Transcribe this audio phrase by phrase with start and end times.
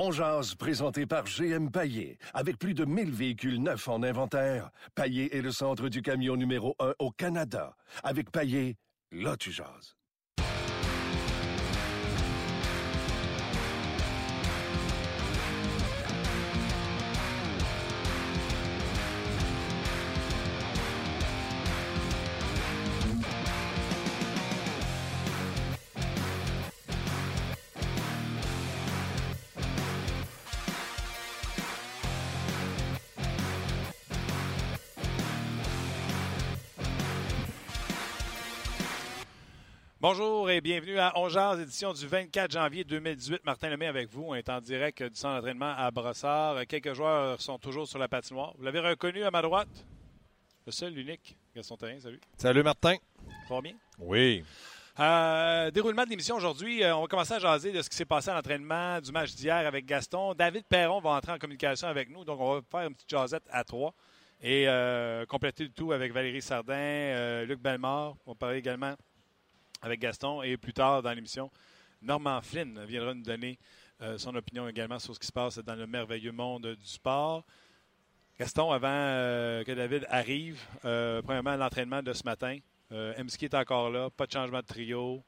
[0.00, 2.18] On jase, présenté par GM Paillé.
[2.32, 6.76] Avec plus de 1000 véhicules neufs en inventaire, Paillé est le centre du camion numéro
[6.78, 7.76] 1 au Canada.
[8.04, 8.76] Avec Paillé,
[9.10, 9.34] là.
[40.10, 43.44] Bonjour et bienvenue à Ongears, édition du 24 janvier 2018.
[43.44, 44.24] Martin Lemay avec vous.
[44.28, 46.66] On est en direct du centre d'entraînement à Brossard.
[46.66, 48.54] Quelques joueurs sont toujours sur la patinoire.
[48.56, 49.68] Vous l'avez reconnu à ma droite?
[50.64, 51.36] Le seul, l'unique.
[51.54, 52.20] Gaston Terrien, salut.
[52.38, 52.94] Salut Martin.
[53.48, 53.74] Ça va bien?
[53.98, 54.42] Oui.
[54.98, 56.82] Euh, déroulement de l'émission aujourd'hui.
[56.82, 59.34] Euh, on va commencer à jaser de ce qui s'est passé à l'entraînement du match
[59.34, 60.32] d'hier avec Gaston.
[60.32, 62.24] David Perron va entrer en communication avec nous.
[62.24, 63.92] Donc, on va faire une petite jasette à trois.
[64.40, 68.14] Et euh, compléter le tout avec Valérie Sardin, Luc Bellemare.
[68.24, 68.94] On va parler également
[69.82, 70.42] avec Gaston.
[70.42, 71.50] Et plus tard dans l'émission,
[72.02, 73.58] Norman Flynn viendra nous donner
[74.00, 77.44] euh, son opinion également sur ce qui se passe dans le merveilleux monde du sport.
[78.38, 82.58] Gaston, avant euh, que David arrive, euh, premièrement, l'entraînement de ce matin.
[82.90, 85.22] MSK est encore là, pas de changement de trio.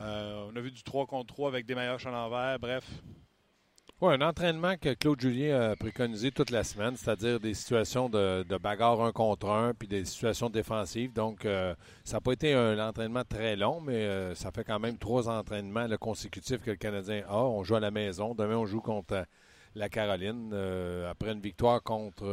[0.00, 2.58] On a vu du 3 contre 3 avec des meilleurs à l'envers.
[2.58, 2.84] Bref,
[4.00, 8.42] Oui, un entraînement que Claude Julien a préconisé toute la semaine, c'est-à-dire des situations de,
[8.42, 11.12] de bagarre un contre un, puis des situations défensives.
[11.12, 14.80] Donc, euh, ça n'a pas été un entraînement très long, mais euh, ça fait quand
[14.80, 17.36] même trois entraînements là, consécutifs que le Canadien a.
[17.44, 18.34] On joue à la maison.
[18.34, 19.24] Demain, on joue contre euh,
[19.76, 20.50] la Caroline.
[20.52, 22.24] euh, après une victoire contre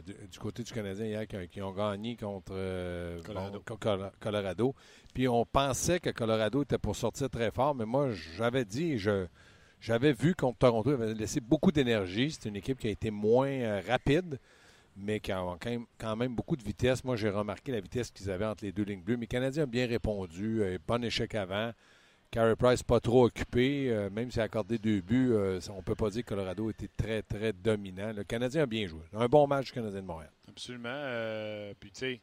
[0.00, 2.54] du, du côté du Canadien hier, qui, qui ont gagné contre
[3.26, 3.62] Colorado.
[3.68, 4.74] bon, Colorado.
[5.12, 9.26] Puis on pensait que Colorado était pour sortir très fort, mais moi, j'avais dit, je
[9.84, 12.30] j'avais vu contre Toronto, il avait laissé beaucoup d'énergie.
[12.30, 14.38] C'est une équipe qui a été moins euh, rapide,
[14.96, 15.44] mais qui a
[15.98, 17.04] quand même, beaucoup de vitesse.
[17.04, 19.16] Moi, j'ai remarqué la vitesse qu'ils avaient entre les deux lignes bleues.
[19.16, 20.62] Mais les Canadiens ont bien répondu.
[20.62, 21.72] Euh, bon échec avant.
[22.30, 23.90] Carey Price pas trop occupé.
[23.90, 26.88] euh, même s'il a accordé deux buts, on ne peut pas dire que Colorado était
[26.96, 28.12] très, très dominant.
[28.14, 29.02] Le Canadien a bien joué.
[29.12, 30.32] Un bon match du Canadien de Montréal.
[30.48, 31.74] absolument.
[31.78, 32.20] Puis, tu sais,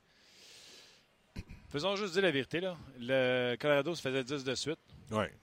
[1.72, 2.60] faisons juste dire la vérité.
[2.60, 2.78] Là.
[3.00, 4.80] Le Colorado se faisait 10 de suite.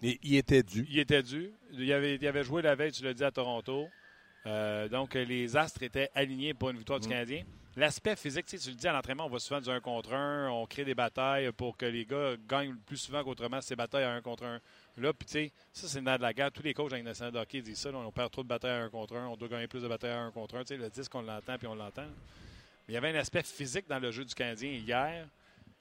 [0.02, 0.86] Il, il était dû.
[0.90, 1.50] Il était dû.
[1.72, 3.86] Il avait, il avait joué la veille, tu l'as dit, à Toronto.
[4.46, 7.10] Euh, donc, les astres étaient alignés pour une victoire du Mm.
[7.10, 7.44] Canadien.
[7.76, 10.12] L'aspect physique, tu sais, tu le dis à l'entraînement, on va souvent du un contre
[10.12, 14.02] un, on crée des batailles pour que les gars gagnent plus souvent qu'autrement ces batailles
[14.02, 14.58] à un contre un.
[14.96, 16.50] Là, puis tu sais, ça, c'est le nerf de la guerre.
[16.50, 17.92] Tous les coachs dans les nationale de hockey disent ça.
[17.92, 19.86] là, on perd trop de batailles à un contre un, on doit gagner plus de
[19.86, 20.62] batailles à un contre un.
[20.64, 22.02] Tu sais, le disque, on l'entend, puis on l'entend.
[22.88, 25.28] Mais il y avait un aspect physique dans le jeu du Canadien hier.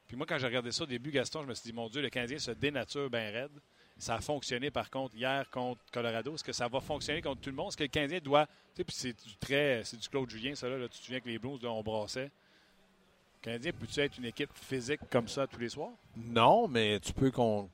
[0.08, 2.02] Puis moi, quand j'ai regardé ça au début, Gaston, je me suis dit, mon Dieu,
[2.02, 3.52] le Canadien se dénature bien raide.
[3.98, 6.36] Ça a fonctionné, par contre, hier contre Colorado.
[6.36, 7.70] Est-ce que ça va fonctionner contre tout le monde?
[7.70, 8.46] Est-ce que le Canadien doit.
[8.46, 9.82] Tu sais, puis c'est du très.
[9.84, 10.78] C'est du Claude Julien, ça, là.
[10.78, 10.88] là.
[10.88, 12.26] Tu te souviens que les Blues, là, on brassait.
[12.26, 15.92] Le Canadien, peut-tu être une équipe physique comme ça tous les soirs?
[16.16, 17.70] Non, mais tu peux qu'on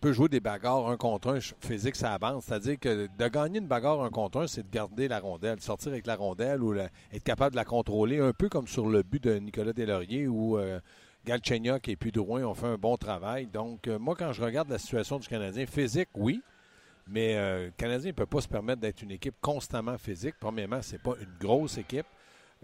[0.00, 2.44] peux jouer des bagarres un contre un physique, ça avance.
[2.44, 5.62] C'est-à-dire que de gagner une bagarre un contre un, c'est de garder la rondelle, de
[5.62, 9.02] sortir avec la rondelle ou être capable de la contrôler, un peu comme sur le
[9.02, 10.80] but de Nicolas Deslauriers où euh,
[11.24, 13.46] Galchenyuk et puis Drouin ont fait un bon travail.
[13.46, 16.40] Donc, euh, moi, quand je regarde la situation du Canadien, physique, oui,
[17.06, 20.34] mais euh, le Canadien ne peut pas se permettre d'être une équipe constamment physique.
[20.38, 22.06] Premièrement, c'est pas une grosse équipe.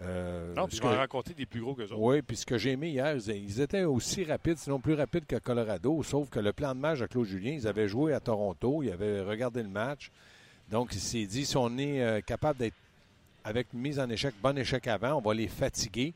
[0.01, 1.95] Euh, Non, puis ce ils vont que- rencontrer des plus gros que autres.
[1.97, 5.37] oui, puis ce que j'ai aimé hier, ils- étaient aussi rapides, sinon plus rapides que
[5.37, 8.83] Colorado, sauf que le plan de match de Claude Julien, ils avaient joué à Toronto,
[8.83, 10.11] ils avaient regardé le match.
[10.69, 12.75] Donc, il s'est dit, si on est euh, capable d'être
[13.45, 16.13] avec une mise en échec, bon échec avant, on va les fatiguer.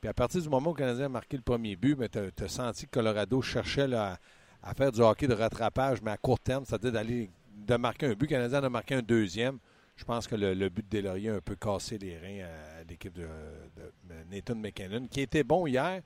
[0.00, 2.48] Puis à partir du moment où le Canadien a marqué le premier but, tu as,
[2.48, 4.18] senti que Colorado cherchait là,
[4.62, 8.06] à, à faire du hockey de rattrapage, mais à court terme, c'est-à-dire d'aller de marquer
[8.06, 8.22] un but.
[8.22, 9.58] Le Canadien en a marqué un deuxième.
[10.00, 12.84] Je pense que le, le but de Delaurier a un peu cassé les reins à,
[12.88, 13.26] l'équipe de,
[13.76, 16.00] de Nathan McKinnon, qui était bon hier,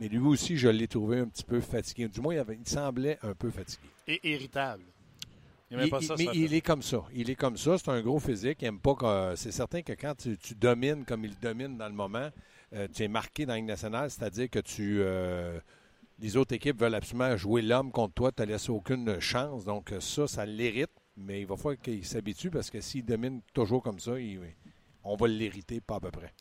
[0.00, 2.08] mais lui aussi, je l'ai trouvé un petit peu fatigué.
[2.08, 3.86] Du moins, il, avait- il semblait un peu fatigué.
[4.08, 4.82] Et irritable.
[5.70, 7.04] Il Il- pas ça, mais ça il est comme ça.
[7.14, 7.78] Il est comme ça.
[7.78, 8.58] C'est un gros physique.
[8.62, 9.36] Il aime pas que.
[9.36, 12.28] C'est certain que quand tu, tu domines comme il domine dans le moment,
[12.72, 14.98] euh, tu es marqué dans la Ligue nationale, c'est-à-dire que tu.
[15.02, 15.60] euh,
[16.18, 19.64] les autres équipes veulent absolument jouer l'homme contre toi, tu ne laisses aucune chance.
[19.64, 23.82] Donc, ça, ça l'hérite, mais il va falloir qu'il s'habitue parce que s'il domine toujours
[23.82, 24.40] comme ça, il-
[25.04, 26.32] on va l'hériter pas à peu près.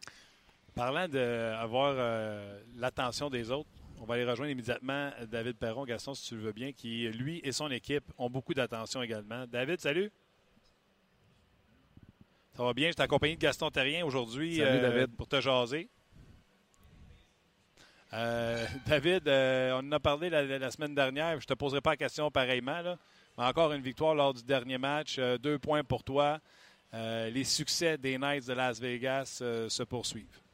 [0.73, 1.93] Parlant d'avoir
[2.75, 3.69] l'attention des autres,
[4.01, 7.39] on va aller rejoindre immédiatement David Perron, Gaston, si tu le veux bien, qui, lui
[7.43, 9.45] et son équipe, ont beaucoup d'attention également.
[9.47, 10.11] David, salut.
[12.55, 12.87] Ça va bien?
[12.87, 15.15] Je suis accompagné de Gaston Terrien aujourd'hui Salut, David.
[15.15, 15.89] pour te jaser.
[18.13, 21.39] Euh, David, euh, on en a parlé la, semaine dernière.
[21.39, 22.81] Je te poserai pas la question pareillement.
[22.81, 22.97] Là.
[23.37, 25.19] Encore une victoire lors du dernier match.
[25.41, 26.39] deux points pour toi.
[26.93, 30.44] les succès des Knights de Las Vegas se poursuivent.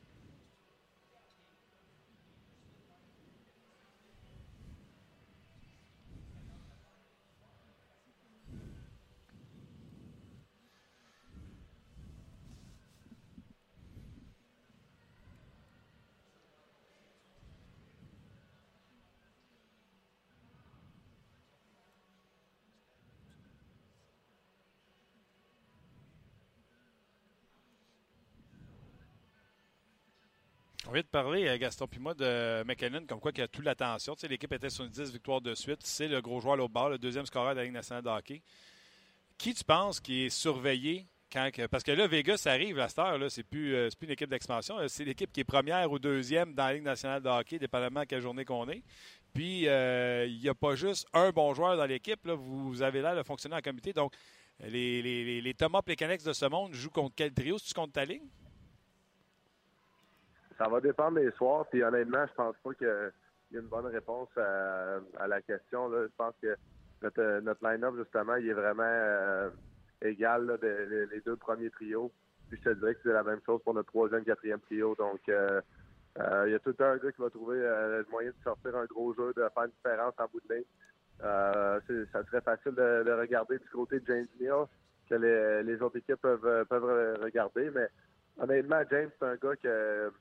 [30.91, 33.63] On vient de parler, euh, Gaston puis moi, de McKinnon, comme quoi qui a toute
[33.63, 34.13] l'attention.
[34.13, 35.79] Tu sais, l'équipe était sur une 10 victoires de suite.
[35.85, 38.41] C'est le gros joueur au bas, le deuxième scoreur de la Ligue nationale de hockey.
[39.37, 41.07] Qui tu penses qui est surveillé
[41.69, 44.75] parce que là, Vegas arrive à cette heure, c'est plus, euh, plus une équipe d'expansion,
[44.89, 48.05] c'est l'équipe qui est première ou deuxième dans la Ligue nationale de hockey, dépendamment de
[48.05, 48.83] quelle journée qu'on est.
[49.33, 52.27] Puis, euh, il n'y a pas juste un bon joueur dans l'équipe.
[52.27, 53.93] Vous avez là le fonctionner en comité.
[53.93, 54.13] Donc,
[54.59, 57.57] les, les, les, Thomas Plecanex de ce monde jouent contre quel trio?
[57.57, 58.27] Si tu comptes ta ligne?
[60.61, 61.65] Ça va dépendre des soirs.
[61.69, 62.87] Puis honnêtement, je pense pas qu'il
[63.51, 65.91] y a une bonne réponse à, la question.
[65.91, 66.55] Je pense que
[67.01, 69.49] notre, notre line-up, justement, il est vraiment euh,
[70.03, 72.11] égal les deux premiers trios.
[72.47, 74.93] Puis je te dirais que c'est la même chose pour notre troisième, quatrième trio.
[74.95, 75.61] Donc, euh,
[76.19, 78.85] euh, il y a tout un gars qui va trouver le moyen de sortir un
[78.85, 82.07] gros jeu, de faire une différence en bout de ligne.
[82.11, 84.65] ça serait facile de, regarder du côté de James Neal
[85.09, 87.71] que les, les autres équipes peuvent, peuvent regarder.
[87.71, 87.87] Mais
[88.37, 90.11] honnêtement, James, c'est un gars que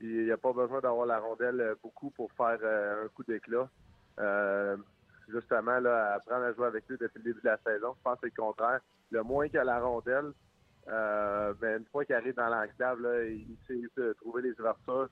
[0.00, 3.24] il n'y a pas besoin d'avoir la rondelle euh, beaucoup pour faire euh, un coup
[3.24, 3.68] d'éclat.
[4.18, 4.76] Euh,
[5.28, 8.14] justement, là, apprendre à jouer avec lui depuis le début de la saison, je pense
[8.14, 8.80] que c'est le contraire.
[9.10, 10.32] Le moins qu'il a la rondelle,
[10.86, 15.08] ben, une fois qu'il arrive dans l'enclave, il sait trouver les ouvertures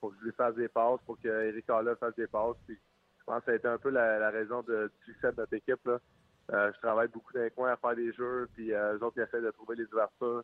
[0.00, 2.56] pour que je lui fasse des passes, pour qu'Éric Haller fasse des passes.
[2.68, 2.74] je
[3.24, 4.72] pense que ça a été un peu la, raison du
[5.04, 5.88] succès de notre équipe.
[6.50, 9.42] Je travaille beaucoup dans les coins à faire des jeux, puis eux autres, ils essaient
[9.42, 10.42] de trouver les ouvertures.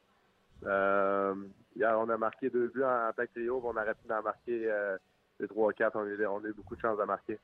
[0.65, 1.35] Euh,
[1.77, 4.71] hier, on a marqué deux buts en, tant que trio, on aurait pu en marquer
[4.71, 4.97] euh,
[5.41, 5.91] les 3-4.
[5.95, 7.39] On, a eu beaucoup de chance de marquer.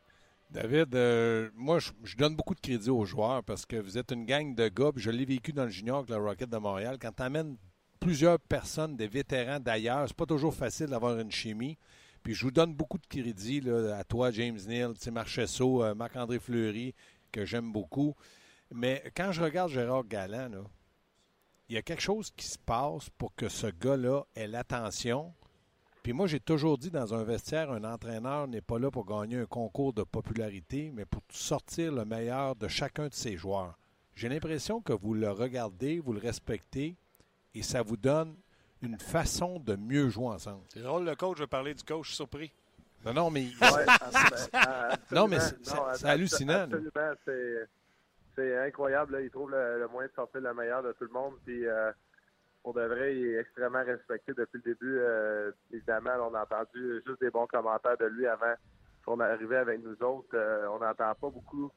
[0.50, 4.24] David, euh, moi, je, donne beaucoup de crédit aux joueurs parce que vous êtes une
[4.24, 6.96] gang de gars, je l'ai vécu dans le junior avec la Rocket de Montréal.
[7.00, 7.56] Quand tu amènes
[8.00, 11.78] plusieurs personnes, des vétérans d'ailleurs, c'est pas toujours facile d'avoir une chimie.
[12.22, 13.62] Puis je vous donne beaucoup de crédit
[13.94, 16.94] à toi, James Neal, Marchesso, Marc-André Fleury,
[17.32, 18.14] que j'aime beaucoup.
[18.72, 20.64] Mais quand je regarde Gérard Galland, là,
[21.70, 25.32] il y a quelque chose qui se passe pour que ce gars-là ait l'attention.
[26.02, 29.36] Puis moi, j'ai toujours dit dans un vestiaire, un entraîneur n'est pas là pour gagner
[29.36, 33.78] un concours de popularité, mais pour sortir le meilleur de chacun de ses joueurs.
[34.16, 36.96] J'ai l'impression que vous le regardez, vous le respectez,
[37.54, 38.34] et ça vous donne
[38.82, 40.64] une façon de mieux jouer ensemble.
[40.74, 42.52] C'est drôle, le coach, je parler du coach, surpris.
[43.04, 43.46] Non, non, mais.
[45.12, 45.38] non, mais
[45.94, 46.64] c'est hallucinant.
[46.64, 47.14] Absolument,
[48.34, 49.18] c'est c'est incroyable.
[49.22, 51.34] Il trouve le, moyen de sortir le meilleur de tout le monde.
[51.44, 51.92] Puis, euh,
[52.62, 54.98] pour il est extrêmement respecté depuis le début.
[54.98, 58.54] Euh, évidemment, on a entendu juste des bons commentaires de lui avant
[59.04, 60.34] qu'on arrivait avec nous autres.
[60.34, 61.70] Euh, on n'entend pas beaucoup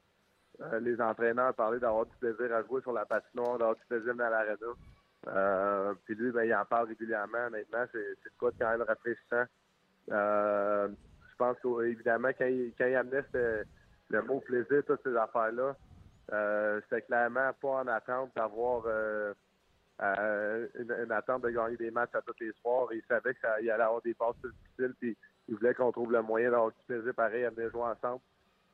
[0.81, 4.29] les entraîneurs parler d'avoir du plaisir à jouer sur la patinoire, d'avoir du plaisir dans
[4.29, 5.95] l'arena.
[6.05, 7.47] puis lui, ben, il en parle régulièrement.
[7.47, 9.45] Honnêtement, c'est quoi de quand même rafraîchissant.
[10.07, 13.23] je pense qu'évidemment, quand il, quand il amenait
[14.09, 15.75] le mot plaisir, toutes ces affaires-là,
[16.31, 19.33] euh, c'était clairement pas en attente d'avoir euh,
[20.01, 22.87] euh, une, attente de gagner des matchs à tous les soirs.
[22.93, 25.17] Il savait qu'il allait avoir des passes difficiles, puis
[25.49, 26.71] il voulait qu'on trouve le moyen d'avoir
[27.15, 28.21] pareil à venir jouer ensemble,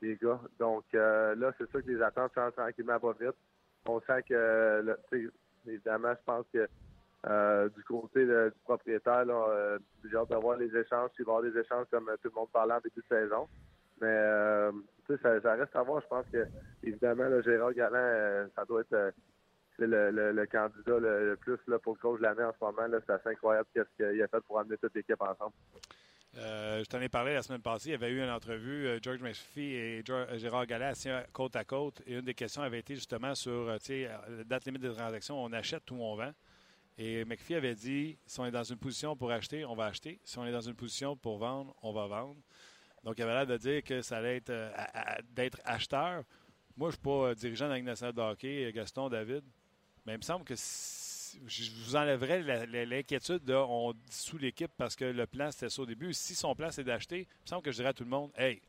[0.02, 0.40] les gars.
[0.60, 3.36] Donc là, c'est sûr que les attentes changent tranquillement pas vite.
[3.88, 4.98] On sent que,
[5.66, 11.26] évidemment, je pense que du côté du propriétaire, là, j'ai hâte d'avoir les échanges, il
[11.26, 13.48] va y avoir des échanges comme tout le monde parlait en début de saison.
[14.02, 14.72] Mais euh,
[15.22, 16.02] ça, reste à voir.
[16.02, 16.48] Je pense que,
[16.84, 19.12] évidemment, le Gérard Galland, euh, ça doit être euh,
[19.80, 23.00] le, candidat le, plus pour le coach de l'année en ce moment.
[23.06, 25.54] C'est assez incroyable ce qu'il a fait pour amener toute l'équipe ensemble.
[26.34, 27.90] je t'en ai parlé la semaine passée.
[27.90, 30.04] Il y avait eu une entrevue, George McPhee et
[30.36, 32.02] Gérard Galland assis côte à côte.
[32.06, 33.78] Et une des questions avait été justement sur la
[34.46, 35.42] date limite des transactions.
[35.42, 36.34] On achète ou on vend?
[37.02, 40.20] Et McPhee avait dit si on est dans une position pour acheter, on va acheter.
[40.26, 42.36] Si on est dans une position pour vendre, on va vendre.
[43.04, 44.72] Donc, il avait l'air de dire que ça allait être euh,
[45.32, 46.24] d'être acheteur.
[46.76, 49.44] Moi, je ne suis pas euh, dirigeant de la de hockey, euh, Gaston, David,
[50.06, 55.06] mais il me semble que je vous enlèverais l'inquiétude de on dissout l'équipe parce que
[55.06, 56.14] le plan, c'était ça au début.
[56.14, 58.32] Si son plan, c'est d'acheter, il me semble que je dirais à tout le monde
[58.36, 58.62] Hey,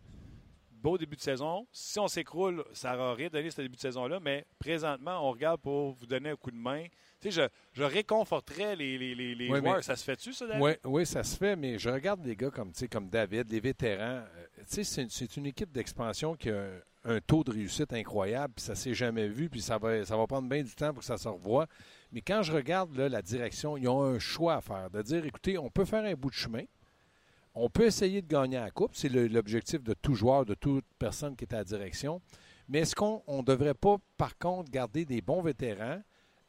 [0.80, 1.66] beau début de saison.
[1.72, 5.60] Si on s'écroule, ça n'aura rien donné ce début de saison-là, mais présentement, on regarde
[5.60, 6.84] pour vous donner un coup de main.
[7.20, 9.84] Tu sais, je, réconforterais les, les, joueurs.
[9.84, 10.62] ça se fait-tu, ça, David?
[10.62, 14.24] Oui, oui, ça se fait, mais je regarde des gars comme, comme David, les vétérans.
[14.24, 16.70] Euh, tu sais, c'est une équipe d'expansion qui a
[17.04, 20.26] un taux de réussite incroyable, puis ça s'est jamais vu, puis ça va, ça va
[20.26, 21.66] prendre bien du temps pour que ça se revoie.
[22.12, 25.58] Mais quand je regarde la direction, ils ont un choix à faire, de dire, écoutez,
[25.58, 26.64] on peut faire un bout de chemin,
[27.60, 31.36] on peut essayer de gagner la coupe, c'est l'objectif de tout joueur, de toute personne
[31.36, 32.20] qui est à la direction.
[32.68, 36.00] Mais est-ce qu'on ne devrait pas, par contre, garder des bons vétérans,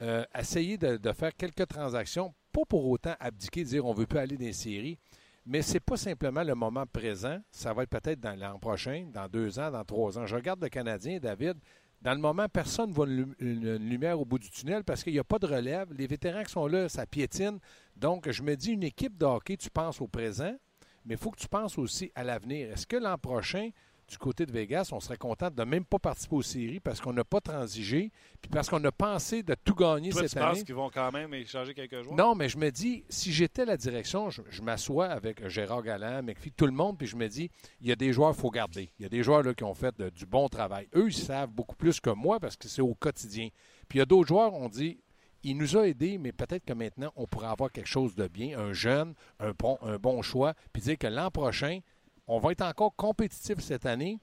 [0.02, 4.20] euh, essayer de, faire quelques transactions, pas pour autant abdiquer, dire on ne veut plus
[4.20, 4.98] aller dans séries,
[5.46, 7.40] mais ce n'est pas simplement le moment présent.
[7.52, 10.26] Ça va être peut-être dans l'an prochain, dans deux ans, dans trois ans.
[10.26, 11.58] Je regarde le Canadien, David.
[12.02, 13.36] Dans le moment, personne ne voit une,
[13.78, 15.94] lumière au bout du tunnel parce qu'il n'y a pas de relève.
[15.94, 17.60] Les vétérans qui sont là, ça piétine.
[17.96, 20.56] Donc, je me dis, une équipe de hockey, tu penses au présent,
[21.06, 22.72] mais il faut que tu penses aussi à l'avenir.
[22.72, 23.70] Est-ce que l'an prochain,
[24.12, 27.14] du côté de Vegas, on serait content de même pas participer aux séries parce qu'on
[27.14, 30.48] n'a pas transigé, puis parce qu'on a pensé de tout gagner cette tu année?
[30.52, 32.16] penses qu'ils vont quand même échanger quelques joueurs?
[32.16, 36.52] Non, mais je me dis, si j'étais la direction, je, m'assois avec Gérard Galland, McPhee,
[36.52, 38.92] tout le monde, puis je me dis, il y a des joueurs qu'il faut garder.
[39.00, 40.90] Il y a des joueurs là, qui ont fait du bon travail.
[40.94, 43.48] Eux, ils savent beaucoup plus que moi parce que c'est au quotidien.
[43.88, 45.00] Puis il y a d'autres joueurs, on dit,
[45.44, 48.60] il nous a aidés, mais peut-être que maintenant, on pourrait avoir quelque chose de bien,
[48.60, 51.80] un jeune, un bon, un bon choix, puis dire que l'an prochain,
[52.28, 54.20] on va être encore compétitif cette année,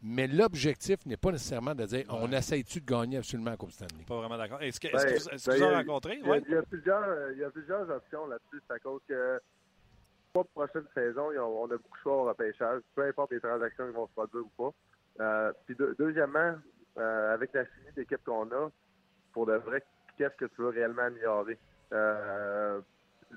[0.00, 4.04] mais l'objectif n'est pas nécessairement de dire on essaye-tu de gagner absolument la Coupe Stanley?
[4.06, 4.60] Pas vraiment d'accord.
[4.60, 6.18] Est-ce que, est que, vous, ben, avez rencontré?
[6.20, 8.62] Il y, a, il, y a plusieurs, il y a plusieurs options là-dessus.
[8.66, 9.40] C'est à cause que
[10.32, 13.86] pour la prochaine saison, on a beaucoup de choix au repêchage, peu importe les transactions
[13.86, 14.74] qui vont se produire ou pas.
[15.20, 16.54] Euh, puis deuxièmement,
[16.98, 18.70] euh, avec la chimie d'équipe qu'on a,
[19.32, 19.84] pour de vrai,
[20.16, 21.58] qu'est-ce que tu veux réellement améliorer?
[21.92, 22.80] Euh,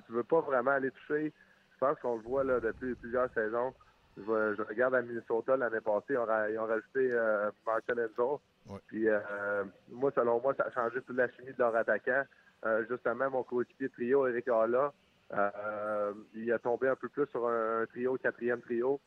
[0.06, 1.34] tu veux pas vraiment aller toucher.
[1.74, 3.74] Je pense qu'on le voit là, depuis plusieurs saisons.
[4.18, 8.40] Je, regarde à Minnesota l'année passée, ils ont, rajouté euh, Martin Enzo.
[8.88, 12.24] Puis euh, moi, selon moi, ça a changé toute la chimie de leur attaquant.
[12.66, 14.94] Euh, justement, mon coéquipier trio, Eric Halla,
[16.34, 19.02] il a tombé un peu plus sur un, trio, quatrième trio.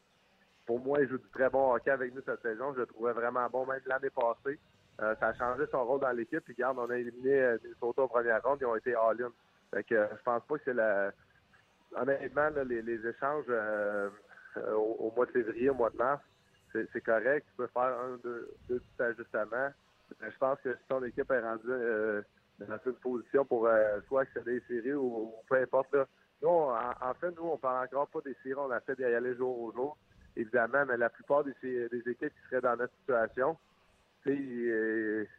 [0.67, 2.75] Pour moi, il joue du très bon hockey avec nous cette saison.
[2.75, 4.59] Je le trouvais vraiment bon, même l'année passée.
[4.99, 6.41] Ça a changé son rôle dans l'équipe.
[6.41, 8.59] Puis, regarde, on a éliminé Minnesota en première ronde.
[8.61, 9.31] Ils ont été all-in.
[9.73, 11.13] Fait que je pense pas que c'est la...
[11.97, 14.11] Honnêtement, les, les, échanges euh,
[14.75, 16.23] au, mois de février, au mois de mars,
[16.73, 17.47] c'est correct.
[17.49, 19.71] Tu peux faire un, deux, deux petits ajustements.
[20.21, 22.23] Mais je pense que si ton équipe est rendue euh,
[22.59, 25.93] dans une position pour euh, soit accéder aux séries ou, peu importe.
[25.95, 26.07] Là.
[26.43, 28.55] En, fait, nous, on parle encore pas des séries.
[28.55, 29.97] On essaie d'y aller jour au jour,
[30.37, 33.57] évidemment, mais la plupart des, équipes qui seraient dans notre situation,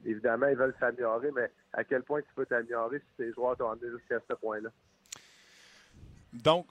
[0.05, 3.69] évidemment, ils veulent s'améliorer, mais à quel point tu peux t'améliorer si tes joueurs t'ont
[3.69, 4.69] amené jusqu'à ce point-là?
[6.31, 6.67] Donc,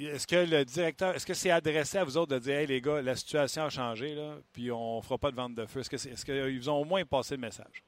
[0.00, 2.80] est-ce que le directeur, est-ce que c'est adressé à vous autres de dire, hey les
[2.80, 5.80] gars, la situation a changé, là, puis on ne fera pas de vente de feu?
[5.80, 7.84] Est-ce qu'ils est, est ont au moins passé le message?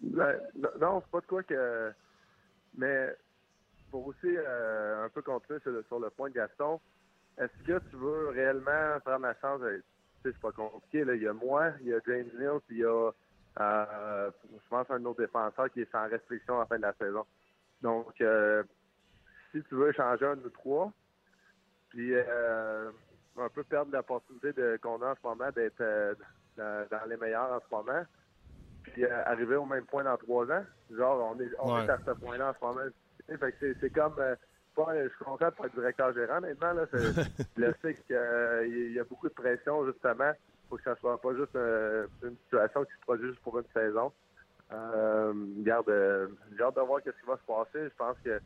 [0.00, 0.38] Ben,
[0.80, 1.92] non, c'est pas de quoi que.
[2.76, 3.14] Mais
[3.90, 6.80] pour aussi euh, un peu continuer sur le, point de Gaston,
[7.38, 9.60] est-ce que tu veux réellement prendre la chance?
[10.22, 11.04] C'est pas compliqué.
[11.04, 11.14] Là.
[11.14, 13.10] Il y a moi, il y a James Neal, puis il y a,
[13.60, 16.94] euh, je pense, un autre défenseur qui est sans restriction à la fin de la
[16.94, 17.24] saison.
[17.82, 18.62] Donc, euh,
[19.52, 20.92] si tu veux changer un ou trois,
[21.90, 22.90] puis euh,
[23.38, 26.14] un peu perdre l'opportunité qu'on a en ce moment d'être euh,
[26.56, 28.04] dans, les meilleurs en ce moment,
[28.82, 30.64] puis euh, arriver au même point dans trois ans.
[30.90, 32.90] Genre, on est, on est à ce point-là en ce moment.
[33.26, 34.16] Fait c'est comme.
[34.18, 36.72] je suis content pour être directeur gérant, honnêtement.
[36.72, 40.32] Là, je sais qu'il y a beaucoup de pression, justement.
[40.74, 44.12] Faut que ça soit pas juste une situation qui se produit juste pour une saison.
[44.72, 45.86] Euh, garde,
[46.56, 47.88] j'ai hâte de voir ce qui va se passer.
[47.88, 48.40] Je pense que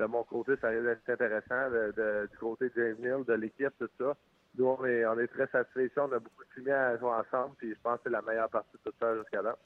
[0.00, 1.70] de mon côté, ça risque d'être intéressant.
[1.70, 4.16] du côté de James Neal, de l'équipe, tout ça.
[4.56, 6.00] Nous, on est, très satisfaits.
[6.00, 7.54] On a beaucoup de à jouer ensemble.
[7.58, 9.56] Puis je pense que c'est la meilleure partie de tout ça jusqu'à là.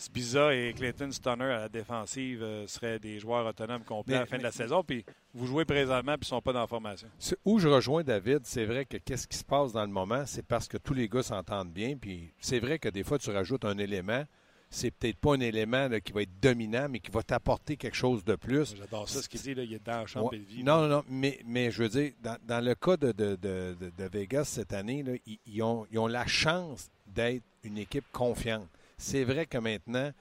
[0.00, 4.26] Spiza et Clayton Stunner à la défensive euh, seraient des joueurs autonomes complets à la
[4.26, 4.82] fin de la saison.
[4.82, 5.04] Puis
[5.34, 7.08] vous jouez présentement puis ils ne sont pas dans la formation.
[7.44, 10.44] Où je rejoins David, c'est vrai que qu'est-ce qui se passe dans le moment, c'est
[10.44, 11.96] parce que tous les gars s'entendent bien.
[11.96, 14.24] Puis c'est vrai que des fois, tu rajoutes un élément
[14.70, 18.24] c'est peut-être pas un élément qui va être dominant, mais qui va t'apporter quelque chose
[18.24, 18.76] de plus.
[18.76, 20.62] J'adore ça, ce qu'il dit, là, il est dans la chambre de vie.
[20.62, 24.08] Non, non, non, mais, mais je veux dire, dans, le cas de, de, de, de,
[24.12, 25.12] Vegas cette année, là,
[25.46, 28.68] ils, ont, ils ont la chance d'être une équipe confiante.
[29.00, 30.12] C'est vrai que maintenant,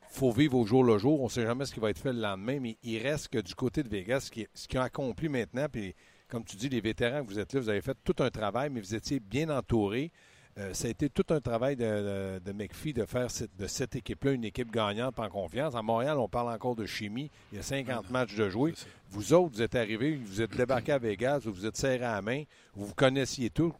[0.00, 1.20] il faut vivre au jour le jour.
[1.20, 3.38] On ne sait jamais ce qui va être fait le lendemain, mais il reste que
[3.38, 5.94] du côté de Vegas, ce qu'ils qui ont accompli maintenant, puis
[6.28, 8.70] comme tu dis, les vétérans que vous êtes là, vous avez fait tout un travail,
[8.70, 10.10] mais vous étiez bien entourés.
[10.58, 14.32] Euh, ça a été tout un travail de, de, McPhee de faire de cette équipe-là
[14.32, 15.74] une équipe gagnante en confiance.
[15.74, 17.30] À Montréal, on parle encore de chimie.
[17.52, 18.72] Il y a 50 matchs de jouer.
[19.10, 22.14] Vous autres, vous êtes arrivés, vous êtes débarqués à Vegas, vous vous êtes serrés à
[22.14, 23.74] la main, vous vous connaissiez tous,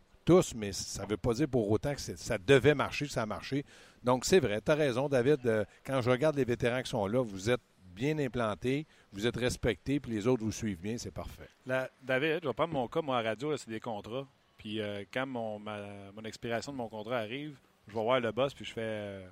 [0.54, 3.64] mais ça ne veut pas dire pour autant que ça devait marcher, ça a marché.
[4.02, 5.46] Donc, c'est vrai, tu as raison, David.
[5.46, 7.60] Euh, quand je regarde les vétérans qui sont là, vous êtes
[7.94, 11.48] bien implantés, vous êtes respectés, puis les autres vous suivent bien, c'est parfait.
[11.66, 14.26] David, je vais prendre mon cas, moi, à radio, c'est des contrats.
[14.56, 18.54] Puis euh, quand mon, mon expiration de mon contrat arrive, je vais voir le boss,
[18.54, 19.26] puis je fais euh,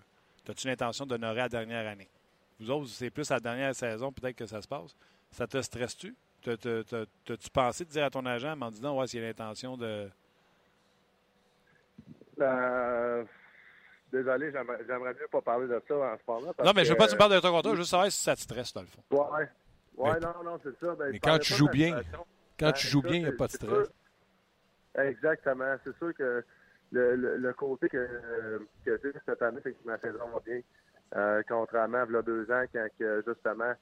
[0.48, 2.08] As-tu l'intention d'honorer la dernière année?
[2.58, 4.96] Vous autres, c'est plus la dernière saison, peut-être que ça se passe.
[5.30, 6.16] Ça te stresse-tu?
[6.42, 10.10] T'as-tu pensé de dire à ton agent en disant Ouais, s'il a l'intention de.
[12.40, 13.24] Euh,
[14.12, 16.54] désolé, j'aimerais mieux pas parler de ça en ce moment.
[16.64, 18.10] non, mais je veux pas que tu me parles de ton contrat, je veux savoir
[18.10, 19.02] si ça te stresse, dans le fond.
[19.10, 19.48] Ouais.
[19.96, 20.94] Ouais, non, non, c'est ça.
[20.94, 22.00] Ben, mais quand tu joues bien,
[22.58, 23.90] quand tu joues bien, il n'y a pas de stress.
[24.98, 25.76] Exactement.
[25.84, 26.44] C'est sûr que
[26.92, 28.08] le, le, côté que,
[28.84, 30.60] que j'ai cette année, c'est que ma saison va bien.
[31.16, 33.72] Euh, contrairement à il y a deux ans, quand que, justement,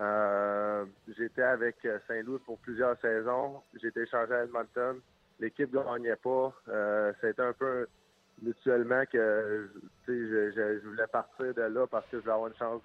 [0.00, 0.84] euh,
[1.16, 1.76] j'étais avec
[2.06, 3.62] Saint-Louis pour plusieurs saisons.
[3.80, 5.00] J'ai été échangé à Edmonton.
[5.40, 6.52] L'équipe gagnait pas.
[6.68, 7.86] Euh, C'était un peu
[8.42, 9.70] mutuellement que
[10.06, 12.82] je, voulais partir de là parce que je voulais avoir une chance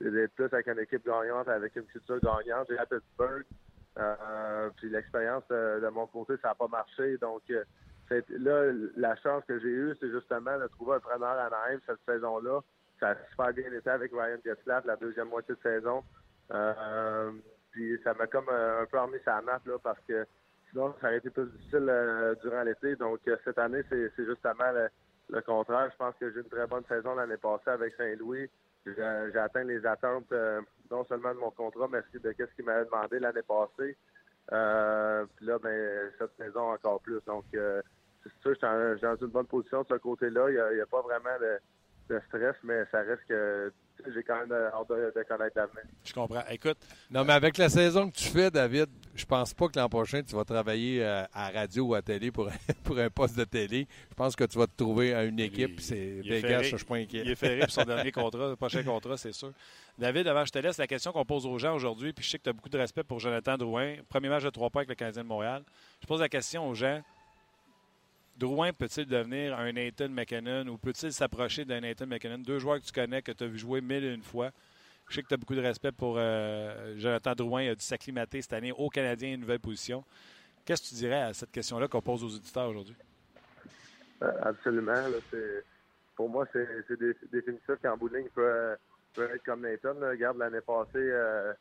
[0.00, 2.66] d'être plus avec une équipe gagnante, avec une culture gagnante.
[2.68, 3.44] J'ai à Pittsburgh.
[3.98, 7.16] Euh, puis l'expérience de, mon côté, ça n'a pas marché.
[7.18, 7.64] Donc euh,
[8.10, 12.00] là, la chance que j'ai eue, c'est justement de trouver un preneur à Naïm cette
[12.06, 12.60] saison-là.
[13.00, 16.02] Ça a super bien été avec Ryan Getzlaff la deuxième moitié de saison.
[16.52, 17.32] Euh,
[17.70, 20.26] puis ça m'a comme un peu remis sa map là, parce que
[20.70, 21.92] sinon, ça aurait été plus difficile
[22.42, 22.96] durant l'été.
[22.96, 24.72] Donc cette année, c'est justement
[25.28, 25.90] le, contraire.
[25.92, 28.48] Je pense que j'ai une très bonne saison l'année passée avec Saint-Louis.
[28.86, 30.32] J'ai atteint les attentes
[30.90, 33.96] non seulement de mon contrat, mais aussi de ce qu'il m'avait demandé l'année passée.
[34.52, 37.20] Euh, puis là, ben, cette saison encore plus.
[37.26, 37.82] Donc, euh,
[38.22, 40.50] c'est sûr, je suis dans une bonne position de ce côté-là.
[40.50, 43.72] Il n'y a, pas vraiment de, stress, mais ça reste que
[44.14, 45.82] j'ai quand même hâte de, connaître l'avenir.
[46.04, 46.42] Je comprends.
[46.50, 46.78] Écoute.
[47.10, 50.22] Non, mais avec la saison que tu fais, David, je pense pas que l'an prochain,
[50.22, 52.48] tu vas travailler euh, à, radio ou à télé pour,
[52.84, 53.86] pour un poste de télé.
[54.10, 55.80] Je pense que tu vas te trouver à une équipe.
[55.80, 57.22] C'est Vegas, je suis pas inquiet.
[57.24, 59.52] Il est ferré pour son dernier contrat, le prochain contrat, c'est sûr.
[59.98, 62.38] David, avant je te laisse, la question qu'on pose aux gens aujourd'hui, puis je sais
[62.38, 63.96] que tu as beaucoup de respect pour Jonathan Drouin.
[64.08, 65.62] Premier match de trois points avec le Canadien de Montréal.
[66.02, 67.02] Je pose la question aux gens.
[68.36, 72.38] Drouin peut-il devenir un Nathan McKinnon ou peut-il s'approcher d'un Nathan McKinnon?
[72.38, 74.50] Deux joueurs que tu connais, que tu as vu jouer mille et une fois.
[75.08, 77.62] Je sais que tu as beaucoup de respect pour euh, Jonathan Drouin.
[77.62, 80.04] Il a dû s'acclimater cette année au Canadien, une nouvelle position.
[80.66, 82.96] Qu'est-ce que tu dirais à cette question-là qu'on pose aux auditeurs aujourd'hui?
[84.22, 85.02] Euh, absolument.
[86.14, 86.68] pour moi, c'est
[87.32, 88.76] définitif qu'en bout de ligne, il peut,
[89.16, 89.94] être comme Nathan.
[89.94, 91.54] Regarde, l'année passée, euh,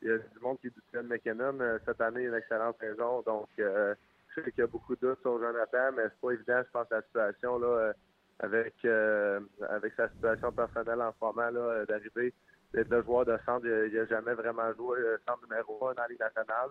[0.00, 1.58] il y a du monde qui doutait de McKinnon.
[1.84, 3.22] Cette année, une excellente saison.
[3.26, 3.48] Donc,
[4.34, 6.70] je sais qu'il y a beaucoup de doutes sur Jonathan, mais c'est pas évident, je
[6.70, 7.92] pense, la situation là, euh,
[8.40, 12.32] avec, euh, avec sa situation personnelle en moment, là, euh, d'arriver,
[12.72, 13.66] d'être le joueur de centre.
[13.66, 16.70] Il n'a jamais vraiment joué centre numéro 1 dans la Ligue nationale.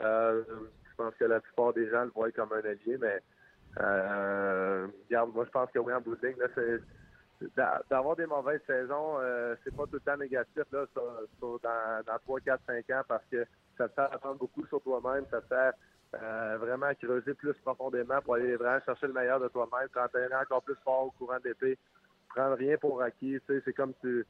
[0.00, 3.20] je pense que la plupart des gens le voient comme un allié, mais
[3.76, 6.80] regarde, moi je pense que bout de c'est
[7.88, 9.18] d'avoir des mauvaises saisons,
[9.62, 10.86] c'est pas tout le temps négatif là,
[11.40, 15.24] dans, dans 3, 4, 5 ans parce que ça te fait apprendre beaucoup sur toi-même,
[15.30, 15.72] ça te fait
[16.14, 20.62] euh, vraiment creuser plus profondément pour aller vraiment chercher le meilleur de toi-même, t'entraîner encore
[20.62, 21.76] plus fort au courant d'été,
[22.28, 23.38] prendre rien pour acquis.
[23.46, 24.24] C'est comme tu,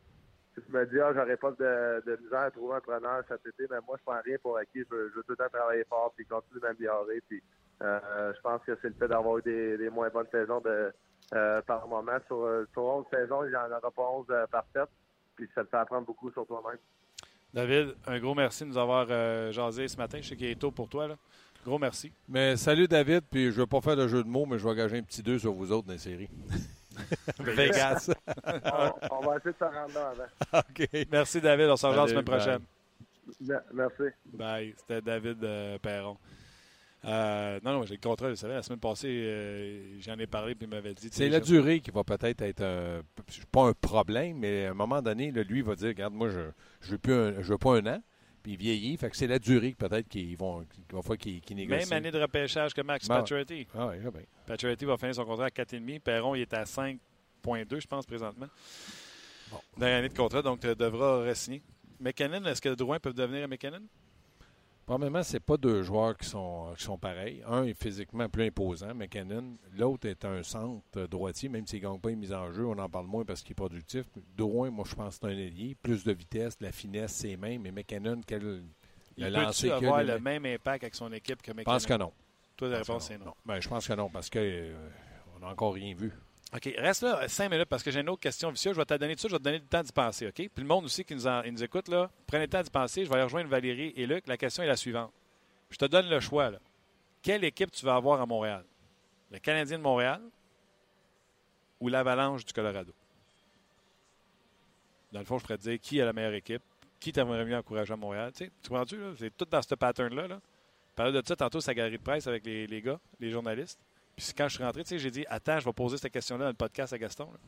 [0.55, 3.67] tu me dis, ah, j'aurais pas de, de misère à trouver un preneur cet été,
[3.71, 4.83] mais moi, je prends rien pour acquis.
[4.91, 7.23] Je veux, tout le temps travailler fort puis continuer m'améliorer.
[7.29, 7.41] Puis,
[7.83, 10.93] euh, je pense que c'est le fait d'avoir eu des, moins bonnes saisons de,
[11.35, 12.19] euh, par moment.
[12.27, 14.91] Sur, sur 11 saisons, il n'y en aura pas 11 parfaites.
[15.37, 16.79] Puis ça te fait apprendre beaucoup sur toi-même.
[17.55, 19.07] David, un gros merci de nous avoir
[19.53, 20.19] jasé ce matin.
[20.21, 21.07] Je sais qu'il est tôt pour toi.
[21.07, 21.17] Là.
[21.65, 22.13] Gros merci.
[22.29, 24.65] Mais salut David, puis je ne veux pas faire de jeu de mots, mais je
[24.65, 26.29] vais engager un petit 2 sur vous autres dans les séries.
[27.41, 28.11] Vegas.
[29.11, 30.13] on, va essayer de se rendre là
[30.53, 30.61] avant.
[30.71, 30.89] OK.
[31.11, 32.61] Merci David, on se revoit la semaine prochaine.
[33.73, 34.03] Merci.
[34.33, 34.75] Bye.
[34.77, 36.17] C'était David euh, Perron.
[37.05, 40.55] Euh, non, non, j'ai le contrat, vous savez, la semaine passée, euh, j'en ai parlé
[40.57, 41.09] puis il m'avait dit.
[41.13, 43.03] C'est la durée qui va peut-être être, un,
[43.53, 46.41] pas un problème, mais à un moment donné, lui, il va dire Regarde, moi, je
[46.41, 48.03] ne veux, veux pas un an,
[48.49, 48.97] puis il vieillit.
[48.97, 51.89] Fait que c'est la durée peut-être qu'ils vont, va falloir qu'ils négocient.
[51.89, 53.07] Même année de repêchage que Max.
[53.07, 53.67] Pacioretty.
[53.75, 54.23] Ah oui, bien.
[54.47, 56.01] Pacioretty va finir son contrat à 4,5.
[56.01, 58.47] Perron, il est à 5,2, je pense, présentement.
[59.51, 59.59] Bon.
[59.77, 61.63] Dernière année de contrat, donc tu devras re-signer.
[62.01, 63.83] McKinnon, est-ce que Drouin peut devenir un McKinnon?
[64.89, 67.43] Probablement, ce pas deux joueurs qui sont, qui sont pareils.
[67.47, 69.59] Un est physiquement plus imposant, McKinnon.
[69.77, 72.79] L'autre est un centre droitier, même s'il ne gagne pas une mise en jeu, on
[72.79, 74.07] en parle moins parce qu'il est productif.
[74.35, 75.77] Drouin, moi, je pense que c'est un ailier.
[75.83, 77.61] Plus de vitesse, la finesse, c'est même.
[77.61, 78.63] Mais McKinnon, quel
[79.19, 81.65] il peut avoir le même impact avec son équipe que McKinnon?
[81.67, 82.13] Je pense que non.
[82.57, 83.35] Toi, la réponse, c'est non.
[83.45, 84.75] Ben, je pense que non, parce qu'on euh,
[85.39, 86.15] n'a encore rien vu.
[86.55, 88.75] OK, reste là cinq minutes parce que j'ai une autre question vicieuse.
[88.75, 90.35] Je vais te donner tout ça, je vais te donner le temps d'y penser, OK?
[90.35, 93.05] Puis le monde aussi qui nous, écoute, là, prenez le temps d'y penser.
[93.05, 94.27] Je vais aller rejoindre Valérie et Luc.
[94.27, 95.13] La question est la suivante.
[95.71, 96.59] Je te donne le choix, là.
[97.21, 98.65] Quelle équipe tu vas avoir à Montréal?
[99.31, 100.23] Le Canadien de Montréal
[101.81, 102.95] ou l'Avalanche du Colorado?
[105.13, 106.63] Dans le fond, je pourrais te dire qui est la meilleure équipe,
[106.99, 108.33] qui t'aimerait mieux encourager à Montréal.
[108.33, 108.97] Tu, sais, tu?
[109.19, 110.29] C'est tout dans ce pattern-là.
[110.29, 110.41] Là.
[110.97, 113.79] Parler de ça tantôt, sa galerie de presse avec les gars, les journalistes.
[114.19, 116.45] Puis quand je suis rentré, tu sais, j'ai dit Attends, je vais poser cette question-là
[116.45, 117.31] dans le podcast à Gaston.
[117.33, 117.39] là.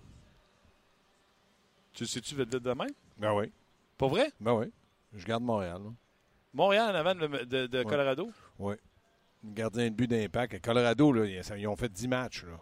[1.93, 2.87] Tu le sais-tu vite vite demain?
[3.19, 3.53] Ben oui.
[3.99, 4.31] Pas vrai?
[4.41, 4.67] Ben oui.
[5.13, 5.83] Je garde Montréal.
[5.83, 5.91] là.
[6.55, 8.31] Montréal en avant de, de- de Colorado?
[8.59, 8.75] Oui.
[9.45, 10.55] Gardien de but d'impact.
[10.55, 12.45] À Colorado, là, ils ont fait 10 matchs.
[12.45, 12.59] Là.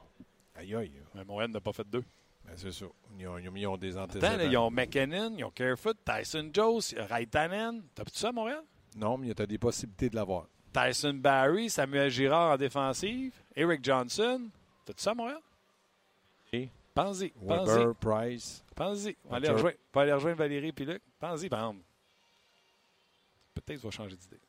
[0.56, 0.92] Aïe, aïe.
[1.14, 2.04] Mais Montréal n'a pas fait deux.
[2.44, 2.86] Ben, c'est ça.
[3.18, 4.36] Ils ont, ils ont- ils ont des Attends, antécédents.
[4.36, 7.82] là, ils ont McKinnon, ils ont Carefoot, Tyson Jones, Raitanen.
[7.94, 8.62] T'as-tu ça à Montréal?
[8.96, 10.46] Non, mais tu as des possibilités de l'avoir.
[10.72, 14.48] Tyson Barry, Samuel Girard en défensive, Eric Johnson.
[14.84, 15.40] T'as-tu ça Montréal?
[16.52, 17.30] Et Pense-y.
[17.30, 17.78] Pense-y.
[17.78, 18.64] Weber, Price.
[18.74, 19.16] Pense-y.
[19.24, 21.02] On va aller rejoindre, on va aller rejoindre Valérie et Luc.
[21.20, 21.84] Pense-y, par exemple.
[23.54, 24.40] Peut-être que je vais changer d'idée.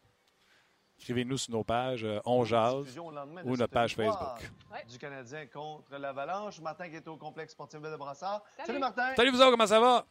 [1.00, 4.50] Écrivez-nous sur nos pages euh, On Jase ou notre page Facebook.
[4.72, 4.84] Ouais.
[4.90, 6.60] Du Canadien contre l'Avalanche.
[6.60, 8.44] Martin qui est au complexe sportif de Brassard.
[8.58, 8.68] Salut.
[8.68, 9.16] Salut Martin.
[9.16, 10.06] Salut vous autres, comment ça va?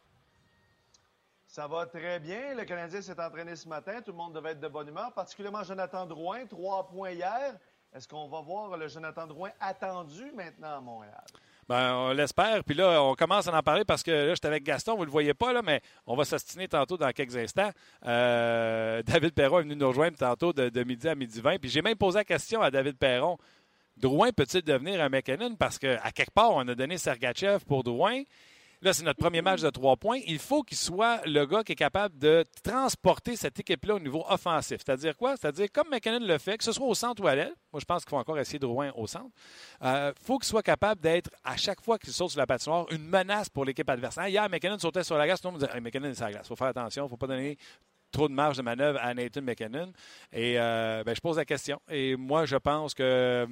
[1.48, 2.54] Ça va très bien.
[2.54, 4.02] Le Canadien s'est entraîné ce matin.
[4.04, 6.44] Tout le monde devait être de bonne humeur, particulièrement Jonathan Drouin.
[6.44, 7.56] Trois points hier.
[7.94, 11.24] Est-ce qu'on va voir le Jonathan Drouin attendu maintenant à Montréal?
[11.66, 12.62] Ben, on l'espère.
[12.64, 15.06] Puis là, on commence à en parler parce que là, j'étais avec Gaston, vous ne
[15.06, 17.70] le voyez pas, là, mais on va s'astiner tantôt dans quelques instants.
[18.04, 21.58] Euh, David Perron est venu nous rejoindre tantôt de, midi à midi 20.
[21.58, 23.38] Puis j'ai même posé la question à David Perron.
[23.96, 25.56] Drouin peut-il devenir un McKinnon?
[25.56, 28.22] Parce qu'à quelque part, on a donné Sergachev pour Drouin.
[28.80, 30.20] Là, c'est notre premier match de trois points.
[30.26, 34.24] Il faut qu'il soit le gars qui est capable de transporter cette équipe-là au niveau
[34.28, 34.82] offensif.
[34.84, 35.36] C'est-à-dire quoi?
[35.36, 37.54] C'est-à-dire comme McKinnon le fait, que ce soit au centre ou à l'aile.
[37.72, 39.30] Moi, je pense qu'il faut encore essayer Drouin au centre.
[39.82, 43.04] Il faut qu'il soit capable d'être, à chaque fois qu'il saute sur la patinoire, une
[43.04, 44.16] menace pour l'équipe adverse.
[44.18, 45.40] Hein, Hier, McKinnon sautait sur la glace.
[45.40, 46.46] Tout le monde disait hey, McKinnon est sur la glace.
[46.46, 47.02] Il faut faire attention.
[47.02, 47.58] Il ne faut pas donner
[48.12, 49.92] trop de marge de manœuvre à Nathan McKinnon.
[50.32, 51.80] Et euh, ben, je pose la question.
[51.88, 53.48] Et moi, je pense que.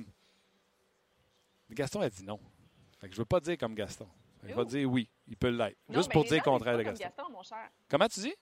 [1.71, 2.39] Gaston a dit non.
[3.01, 4.07] Fait que je ne veux pas dire comme Gaston.
[4.47, 4.65] Que Je vais Ouh.
[4.65, 5.79] dire oui, il peut l'être.
[5.89, 7.05] Juste pour dire le contraire de Gaston.
[7.05, 7.69] Gaston, mon cher.
[7.91, 8.35] Comment tu dis?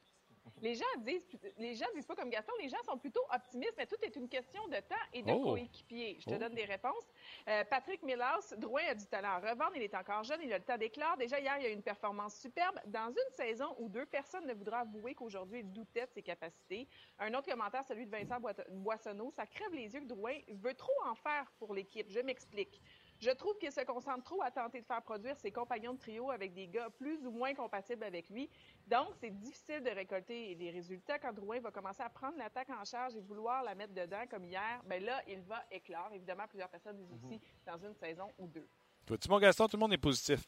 [0.61, 1.27] Les gens disent,
[1.59, 4.29] les gens disent pas comme Gaston, les gens sont plutôt optimistes, mais tout est une
[4.29, 5.43] question de temps et de Oh.
[5.53, 6.19] coéquipier.
[6.21, 6.39] Je te Oh.
[6.39, 7.05] donne des réponses.
[7.49, 10.59] Euh, Patrick Millas, Drouin a du talent à revendre, il est encore jeune, il a
[10.59, 11.17] le temps d'éclore.
[11.17, 12.79] Déjà hier, il a eu une performance superbe.
[12.87, 16.87] Dans une saison où deux personnes ne voudra avouer qu'aujourd'hui il doutait de ses capacités.
[17.19, 18.39] Un autre commentaire, celui de Vincent
[18.71, 22.11] Boissonneau, ça crève les yeux que Drouin veut trop en faire pour l'équipe.
[22.11, 22.81] Je m'explique.
[23.21, 26.31] Je trouve qu'il se concentre trop à tenter de faire produire ses compagnons de trio
[26.31, 28.51] avec des gars plus ou moins compatibles avec lui.
[28.87, 32.85] Donc, c'est difficile de récolter des résultats quand Drouin va commencer à prendre l'attaque en
[32.85, 34.83] charge et vouloir la mettre dedans comme hier.
[34.87, 36.11] Ben là, il va éclore.
[36.13, 38.69] Évidemment, plusieurs personnes disent aussi dans une saison ou deux.
[39.07, 40.41] Toi-tu, mon Gaston, tout le monde est positif.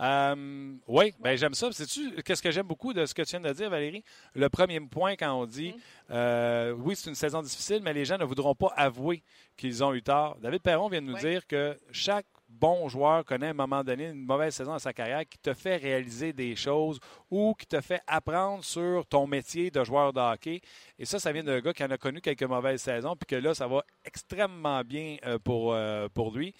[0.00, 1.70] Euh, oui, ben j'aime ça.
[1.72, 4.04] Sais-tu qu'est-ce que j'aime beaucoup de ce que tu viens de dire, Valérie?
[4.34, 6.12] Le premier point, quand on dit Mm.
[6.12, 9.22] euh, oui, c'est une saison difficile, mais les gens ne voudront pas avouer
[9.56, 10.36] qu'ils ont eu tort.
[10.40, 11.20] David Perron vient de nous Oui.
[11.20, 14.92] dire que chaque bon joueur connaît à un moment donné une mauvaise saison dans sa
[14.92, 19.70] carrière qui te fait réaliser des choses ou qui te fait apprendre sur ton métier
[19.70, 20.60] de joueur de hockey.
[20.98, 23.36] Et ça, ça vient d'un gars qui en a connu quelques mauvaises saisons, puis que
[23.42, 25.76] là, ça va extrêmement bien euh, pour,
[26.14, 26.54] pour lui.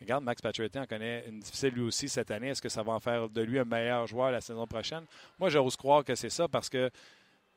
[0.00, 2.48] Regarde, Max Pacioretty en connaît une difficile lui aussi cette année.
[2.48, 5.04] Est-ce que ça va en faire de lui un meilleur joueur la saison prochaine?
[5.38, 6.90] Moi, j'ose croire que c'est ça parce que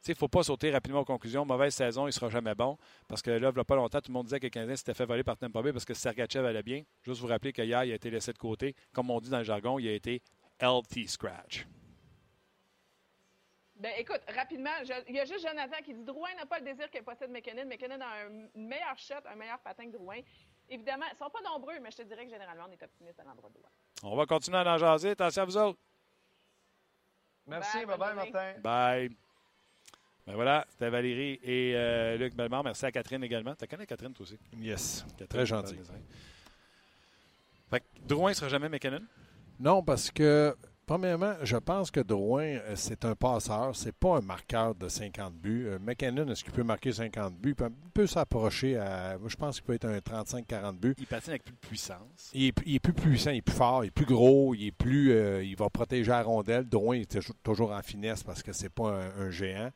[0.05, 1.45] il ne faut pas sauter rapidement aux conclusions.
[1.45, 2.77] Mauvaise saison, il ne sera jamais bon.
[3.07, 4.75] Parce que là, il n'y a pas longtemps, tout le monde disait que le Canadien
[4.75, 6.83] s'était fait voler par Tampa Bay parce que Sergachev allait bien.
[7.03, 8.75] Juste vous rappeler qu'hier, il a été laissé de côté.
[8.91, 10.21] Comme on dit dans le jargon, il a été
[10.59, 11.65] LT scratch.
[13.75, 14.69] Ben écoute, rapidement,
[15.07, 17.65] il y a juste Jonathan qui dit Drouin n'a pas le désir que possède McKinnon.
[17.65, 20.19] McKinnon a un meilleur shot, un meilleur patin que Drouin.
[20.73, 23.19] Évidemment, ils ne sont pas nombreux, mais je te dirais que généralement, on est optimiste
[23.19, 23.69] à l'endroit de Drouin.
[24.11, 25.11] On va continuer à en jaser.
[25.11, 25.79] Attention à vous autres.
[27.45, 28.15] Merci, Bye, bye.
[28.15, 28.53] Martin.
[28.59, 29.09] Bye.
[30.25, 32.63] Ben voilà, c'était Valérie et euh, Luc Bellemare.
[32.63, 33.53] Merci à Catherine également.
[33.55, 34.39] Tu connais Catherine, toi aussi?
[34.57, 35.05] Yes.
[35.09, 35.77] Catherine, Très gentil.
[37.69, 39.01] Fait que Drouin ne sera jamais McKinnon.
[39.59, 43.75] Non, parce que, premièrement, je pense que Drouin, euh, c'est un passeur.
[43.75, 45.65] C'est pas un marqueur de 50 buts.
[45.67, 47.49] Euh, McKinnon, est-ce qu'il peut marquer 50 buts?
[47.51, 49.17] Il peut, il peut s'approcher à.
[49.25, 50.95] Je pense qu'il peut être un 35-40 buts.
[50.97, 52.31] Il patine avec plus de puissance.
[52.33, 54.67] Il est, il est plus puissant, il est plus fort, il est plus gros, il
[54.67, 55.11] est plus.
[55.11, 56.67] euh, il va protéger la rondelle.
[56.67, 59.69] Drouin est toujours- toujours en finesse parce que c'est pas un, un géant.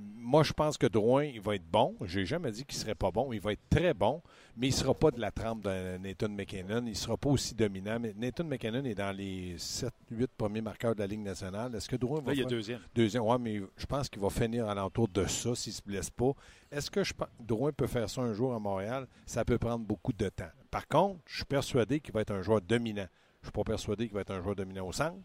[0.00, 1.96] Moi, je pense que Drouin, il va être bon.
[2.04, 3.32] J'ai jamais dit qu'il serait pas bon.
[3.32, 4.22] Il va être très bon,
[4.56, 6.84] mais il sera pas de la trempe de Nathan McKinnon.
[6.86, 7.98] Il sera pas aussi dominant.
[7.98, 9.90] Mais Nathan McKinnon est dans les 7-8
[10.36, 11.74] premiers marqueurs de la Ligue nationale.
[11.74, 12.80] Est-ce que Drouin va Là, il y a deuxième.
[12.94, 16.10] Deuxième, ouais, mais je pense qu'il va finir alentour de ça s'il ne se blesse
[16.10, 16.32] pas.
[16.70, 19.08] Est-ce que je Drouin peut faire ça un jour à Montréal?
[19.26, 20.50] Ça peut prendre beaucoup de temps.
[20.70, 23.08] Par contre, je suis persuadé qu'il va être un joueur dominant.
[23.40, 25.16] Je ne suis pas persuadé qu'il va être un joueur dominant au centre,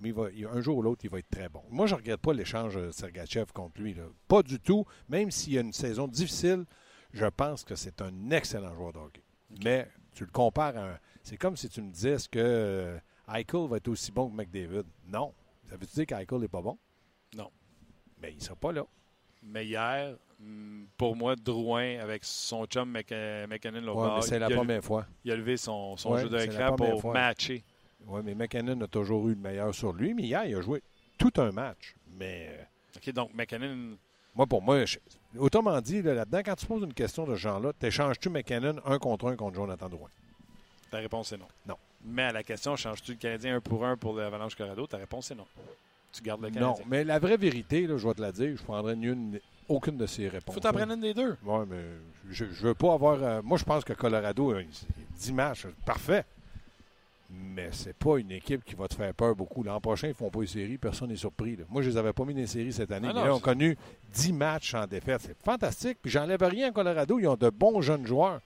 [0.00, 1.62] mais il va, il- un jour ou l'autre, il va être très bon.
[1.70, 3.94] Moi, je ne regrette pas l'échange de Sergachev contre lui.
[3.94, 4.04] là.
[4.28, 4.84] Pas du tout.
[5.08, 6.64] Même s'il y a une saison difficile,
[7.12, 9.22] je pense que c'est un excellent joueur de hockey.
[9.64, 10.98] Mais tu le compares à un.
[11.22, 12.98] C'est comme si tu me disais que euh,
[13.32, 14.84] Eichel va être aussi bon que McDavid.
[15.06, 15.34] Non.
[15.68, 16.78] Ça veut-tu dire qu'Eichel n'est pas bon?
[17.36, 17.50] Non.
[18.20, 18.84] Mais il ne sera pas là.
[19.42, 24.52] Mais hier, hum, pour moi, Drouin, avec son chum Mc- McKinnon, Ouais, c'est la il,
[24.52, 25.06] a, première fois.
[25.24, 27.12] il a levé son, son Ouais, jeu de l'écran pour fois.
[27.14, 27.64] matcher.
[28.06, 30.14] Oui, mais McKinnon a toujours eu le meilleur sur lui.
[30.14, 30.82] Mais hier, il a joué
[31.18, 31.94] tout un match.
[32.18, 32.62] Mais euh,
[32.96, 33.96] OK, donc McKinnon,
[34.34, 34.98] moi, pour moi, je-
[35.38, 38.98] autrement dit, là, là-dedans, quand tu poses une question de ce genre-là, t'échanges-tu McKinnon un
[38.98, 40.08] contre un contre Jonathan Drouin?
[40.90, 41.46] ta réponse est non.
[41.68, 41.76] Non.
[42.04, 44.86] Mais à la question, changes-tu le Canadien un pour un pour l'Avalanche Colorado?
[44.88, 45.46] Ta réponse est non.
[46.12, 46.68] Tu gardes le Canadien.
[46.68, 49.38] Non, mais la vraie vérité, là, je vais te la dire, je prendrais ni une-
[49.68, 50.52] aucune de ces réponses.
[50.52, 51.36] Faut t'en prendre une des deux.
[51.44, 51.80] Oui, mais
[52.30, 53.22] je, je veux pas avoir.
[53.22, 54.62] euh, moi, je pense que Colorado a
[55.16, 56.24] 10 matchs, parfait.
[57.32, 59.62] Mais c'est pas une équipe qui va te faire peur beaucoup.
[59.62, 61.56] L'an prochain, ils font pas une série, personne n'est surpris.
[61.56, 61.64] là.
[61.68, 63.08] Moi, je les avais pas mis dans les séries cette année.
[63.10, 63.76] Ah mais non, là, on a connu
[64.12, 65.20] 10 matchs en défaite.
[65.20, 65.98] C'est fantastique.
[66.02, 67.18] Puis j'enlève rien à Colorado.
[67.18, 68.40] Ils ont de bons jeunes joueurs.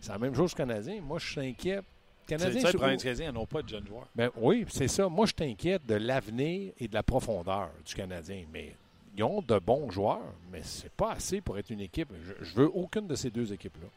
[0.00, 1.00] C'est la même chose que Canadien.
[1.00, 1.80] Moi, je suis inquiet.
[2.26, 4.06] C'est Canadien, ça, le c'est- ils n'ont pas de jeunes joueurs.
[4.14, 5.08] ben oui, c'est ça.
[5.08, 8.44] Moi, je t'inquiète de l'avenir et de la profondeur du Canadien.
[8.52, 8.74] Mais
[9.16, 10.20] ils ont de bons joueurs,
[10.52, 12.08] mais c'est pas assez pour être une équipe.
[12.22, 13.88] Je, je veux aucune de ces deux équipes-là.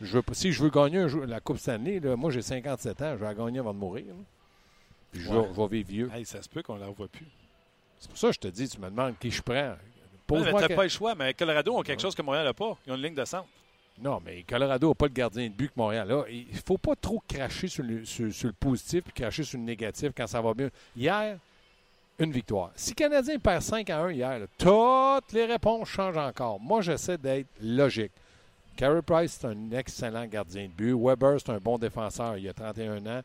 [0.00, 2.42] Je veux, pas- si je veux gagner un jour- la Coupe Stanley, là, moi j'ai
[2.42, 4.04] 57 ans, je vais la gagner avant de mourir.
[5.12, 5.48] Puis je, vais- Ouais.
[5.54, 6.10] je vais vivre vieux.
[6.14, 7.26] Hey, ça se peut qu'on ne la revoie plus.
[7.98, 9.54] C'est pour ça que je te dis, tu me demandes qui je prends.
[9.54, 11.14] Ouais, mais t'as que- pas le choix.
[11.14, 12.76] Mais Colorado ont quelque chose que Montréal n'a pas.
[12.86, 13.46] Ils ont une ligne de centre.
[14.02, 16.24] Non, mais Colorado n'a pas le gardien de but que Montréal a.
[16.28, 19.56] Il ne faut pas trop cracher sur le, sur- sur le positif et cracher sur
[19.58, 20.68] le négatif quand ça va bien.
[20.94, 21.38] Hier,
[22.18, 22.72] une victoire.
[22.76, 26.60] Si le Canadien perd 5 à 1 hier, là, toutes les réponses changent encore.
[26.60, 28.12] Moi, j'essaie d'être logique.
[28.76, 30.92] Carey Price, c'est un excellent gardien de but.
[30.94, 32.36] Weber, c'est un bon défenseur.
[32.36, 33.22] Il a 31 ans.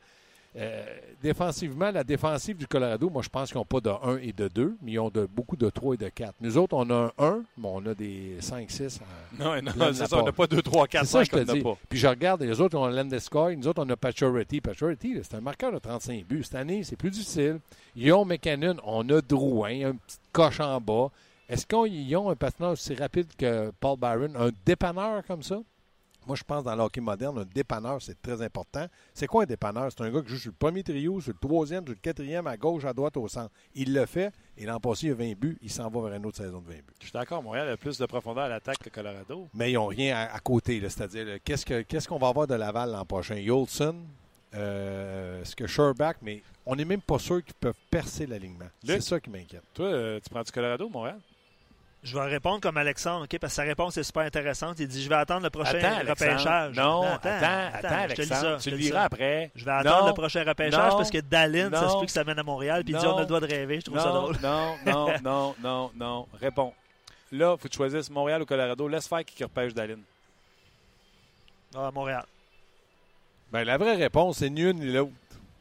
[0.58, 0.84] Euh,
[1.24, 4.50] défensivement, la défensive du Colorado, moi, je pense qu'ils n'ont pas de 1 et de
[4.50, 6.36] 2, mais ils ont de, beaucoup de 3 et de 4.
[6.42, 9.00] Nous autres, on a un 1, mais on a des 5-6.
[9.40, 10.18] Non, non, Plein de c'est ça.
[10.22, 11.62] On n'a pas 2, 3, 4, C'est ça, 5 je te on dis.
[11.62, 11.78] pas.
[11.88, 13.96] Puis je regarde, les autres ont Landeskog, nous autres, on a.
[13.96, 14.60] Pachority,
[15.14, 16.44] là, c'est un marqueur de 35 buts.
[16.44, 17.60] Cette année, c'est plus difficile.
[17.96, 21.12] Ils ont McKinnon, on a Drouin, un petit coche en bas.
[21.52, 24.36] Est-ce qu'ils ont un patineur aussi rapide que Paul Byron?
[24.38, 25.60] Un dépanneur comme ça?
[26.28, 28.86] Moi, je pense dans le hockey moderne, un dépanneur, c'est très important.
[29.14, 29.90] C'est quoi un dépanneur?
[29.92, 32.46] C'est un gars qui joue sur le premier trio, sur le troisième, sur le quatrième,
[32.46, 33.50] à gauche, à droite, au centre.
[33.74, 35.58] Il le fait, et l'an passé, il a 20 buts.
[35.64, 36.84] Il s'en va vers une autre saison de 20 buts.
[37.00, 37.42] Je suis d'accord.
[37.42, 39.48] Montréal a plus de profondeur à l'attaque que Colorado.
[39.56, 40.80] Mais ils n'ont rien à, à côté.
[40.80, 43.36] C'est-à-dire, qu'est-ce que- qu'est-ce qu'on va avoir de Laval l'an prochain?
[43.38, 43.96] Yolson,
[44.54, 48.66] euh, est-ce que Sherback, mais on n'est même pas sûr qu'ils peuvent percer l'alignement.
[48.86, 49.64] C'est ça qui m'inquiète.
[49.74, 51.20] Toi, euh, tu prends du Colorado, Montréal?
[52.04, 53.38] Je vais répondre comme Alexandre, OK?
[53.40, 54.80] Parce que sa réponse est super intéressante.
[54.80, 56.76] Il dit Je vais attendre le prochain Attends, repêchage.
[56.76, 57.30] Non, attends,
[57.74, 57.88] attends.
[57.96, 58.58] Alexandre.
[58.60, 59.52] Tu le liras après.
[59.56, 62.06] Je vais attendre Non, le prochain repêchage non, parce que Dallin, ça se non, peut
[62.08, 62.84] que ça mène à Montréal.
[62.84, 63.80] Puis il dit non, On a le droit de rêver.
[63.82, 64.38] Je trouve ça Non, drôle.
[64.42, 66.28] non, non, non, non, non.
[66.40, 66.74] Réponds.
[67.32, 68.88] Là, il faut que tu choisisses Montréal ou Colorado.
[68.88, 70.00] Laisse faire qui qui repêche Dallin.
[71.76, 72.26] Ah, Montréal.
[73.52, 75.12] Ben, la vraie réponse, c'est ni une ni l'autre.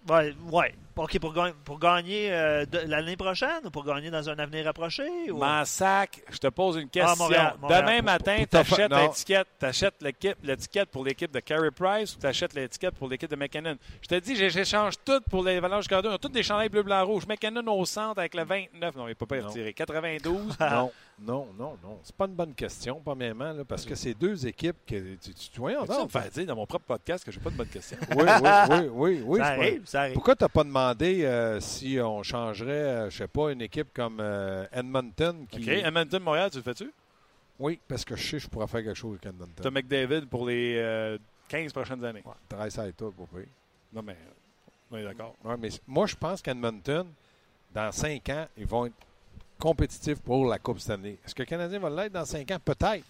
[0.09, 0.75] Ouais, ouais.
[0.97, 5.31] OK, pour, gagner- pour gagner euh, l'année prochaine ou pour gagner dans un avenir approché?
[5.31, 5.39] Ou...
[5.39, 7.13] Massac, je te pose une question.
[7.13, 7.83] Ah, Montréal, Montréal.
[7.85, 12.21] Demain Pour- matin, tu achètes l'étiquette, t'achètes l'équipe- l'étiquette pour l'équipe de Carey Price ou
[12.21, 13.77] tu achètes l'étiquette pour l'équipe de McKinnon?
[14.03, 16.11] Je te dis, j'échange tout pour les Colorado.
[16.11, 17.27] Ils ont tous des chandails bleu, blanc, rouge.
[17.27, 18.95] McKinnon au centre avec le 29.
[18.97, 19.73] Non, il ne peut pas y retirer.
[19.73, 20.57] 92.
[20.61, 21.99] non, non, non, non.
[22.03, 25.51] C'est pas une bonne question, premièrement, là, parce que c'est deux équipes que tu, tu,
[25.51, 27.69] tu voyons Tu me faire dire dans mon propre podcast que j'ai pas de bonne
[27.69, 27.99] question.
[28.17, 29.39] Oui, oui, oui, oui, oui.
[29.39, 30.15] ça pas- arrive, ça arrive.
[30.15, 33.89] Pourquoi tu n'as pas demandé euh, si on changerait, euh, je sais pas, une équipe
[33.93, 35.61] comme euh, Edmonton qui.
[35.63, 35.69] OK.
[35.69, 36.91] Edmonton, Montréal, tu le fais-tu?
[37.59, 39.55] Oui, parce que je sais que je pourrais faire quelque chose avec Edmonton.
[39.61, 42.23] Tu as McDavid pour les euh, 15 prochaines années.
[42.25, 43.47] Ouais, travaille ça pour vrai.
[43.93, 44.17] Non, mais
[44.91, 45.35] on est d'accord.
[45.45, 47.07] Ouais, mais moi, je pense qu'Edmonton,
[47.75, 48.95] dans cinq ans, ils vont être
[49.61, 51.19] compétitifs pour la Coupe Stanley.
[51.25, 52.59] Est-ce que le Canadien va l'être dans cinq ans?
[52.65, 53.05] Peut-être.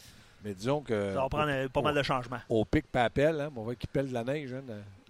[0.44, 1.12] Mais disons que.
[1.14, 2.40] Ça va prendre euh, pas mal de changements.
[2.48, 4.52] Au pic papel, hein, on va qu'il pèle de la neige.
[4.52, 4.62] hein,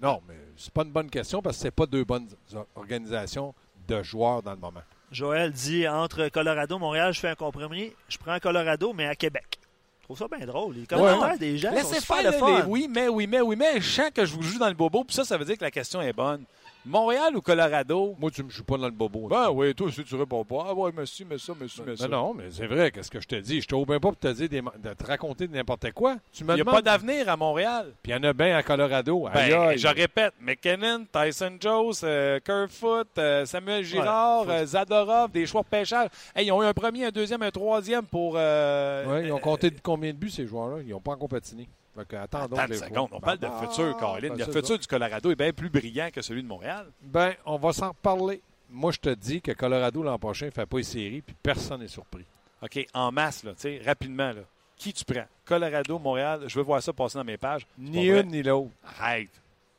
[0.02, 3.54] Non, mais c'est pas une bonne question parce que c'est pas deux bonnes or- organisations
[3.88, 4.82] de joueurs dans le moment.
[5.12, 7.92] Joël dit entre Colorado et Montréal, je fais un compromis.
[8.08, 9.58] Je prends Colorado, mais à Québec.
[10.00, 10.74] Je trouve ça bien drôle.
[10.74, 12.56] Les commentaires des gens sont Laissez super faire le le fun.
[12.58, 13.80] les oui, mais, oui, mais, oui, mais.
[13.80, 15.64] Je sens que je vous joue dans le bobo, puis ça, ça veut dire que
[15.64, 16.42] la question est bonne.
[16.86, 18.16] Montréal ou Colorado?
[18.18, 19.28] Moi, tu me joues pas dans le bobo.
[19.28, 20.66] Ben oui, toi aussi, tu réponds pas.
[20.68, 22.08] Ah ouais, monsieur, mais ça, monsieur, mais ça.
[22.08, 23.60] non, non, mais c'est vrai, qu'est-ce que je te dis?
[23.60, 26.16] Je te bien pas pour te dire des- de te raconter n'importe quoi.
[26.32, 27.92] Tu me Il n'y a demandes- pas d'avenir à Montréal.
[28.02, 29.28] Puis il y en a bien à Colorado.
[29.32, 29.78] Ben, aïe.
[29.78, 35.62] je répète, McKinnon, Tyson Jones, euh, Kerfoot, euh, Samuel Girard, Ouais, euh, Zadorov, des choix
[35.62, 36.08] de pêchage.
[36.34, 38.34] Hey, ils ont eu un premier, un deuxième, un troisième pour.
[38.36, 40.78] euh, Ouais, ils ont compté de combien de buts, ces joueurs-là?
[40.82, 41.68] Ils n'ont pas encore patiné.
[41.98, 43.12] Attendons Attends de une les seconde, voir.
[43.12, 44.28] on parle de Ah, futur, Caroline.
[44.30, 44.78] ben, le c'est futur ça.
[44.78, 46.86] du Colorado est bien plus brillant que celui de Montréal.
[47.02, 48.40] Ben, on va s'en reparler.
[48.70, 51.80] Moi, je te dis que Colorado, l'an prochain, ne fait pas une série, puis personne
[51.80, 52.24] n'est surpris.
[52.62, 54.42] OK, en masse, là, tu sais, rapidement, là.
[54.76, 55.26] Qui tu prends?
[55.44, 57.66] Colorado, Montréal, je veux voir ça passer dans mes pages.
[57.76, 58.70] Ni une ni l'autre.
[58.98, 59.28] Arrête.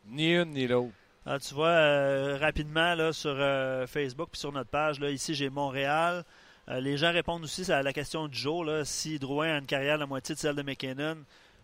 [0.10, 0.92] Ni une ni l'autre.
[1.26, 5.34] Ah, tu vois, euh, rapidement, là, sur euh, Facebook puis sur notre page, là, ici,
[5.34, 6.24] j'ai Montréal.
[6.70, 8.64] Euh, les gens répondent aussi à la question du jour.
[8.66, 11.18] Là, si Drouin a une carrière la moitié de celle de McKinnon,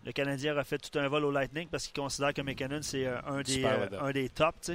[0.04, 3.06] le Canadien a fait tout un vol au Lightning parce qu'il considère que McKinnon, c'est
[3.06, 4.70] euh, un, des, euh, un des tops.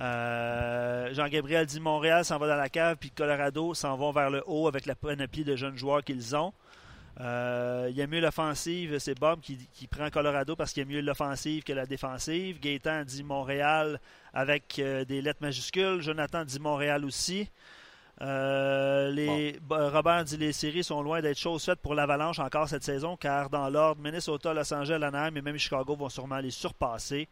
[0.00, 4.42] Euh, Jean-Gabriel dit Montréal s'en va dans la cave, puis Colorado s'en vont vers le
[4.46, 6.52] haut avec la panoplie de jeunes joueurs qu'ils ont.
[7.18, 10.86] Euh, il y a mieux l'offensive, c'est Bob qui, qui prend Colorado parce qu'il y
[10.86, 12.60] a mieux l'offensive que la défensive.
[12.60, 14.00] Gaétan dit Montréal
[14.34, 16.02] avec euh, des lettres majuscules.
[16.02, 17.50] Jonathan dit Montréal aussi.
[18.22, 22.66] Euh, les, Bo- Robert dit les séries sont loin d'être choses faites pour l'Avalanche encore
[22.68, 26.50] cette saison car dans l'ordre, Minnesota, Los Angeles, Anaheim et même Chicago vont sûrement les
[26.50, 27.28] surpasser.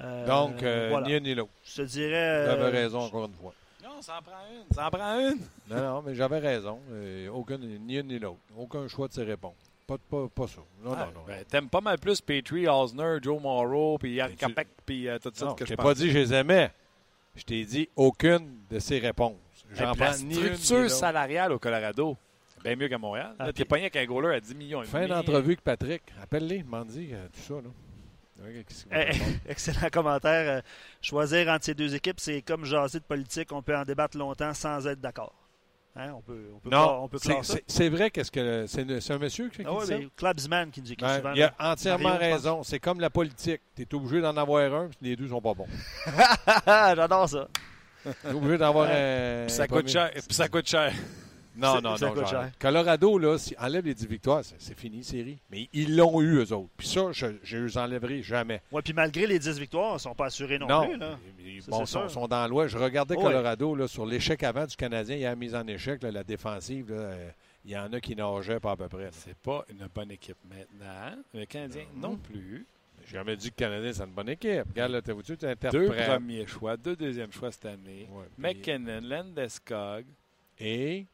[0.00, 1.06] Euh, Donc, euh, voilà.
[1.06, 1.50] ni un ni l'autre.
[1.64, 2.46] Je te dirais.
[2.46, 3.52] J'avais euh, raison encore une fois.
[3.82, 4.74] Non, ça en prend une.
[4.74, 5.38] Ça en prend une.
[5.70, 6.80] Non, non, mais j'avais raison.
[6.90, 8.38] Euh, aucun, ni un ni l'autre.
[8.56, 9.54] Aucun choix de ses réponses.
[9.86, 10.60] Pas, pas, pas ça.
[10.84, 11.26] Non, Ah, non, non.
[11.26, 15.30] ben, T'aimes pas mal plus Petrie, Osner, Joe Morrow, puis Yann Ben, puis euh, tout
[15.34, 16.70] ça Non, que je t'ai pas dit que je les aimais.
[17.34, 19.34] Je t'ai dit aucune de ces réponses.
[19.74, 22.16] J'en prends ni structure salariale au Colorado,
[22.64, 23.34] bien mieux qu'à Montréal.
[23.38, 24.82] Ah, Là, T'es pogné avec un goaler à 10 millions.
[24.82, 26.02] et Fin d'entrevue avec Patrick.
[26.22, 27.54] Appelle-les, demande-y euh, tout ça.
[27.54, 27.70] Là.
[28.92, 29.16] Eh?
[29.50, 30.58] Excellent commentaire.
[30.58, 30.60] Euh,
[31.02, 33.50] choisir entre ces deux équipes, c'est comme jaser de politique.
[33.52, 35.34] On peut en débattre longtemps sans être d'accord.
[35.96, 37.18] Hein, On peut, on peut, clore- Non, on peut
[37.66, 40.64] c'est- vrai qu'est-ce que c'est le- c'est un monsieur qui, qui Ah ouais, dit ça?
[40.70, 41.32] qui nous écrit Ben, souvent.
[41.32, 42.62] il a entièrement Mario, raison.
[42.62, 43.60] C'est comme la politique.
[43.74, 45.66] Tu es obligé d'en avoir un, puis les deux sont pas bons.
[46.66, 47.48] J'adore ça.
[48.22, 49.44] Tu es obligé d'avoir un.
[49.46, 50.10] Puis ça un coûte cher.
[50.12, 50.92] Puis ça coûte cher.
[51.58, 52.14] Non, non, non.
[52.58, 55.38] Colorado, là, si enlève les 10 victoires, c'est fini, série.
[55.50, 56.70] Mais ils l'ont eu, eux autres.
[56.76, 58.62] Puis ça, je ne les enlèverai jamais.
[58.70, 60.96] Ouais, puis malgré les 10 victoires, ils ne sont pas assurés non, plus.
[60.96, 61.18] Là.
[61.40, 62.68] Ils bon, sont, sont dans l'ouest.
[62.70, 65.16] Je regardais Oh, Colorado là, sur l'échec avant du Canadien.
[65.16, 66.90] Il y a la mise en échec, là, la défensive.
[66.92, 67.30] là, euh,
[67.64, 69.08] il y en a qui nageaient pas à peu près.
[69.12, 71.20] C'est pas une bonne équipe maintenant.
[71.34, 72.66] Le Canadien non, plus.
[73.08, 74.64] J'ai jamais dit que Canadien, c'est une bonne équipe.
[74.68, 75.34] Regarde, là, t'as vu, tu
[75.72, 78.06] Deux premiers choix, deux deuxièmes choix cette année.
[78.12, 80.04] Ouais, McKinnon, Landeskog.
[80.60, 81.06] Et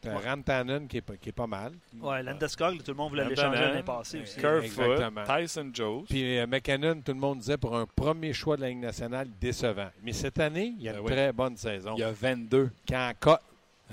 [0.00, 0.28] t'as Ouais.
[0.28, 1.72] Rantanen qui est, pas- qui est pas mal.
[2.00, 4.40] Ouais, Landeskog, tout le monde voulait l'échanger l'année passée aussi.
[4.40, 5.00] Kerfoot.
[5.26, 6.04] Tyson Jones.
[6.08, 9.28] Puis euh, McKinnon, tout le monde disait pour un premier choix de la Ligue nationale,
[9.40, 9.90] décevant.
[10.02, 11.12] Mais cette année, il y a Ben une oui.
[11.12, 11.94] très bonne saison.
[11.96, 12.70] Il y a 22.
[12.88, 13.12] Quand,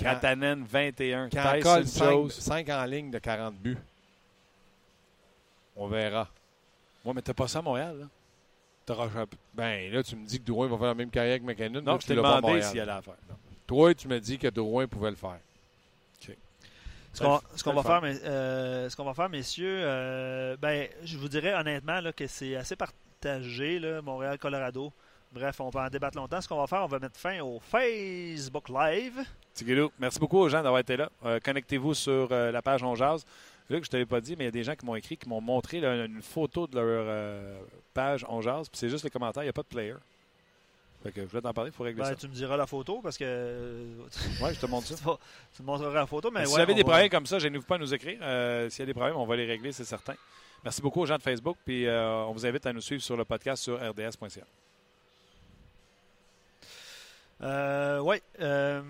[0.04, 1.30] Rantanen, 21.
[1.30, 2.30] quand Tyson colle Jones.
[2.32, 3.78] 5, en ligne de 40 buts,
[5.76, 6.28] on verra.
[7.04, 8.08] Ouais, mais t'as pas ça à Montréal, là.
[9.54, 11.82] Ben là, tu me dis que Drouin va faire la même carrière que McKinnon.
[11.82, 13.16] Non, je tu t'ai demandé s'il allait la faire.
[13.66, 15.40] Toi, tu me dis que Drouin pouvait le faire.
[17.14, 21.16] Ce qu'on ce va faire, mais, euh, ce qu'on va faire, messieurs, euh, ben, je
[21.16, 24.92] vous dirais honnêtement là, que c'est assez partagé, Montréal-Colorado.
[25.32, 26.42] Bref, on peut en débattre longtemps.
[26.42, 29.20] Ce qu'on va faire, on va mettre fin au Facebook Live.
[29.54, 31.10] Tigilou, merci beaucoup aux gens d'avoir été là.
[31.26, 33.26] Euh, Connectez-vous sur euh, la page On Jazz.
[33.70, 35.18] Luc, je ne t'avais pas dit, mais il y a des gens qui m'ont écrit,
[35.18, 37.60] qui m'ont montré là, une photo de leur euh,
[37.94, 39.96] page On Jazz, puis c'est juste les commentaires, il n'y a pas de player.
[41.02, 43.02] Fait que je voulais t'en parler, il faut régler Ben, tu me diras la photo
[43.02, 44.44] parce que euh, ça.
[44.46, 44.96] Ouais, je te montre ça.
[44.98, 45.20] tu, vas-
[45.56, 46.32] tu me montreras la photo.
[46.32, 48.20] Mais Mais si vous avez des va- problèmes comme ça, gênez-vous pas à nous écrire.
[48.22, 50.16] Euh, S'il y a des problèmes, on va les régler, c'est certain.
[50.64, 53.18] Merci beaucoup aux gens de Facebook, puis euh, on vous invite à nous suivre sur
[53.18, 54.44] le podcast sur rds.ca.
[57.42, 58.22] Euh, oui.
[58.40, 58.82] euh,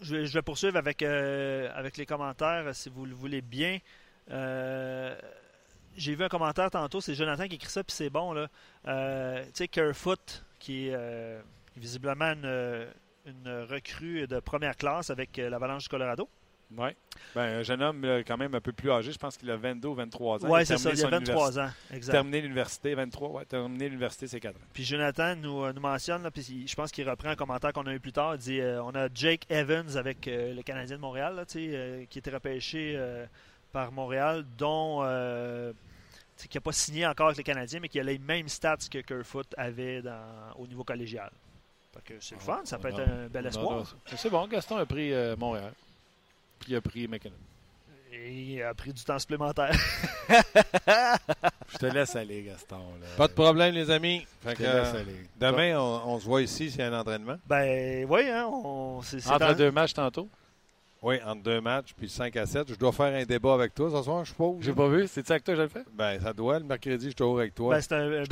[0.00, 3.78] je, vais, je vais poursuivre avec, euh, avec les commentaires, si vous le voulez bien.
[4.30, 5.16] Euh,
[5.96, 8.32] J'ai vu un commentaire tantôt, c'est Jonathan qui écrit ça, puis c'est bon.
[8.32, 8.48] là.
[8.86, 11.40] Euh, tu sais, Kerfoot, qui est
[11.76, 12.86] visiblement une,
[13.26, 16.28] une recrue de première classe avec l'Avalanche du Colorado.
[16.76, 16.88] Oui.
[17.34, 19.56] Ben, un jeune homme euh, quand même un peu plus âgé, je pense qu'il a
[19.56, 20.48] 22 ou 23 ans.
[20.50, 21.70] Oui, c'est ça, il a son 23 ans.
[21.92, 22.12] Exact.
[22.12, 24.58] Terminé l'université, 23, ouais, terminé l'université, c'est 4 ans.
[24.72, 27.86] Puis Jonathan nous, euh, nous mentionne, là, puis je pense qu'il reprend un commentaire qu'on
[27.86, 28.34] a eu plus tard.
[28.34, 32.04] Il dit euh, on a Jake Evans avec euh, le Canadien de Montréal, là, euh,
[32.10, 33.00] qui était repêché
[33.72, 35.02] par Montréal, dont
[36.36, 38.98] qui n'a pas signé encore avec le Canadien, mais qui a les mêmes stats que
[38.98, 41.30] Kerfoot avait dans, au niveau collégial.
[41.94, 43.96] Fait que c'est le fun, ça peut être un bel espoir.
[44.04, 45.72] C'est bon, Gaston a pris Montréal.
[46.66, 47.36] Puis il a pris McKinnon.
[48.12, 49.70] Et il a pris du temps supplémentaire.
[51.68, 52.78] Je te laisse aller, Gaston.
[53.00, 53.06] Là.
[53.16, 54.26] Pas de problème, les amis.
[54.42, 55.26] Fait Je que, te laisse euh, aller.
[55.38, 57.36] demain, on, on se voit ici s'il y a un entraînement.
[57.46, 60.28] ben oui, hein, on, c'est, Entre deux matchs tantôt.
[61.06, 62.68] Oui, entre deux matchs, puis 5 à 7.
[62.68, 64.56] Je dois faire un débat avec toi ce soir, je suppose.
[64.60, 65.06] J'ai pas vu.
[65.06, 65.84] C'est-tu avec toi que je le fais?
[65.92, 66.58] Ben, ça doit.
[66.58, 67.76] Le mercredi, je suis toujours avec toi.
[67.76, 68.24] ben, c'est un,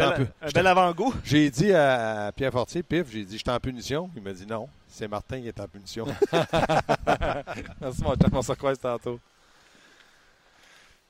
[0.52, 1.14] bel, avant-goût.
[1.24, 4.10] J'ai dit à Pierre Fortier, pif, j'ai dit, je suis en punition.
[4.16, 6.04] Il m'a dit non, c'est Martin qui est en punition.
[7.80, 8.30] Merci, mon chum.
[8.32, 9.20] On se croise tantôt.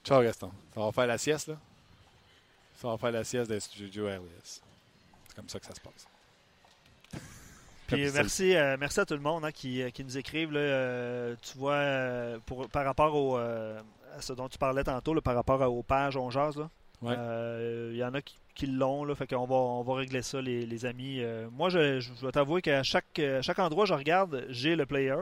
[0.05, 0.51] Ciao, Gaston.
[0.75, 1.57] Ça va faire la sieste, là?
[2.77, 4.21] Ça va faire la sieste des studios RDS.
[5.29, 6.14] C'est comme ça que ça se passe.
[7.87, 10.53] Puis merci, euh, merci à tout le monde hein, qui, euh, qui nous écrivent.
[10.53, 15.15] là, euh, tu vois, euh, pour, par rapport au, à ce dont tu parlais tantôt,
[15.15, 16.61] là, par rapport aux pages On Jase,
[17.03, 17.15] Ouais.
[17.91, 19.13] il y en a qui, qui l'ont.
[19.15, 21.23] Fait qu'on va, on va régler ça, les, les amis.
[21.53, 25.17] Moi, je, je dois t'avouer qu'à chaque, chaque endroit où je regarde, j'ai le player.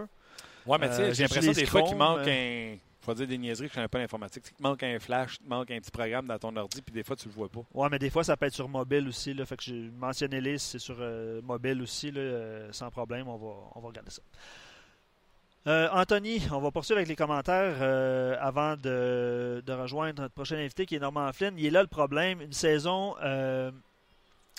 [0.67, 3.07] Ouais, mais tu sais, j'ai l'impression des fois qu'il manque Chrome, un.
[3.07, 4.45] Faut dire des niaiseries, je connais pas l'informatique.
[4.59, 7.17] Il manque un flash, il manque un petit programme dans ton ordi, puis des fois,
[7.17, 7.63] tu le vois pas.
[7.75, 9.35] Ouais, mais des fois, ça peut être sur mobile aussi.
[9.35, 13.29] Là, fait que j'ai mentionné les, c'est sur euh, mobile aussi, euh, sans problème.
[13.29, 14.23] On va, on va regarder ça.
[15.69, 17.83] Euh, Anthony, on va poursuivre avec les commentaires
[18.41, 21.55] avant de, rejoindre notre prochain invité qui est Norman Flynn.
[21.57, 22.41] Il est là le problème.
[22.41, 23.15] Une saison,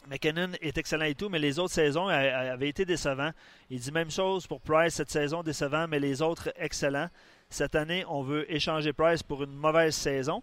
[0.09, 3.31] McKinnon est excellent et tout, mais les autres saisons avaient été décevants.
[3.69, 7.09] Il dit même chose pour Price cette saison, décevant, mais les autres excellents.
[7.54, 10.41] Cette année, on veut échanger Price pour une mauvaise saison.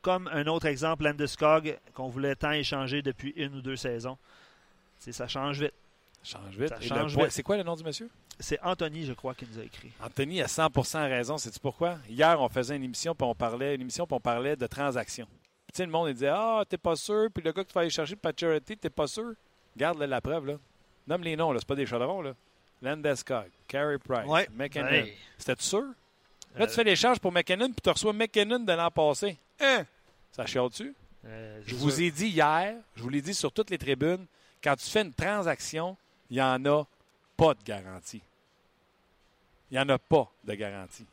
[0.00, 4.18] Comme un autre exemple, Landeskog, qu'on voulait tant échanger depuis une ou deux saisons.
[4.98, 5.72] C'est- ça change vite.
[6.24, 6.68] Change vite.
[6.68, 7.30] Ça change vite.
[7.30, 8.10] C'est quoi le nom du monsieur?
[8.40, 9.92] C'est Anthony, je crois, qui nous a écrit.
[10.02, 11.38] Anthony a 100% raison.
[11.38, 11.98] Sais-tu pourquoi?
[12.08, 15.26] Hier, on faisait une émission, puis on parlait, une émission, puis on parlait de transactions.
[15.26, 17.28] Puis, tu sais, le monde, il disait Ah, t'es pas sûr.
[17.32, 19.34] Puis le gars que tu vas aller chercher Charity, t'es pas sûr.
[19.76, 20.54] Garde la preuve, là.
[21.06, 21.60] Nomme les noms, là.
[21.60, 22.34] C'est pas des chaudrons, là.
[22.82, 24.48] Landeskog, Carey Price, Ouais.
[24.54, 24.88] McKinnon.
[24.88, 25.14] Hey.
[25.38, 25.82] C'était sûr?
[26.56, 29.38] Là, Euh, tu fais l'échange pour McKinnon, puis tu reçois McKinnon de l'an passé.
[29.60, 29.86] Hein?
[30.32, 30.94] Ça chiale-tu?
[31.24, 32.04] Euh, Je vous sûr.
[32.04, 34.26] ai dit hier, je vous l'ai dit sur toutes les tribunes,
[34.62, 35.96] quand tu fais une transaction,
[36.30, 36.84] il n'y en a
[37.36, 38.20] pas de garantie.
[39.70, 41.06] Il n'y en a pas de garantie.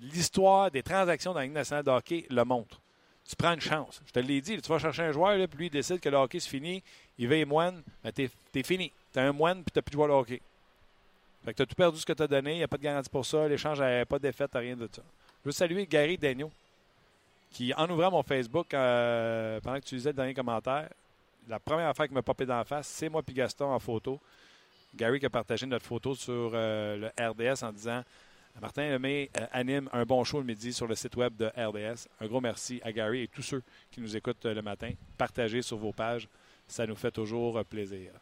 [0.00, 2.80] L'histoire des transactions dans la Ligue nationale de hockey le montre.
[3.28, 4.00] Tu prends une chance.
[4.06, 6.08] Je te l'ai dit, tu vas chercher un joueur, là, puis lui, il décide que
[6.08, 6.82] le hockey, c'est fini,
[7.18, 8.90] il va et moine, ben, t'es, t'es fini.
[9.12, 10.40] T'as un moine, puis t'as plus de joueur de hockey.
[11.44, 13.08] Fait que t'as tout perdu ce que t'as donné, il n'y a pas de garantie
[13.08, 15.02] pour ça, l'échange n'a pas d'effet, t'as rien de ça.
[15.42, 16.50] Je veux saluer Gary Daniel,
[17.50, 20.88] qui, en ouvrant mon Facebook, euh, pendant que tu lisais le dernier commentaire,
[21.48, 24.20] la première affaire qui m'a popé dans la face, c'est moi puis Gaston en photo.
[24.94, 28.02] Gary qui a partagé notre photo sur euh, le RDS en disant
[28.60, 32.08] Martin Lemay euh, anime un bon show le midi sur le site web de RDS.
[32.20, 34.90] Un gros merci à Gary et tous ceux qui nous écoutent le matin.
[35.16, 36.28] Partagez sur vos pages.
[36.66, 38.12] Ça nous fait toujours plaisir.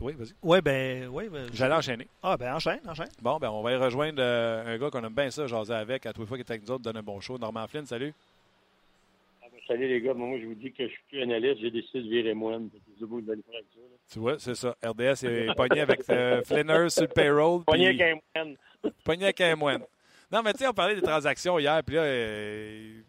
[0.00, 0.32] Oui, vas-y.
[0.42, 2.06] Ouais, ben, ouais, ben, J'allais enchaîner.
[2.22, 3.08] Ah, ben, enchaîne, enchaîne.
[3.22, 6.06] Bon, ben on va y rejoindre euh, un gars qu'on aime bien ça, jaser avec,
[6.06, 7.38] à tous les fois qu'il est avec nous autres, donne un bon show.
[7.38, 8.12] Normand Flynn, salut.
[9.66, 12.08] Salut les gars, moi je vous dis que je suis plus analyste, j'ai décidé de
[12.08, 12.70] virer moine.
[12.72, 13.34] C'est là.
[14.10, 14.74] Tu vois, c'est ça.
[14.82, 17.64] RDS est pogné avec euh, Flinner sur le payroll.
[17.64, 18.56] Pogné avec un moine.
[19.04, 19.82] Pogné avec un moine.
[20.32, 23.00] Non, mais tu sais, on parlait des transactions hier, puis là, euh,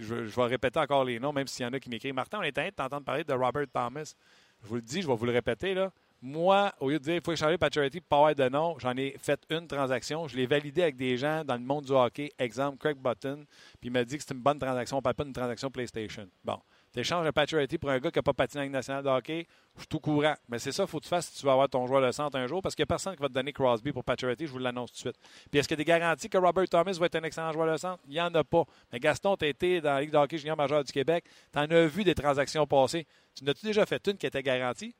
[0.00, 2.14] je, je vais répéter encore les noms, même s'il y en a qui m'écrivent.
[2.14, 4.14] Martin, on est train de t'entendre parler de Robert Thomas.
[4.62, 5.92] Je vous le dis, je vais vous le répéter, là.
[6.20, 8.96] Moi, au lieu de dire il faut échanger Paturity pour pas avoir de nom, j'en
[8.96, 10.26] ai fait une transaction.
[10.26, 12.32] Je l'ai validé avec des gens dans le monde du hockey.
[12.38, 13.44] Exemple, Craig Button.
[13.80, 14.96] Puis il m'a dit que c'est une bonne transaction.
[14.96, 16.28] On ne parle pas d'une transaction PlayStation.
[16.44, 16.58] Bon.
[16.92, 19.08] Tu échanges un Paturity pour un gars qui n'a pas patiné en Ligue nationale de
[19.10, 19.46] hockey.
[19.74, 20.34] Je suis tout courant.
[20.48, 22.10] Mais c'est ça qu'il faut que tu fasses si tu vas avoir ton joueur de
[22.10, 24.46] centre un jour parce qu'il n'y a personne qui va te donner Crosby pour Paturity.
[24.46, 25.48] Je vous l'annonce tout de suite.
[25.50, 27.70] Puis est-ce qu'il y a des garanties que Robert Thomas va être un excellent joueur
[27.70, 28.02] de centre?
[28.06, 28.64] Il n'y en a pas.
[28.90, 31.24] Mais Gaston, tu été dans la Ligue de hockey junior majeur du Québec.
[31.52, 33.06] Tu en as vu des transactions passer.
[33.36, 34.94] Tu n'as-tu déjà fait une qui était garantie?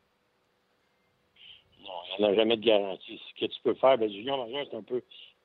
[1.82, 3.18] Non, il n'y en a jamais de garantie.
[3.30, 5.02] Ce que tu peux faire, du junior majeur, c'est un peu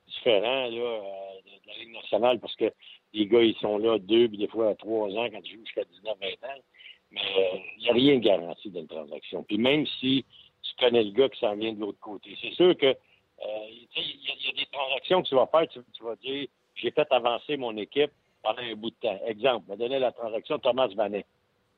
[0.08, 1.00] différent là, euh,
[1.46, 2.72] de la Ligue nationale parce que
[3.14, 5.84] les gars, ils sont là deux, puis des fois trois ans quand tu joues jusqu'à
[5.84, 6.61] 19-20 ans.
[7.11, 9.43] Mais euh, il n'y a rien de garanti d'une transaction.
[9.43, 10.26] Puis même si
[10.64, 13.88] tu connais le gars qui s'en vient de l'autre côté, c'est sûr que euh, il
[14.03, 17.57] y, y a des transactions que tu vas faire, tu, vas dire j'ai fait avancer
[17.57, 18.11] mon équipe
[18.41, 19.20] pendant un bout de temps.
[19.28, 21.26] Exemple, on donné la transaction Thomas Vanek.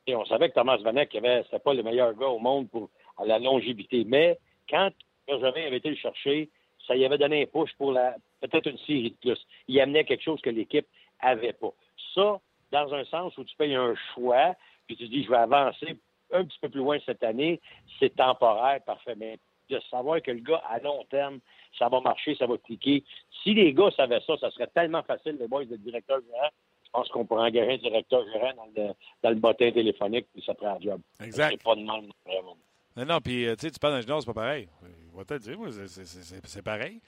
[0.08, 3.26] Et on savait que Thomas Vanek, c'était pas le meilleur gars au monde pour à
[3.26, 4.04] la longévité.
[4.06, 4.38] Mais
[4.70, 4.92] quand
[5.28, 6.50] Bergevin avait été le chercher,
[6.88, 9.48] ça y avait donné un push pour la peut-être une série de plus.
[9.68, 10.86] Il amenait quelque chose que l'équipe
[11.20, 11.72] avait pas.
[12.14, 12.40] Ça,
[12.72, 14.56] dans un sens où tu payes un choix,
[14.88, 15.98] puis tu dis je vais avancer
[16.32, 17.62] un petit peu plus loin cette année,
[18.00, 19.16] c'est temporaire, parfait.
[19.16, 19.38] Mais
[19.70, 21.40] de savoir que le gars, à long terme,
[21.78, 23.04] ça va marcher, ça va cliquer.
[23.44, 26.50] Si les gars savaient ça, ça serait tellement facile, les boys, de directeur gérant.
[26.86, 28.90] Je pense qu'on pourrait engager un directeur gérant dans le,
[29.24, 31.02] dans le bottin téléphonique, puis ça prend un job.
[31.22, 31.50] Exact.
[31.52, 32.56] C'est pas de mal, vraiment.
[32.96, 34.70] Non, non, puis euh, tu sais, tu parles d'un c'est pas pareil.
[34.84, 35.58] Il va te le dire,
[35.88, 37.02] c'est- pareil.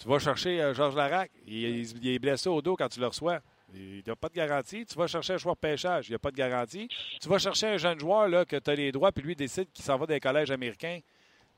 [0.00, 3.00] Tu vas chercher euh, Georges Larac, il, il- il est blessé au dos quand tu
[3.00, 3.40] le reçois.
[3.74, 4.86] Il n'y a pas de garantie.
[4.86, 6.88] Tu vas chercher un joueur pêchage, il n'y a pas de garantie.
[7.20, 9.70] Tu vas chercher un jeune joueur là, que tu as les droits, puis lui décide
[9.72, 11.00] qu'il s'en va dans les collèges américains.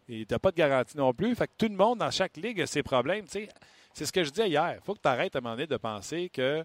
[0.08, 1.34] Et tu n'as pas de garantie non plus.
[1.34, 3.26] Fait que tout le monde dans chaque ligue a ses problèmes.
[3.28, 4.76] C'est ce que je disais hier.
[4.76, 6.64] Il faut que tu arrêtes à un moment donné de penser que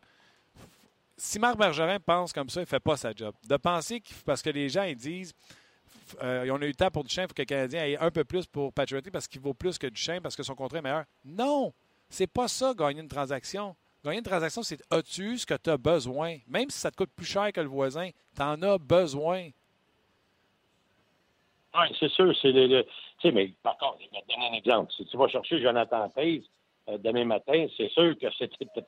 [1.17, 3.33] si Marc Bergerin pense comme ça, il ne fait pas sa job.
[3.47, 5.33] De penser qu'il parce que les gens ils disent
[6.21, 8.23] euh, on a eu temps pour Duchesne, il faut que le Canadien ait un peu
[8.23, 11.05] plus pour Patriotty parce qu'il vaut plus que Duchesne parce que son contrat est meilleur.
[11.23, 11.73] Non!
[12.09, 13.75] C'est pas ça, gagner une transaction.
[14.03, 16.37] Gagner une transaction, c'est as-tu ce que tu as besoin?
[16.47, 19.49] Même si ça te coûte plus cher que le voisin, tu en as besoin.
[21.73, 22.33] Oui, c'est sûr.
[22.41, 22.89] C'est le, le- tu
[23.21, 24.91] sais, mais par contre, je vais te donner un exemple.
[24.97, 26.43] Si tu vas chercher Jonathan Pace
[26.89, 28.31] euh, demain matin, c'est sûr que tu as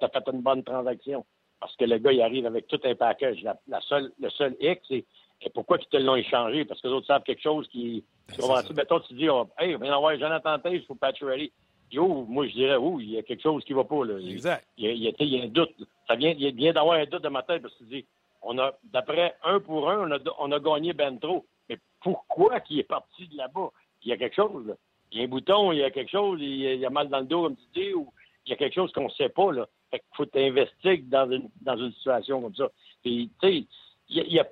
[0.09, 1.25] fait une bonne transaction.
[1.59, 3.41] Parce que le gars, il arrive avec tout un package.
[3.43, 5.05] La, la seule, le seul X, c'est
[5.53, 6.65] pourquoi ils te l'ont échangé?
[6.65, 8.03] Parce que les autres savent quelque chose qui.
[8.27, 8.73] Ben, Tu.
[8.73, 11.53] Mettons, tu dis, oh, hey, viens voir Jonathan Pace pour Patrick
[12.01, 14.05] moi, je dirais, oh, il y a quelque chose qui va pas.
[14.05, 14.19] Là.
[14.19, 14.65] Exact.
[14.77, 15.75] Il y a, il y a- tu sais, il y a un doute.
[16.07, 18.05] Ça vient, il vient d'avoir un doute de ma tête parce que tu dis,
[18.41, 21.45] on a, d'après un pour un, on a, on a gagné ben trop.
[21.69, 23.69] Mais pourquoi qu'il est parti de là-bas?
[24.03, 24.73] Il y a quelque chose, là.
[25.11, 26.85] Il y a un bouton, il y a quelque chose, il y a, il y
[26.85, 28.11] a mal dans le dos, comme tu dis, ou
[28.45, 29.67] il y a quelque chose qu'on ne sait pas, là.
[29.91, 32.69] Fait qu'il faut t'investir dans une, dans une situation comme ça.
[33.03, 33.65] Puis, tu sais,
[34.09, 34.43] il n'y a,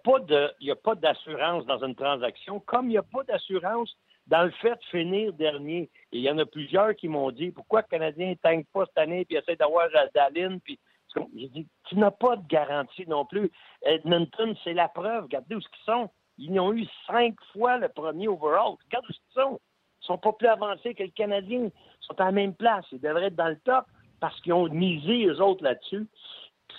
[0.61, 3.97] y a pas d'assurance dans une transaction, comme il n'y a pas d'assurance
[4.31, 5.89] dans le fait de finir dernier.
[6.13, 8.85] Et il y en a plusieurs qui m'ont dit, pourquoi le Canadien ne tangue pas
[8.85, 10.79] cette année, puis essaie d'avoir Daline, puis
[11.35, 13.51] j'ai dit, tu n'as pas de garantie non plus.
[13.81, 15.23] Edmonton, c'est la preuve.
[15.23, 16.09] Regardez où ils sont.
[16.37, 18.75] Ils ont eu cinq fois le premier overall.
[18.85, 19.59] Regarde où ils sont.
[20.01, 21.65] Ils sont pas plus avancés que le Canadien.
[21.65, 22.85] Ils sont à la même place.
[22.93, 23.85] Ils devraient être dans le top
[24.21, 26.07] parce qu'ils ont misé eux autres là-dessus.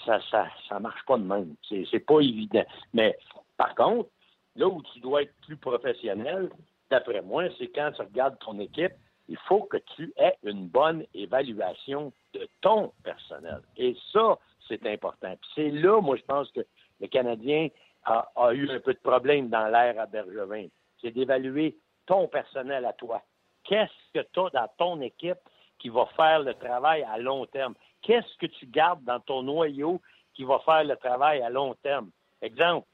[0.07, 1.55] Ça, ça, ça marche pas de même.
[1.69, 2.65] C'est pas évident.
[2.95, 3.19] Mais
[3.59, 4.09] par contre,
[4.57, 6.49] là où tu dois être plus professionnel,
[6.93, 8.93] d'après moi, c'est quand tu regardes ton équipe,
[9.29, 13.63] il faut que tu aies une bonne évaluation de ton personnel.
[13.79, 14.39] Et ça,
[14.69, 15.35] c'est important.
[15.41, 16.61] Puis c'est là, moi, je pense que
[17.01, 17.69] le Canadien
[18.05, 20.67] a, a eu un peu de problème dans l'air à Bergevin.
[21.01, 23.23] C'est d'évaluer ton personnel à toi.
[23.65, 25.41] Qu'est-ce que tu as dans ton équipe
[25.79, 27.75] qui va faire le travail à long terme?
[28.03, 30.01] Qu'est-ce que tu gardes dans ton noyau
[30.35, 32.11] qui va faire le travail à long terme?
[32.43, 32.87] Exemple,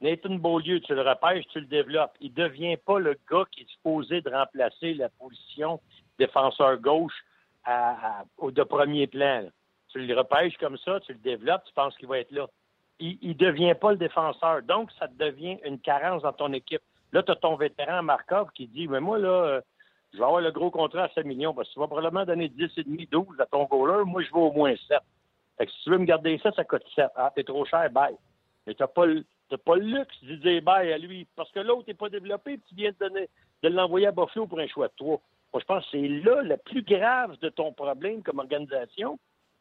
[0.00, 2.14] Nathan Beaulieu, tu le repêches, tu le développes.
[2.20, 5.80] Il ne devient pas le gars qui est supposé de remplacer la position
[6.18, 7.24] défenseur gauche
[7.64, 9.48] à, de premier plan.
[9.88, 12.46] Tu le repêches comme ça, tu le développes, tu penses qu'il va être là.
[12.98, 14.62] Il ne devient pas le défenseur.
[14.62, 16.82] Donc, ça devient une carence dans ton équipe.
[17.12, 19.60] Là, tu as ton vétéran Markov qui dit Mais moi, là, euh,
[20.12, 22.48] je vais avoir le gros contrat à 7 millions parce que tu vas probablement donner
[22.48, 24.04] 10,5, 12 à ton goaler.
[24.04, 24.98] Moi, je veux au moins 7.
[25.58, 27.06] Fait que si tu veux me garder ça, ça coûte 7.
[27.16, 28.16] Ah, t'es trop cher, bye.
[28.66, 31.26] Mais t'as pas le t'as pas le luxe de dire bye à lui.
[31.36, 33.28] Parce que l'autre n'est pas développé, puis tu viens de, donner,
[33.62, 35.20] de l'envoyer à Buffalo pour un choix de trois.
[35.52, 39.18] Moi, je pense que c'est là le plus grave de ton problème comme organisation.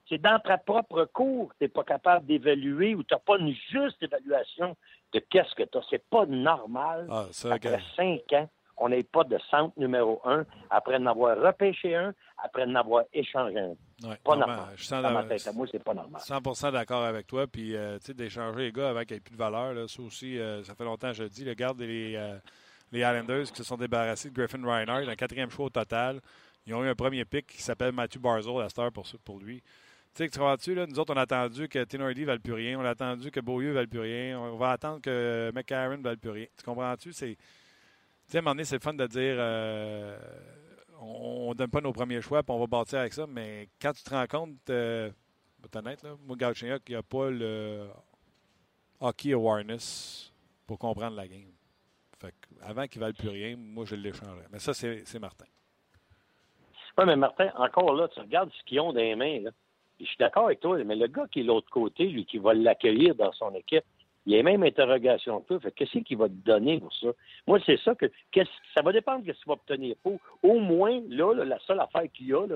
[0.08, 3.38] C'est dans ta propre cour que tu n'es pas capable d'évaluer ou tu n'as pas
[3.38, 4.76] une juste évaluation
[5.14, 5.82] de qu'est-ce que tu as.
[5.90, 7.08] C'est pas normal.
[7.10, 11.38] Ah, ça, après cinq ans, on n'ait pas de centre numéro un, après en avoir
[11.38, 12.14] repêché un,
[12.44, 13.70] après en avoir échangé un.
[14.04, 14.60] Ouais, Pas normal.
[14.76, 16.22] je sens Dans ma la- tête à moi, c'est pas normal.
[16.22, 17.48] 100% d'accord avec toi.
[17.48, 20.02] Puis, euh, tu sais, d'échanger les gars qu'il n'y ait plus de valeur, là, ça
[20.02, 21.48] aussi, euh, ça fait longtemps que je le dis.
[21.48, 22.38] Regarde les, euh,
[22.92, 26.20] les Islanders qui se sont débarrassés de Griffin Reinhardt, un quatrième choix au total.
[26.68, 29.40] Ils ont eu un premier pick qui s'appelle Matthew Barzell à cette heure pour, pour
[29.40, 29.62] lui.
[30.14, 32.54] Tu sais, tu comprends-tu, là, nous autres, on a attendu que Tenordi ne vale plus
[32.54, 32.80] rien.
[32.80, 34.40] On a attendu que Beaulieu ne vale plus rien.
[34.40, 36.46] On va attendre que McCarron ne vale plus rien.
[36.58, 37.14] Tu comprends-tu?
[37.14, 37.38] C'est.
[38.28, 40.18] Tu sais, à c'est le fun de dire euh,
[41.00, 43.94] on ne donne pas nos premiers choix puis on va bâtir avec ça, mais quand
[43.94, 45.12] tu te rends compte, euh,
[45.76, 47.88] honnête, là, moi, Galchenyuk, il n'y a pas le
[49.00, 50.34] hockey awareness
[50.66, 51.52] pour comprendre la game.
[52.20, 54.48] Fait avant qu'il ne vale plus rien, moi, je l'échangerais.
[54.52, 55.46] Mais ça, c'est Martin.
[56.98, 59.42] Oui, mais Martin, encore là, tu regardes ce qu'ils ont dans les mains.
[59.42, 59.52] Là.
[60.00, 62.38] Je suis d'accord avec toi, mais le gars qui est de l'autre côté, lui, qui
[62.38, 63.84] va l'accueillir dans son équipe,
[64.26, 67.08] il y a même interrogation que que qu'est-ce qu'il va te donner pour ça?
[67.48, 68.08] Moi, c'est ça que.
[68.74, 70.20] ça va dépendre de ce qu'il va obtenir pour.
[70.42, 72.48] Au moins, là, la seule affaire qu'il y a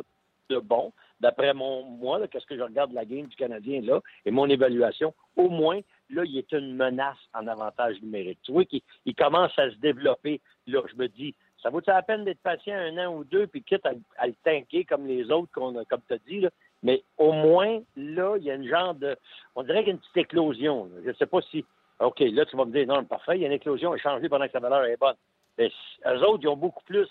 [0.50, 4.02] de bon, d'après mon moi, qu'est-ce que je regarde de la game du Canadien là,
[4.26, 8.40] et mon évaluation, au moins, là, il est une menace en avantage numérique.
[8.44, 10.42] Tu vois qu'il il commence à se développer.
[10.68, 13.64] Là, je me dis, ça vaut-il la peine d'être patient un an ou deux, puis
[13.64, 16.50] quitte à, le tanker comme les autres, qu'on comme tu as dit, là?
[16.84, 19.18] Mais au moins, là, il y a une genre de.
[19.56, 20.86] On dirait qu'il y a une petite éclosion.
[20.86, 21.02] là.
[21.04, 21.66] Je ne sais pas si.
[22.00, 24.04] OK, là, tu vas me dire, non, parfait, il y a une éclosion, elle est
[24.04, 25.18] changée pendant que sa valeur est bonne.
[25.58, 25.70] Mais
[26.06, 27.08] eux autres, ils ont beaucoup plus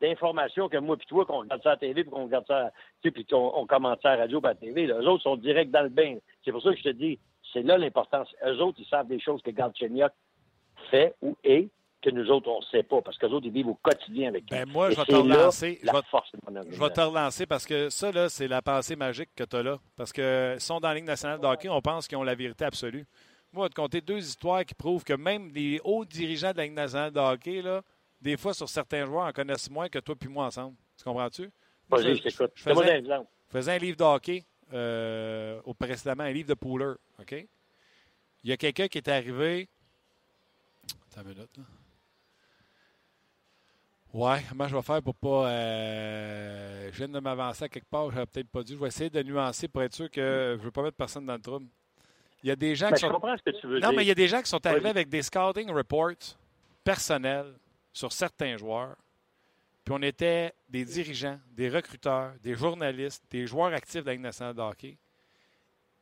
[0.00, 2.72] d'informations que moi puis toi, qu'on regarde ça à la TV, puis qu'on regarde ça,
[3.00, 4.86] tu sais, puis qu'on on à la radio puis à la TV.
[4.86, 4.98] Là.
[5.00, 6.16] Eux autres sont direct dans le bain.
[6.44, 7.20] C'est pour ça que je te dis,
[7.52, 8.34] c'est là l'importance.
[8.44, 10.10] Eux autres, ils savent des choses que Galchenyuk
[10.90, 11.68] fait ou est,
[12.02, 14.44] que nous autres, on ne sait pas, parce qu'eux autres, ils vivent au quotidien avec
[14.50, 15.78] Ben, moi, Et je vais te là relancer.
[15.80, 16.30] Je La force
[16.70, 19.62] Je vais te relancer parce que ça, là, c'est la pensée magique que tu as
[19.62, 19.78] là.
[19.96, 22.64] Parce que sont dans la Ligue nationale de hockey, on pense qu'ils ont la vérité
[22.64, 23.06] absolue.
[23.52, 26.56] Moi, je vais te conter deux histoires qui prouvent que même les hauts dirigeants de
[26.58, 27.82] la Ligue nationale de hockey, là,
[28.20, 30.76] des fois, sur certains joueurs, en connaissent moins que toi puis moi ensemble.
[30.96, 31.50] Tu comprends-tu?
[31.88, 32.52] Moi, Vas-y, je t'écoute.
[32.54, 36.48] je Fais-moi faisais- un je faisais un livre de hockey euh, au précédemment, un livre
[36.48, 36.94] de Pooler.
[37.20, 37.32] OK?
[38.44, 39.68] Il y a quelqu'un qui est arrivé.
[41.12, 41.64] Attends une minute, là.
[44.12, 45.48] Ouais, comment je vais faire pour pas.
[45.48, 48.74] euh, je viens de m'avancer à quelque part, j'aurais peut-être pas dû.
[48.74, 51.24] Je vais essayer de nuancer pour être sûr que je ne veux pas mettre personne
[51.24, 51.66] dans le trouble.
[52.42, 53.12] Il y a des gens Ben, qui je sont.
[53.12, 53.96] comprends ce que tu veux Non, dire.
[53.96, 56.36] mais il y a des gens qui sont arrivés avec des scouting reports
[56.84, 57.54] personnels
[57.92, 58.96] sur certains joueurs.
[59.84, 64.20] Puis on était des dirigeants, des recruteurs, des journalistes, des joueurs actifs de la Ligue
[64.22, 64.98] nationale de hockey.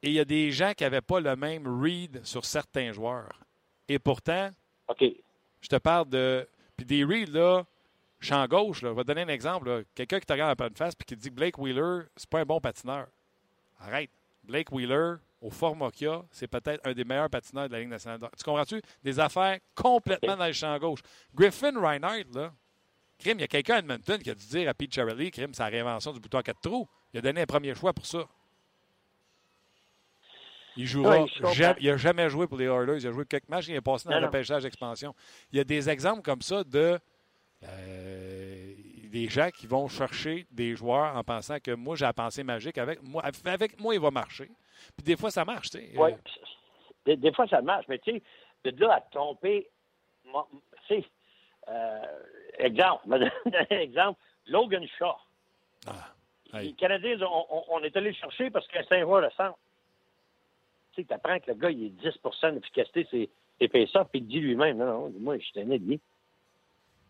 [0.03, 3.39] Et il y a des gens qui n'avaient pas le même read sur certains joueurs.
[3.89, 4.51] Et pourtant,
[4.89, 5.05] OK.
[5.61, 6.49] je te parle de.
[6.77, 7.65] Puis des reads, là,
[8.21, 9.85] champ gauche, là, je vais te donner un exemple.
[9.95, 12.29] Quelqu'un qui te regarde en pleine face et qui te dit que Blake Wheeler, c'est
[12.29, 13.07] pas un bon patineur.
[13.79, 14.11] Arrête.
[14.45, 17.89] Blake Wheeler, au format qu'il a, c'est peut-être un des meilleurs patineurs de la Ligue
[17.89, 18.21] nationale.
[18.37, 18.81] Tu comprends-tu?
[19.03, 21.01] Des affaires complètement dans le champ gauche.
[21.35, 22.53] Griffin Reinhardt, là,
[23.19, 25.53] Crime, il y a quelqu'un à Edmonton qui a dû dire à Pete Charlie, Crime,
[25.53, 26.89] c'est la réinvention du bouton à quatre trous.
[27.13, 28.27] Il a donné un premier choix pour ça.
[30.77, 31.27] Il jouera.
[31.81, 32.99] il n'a jamais joué pour les Oilers.
[33.01, 33.69] Il a joué quelques matchs.
[33.69, 35.15] Il est passé dans le repêchage d'expansion.
[35.53, 36.99] Il y a des exemples comme ça de
[37.65, 38.75] euh,
[39.11, 42.79] des gens qui vont chercher des joueurs en pensant que moi, j'ai la pensée magique.
[42.79, 44.51] Avec moi, avec moi, il va marcher.
[44.97, 45.71] Puis des fois, ça marche.
[45.71, 46.13] Tu Oui.
[47.05, 47.87] Des, fois, ça marche.
[47.89, 48.23] Mais tu sais,
[48.65, 49.69] de là à tomber.
[50.25, 50.31] Tu
[50.89, 51.05] sais,
[51.69, 52.01] euh,
[52.59, 53.31] exemple,
[53.71, 55.17] exemple, Logan Shaw.
[55.87, 59.59] Ah, les Canadiens, on, est allé le chercher parce que Saint-Roy le centre
[60.93, 63.29] tu sais, tu apprends que le gars, il est 10% d'efficacité, c'est
[63.61, 66.01] épaisseur, puis il dit lui-même, non, non, moi, je suis un ailier.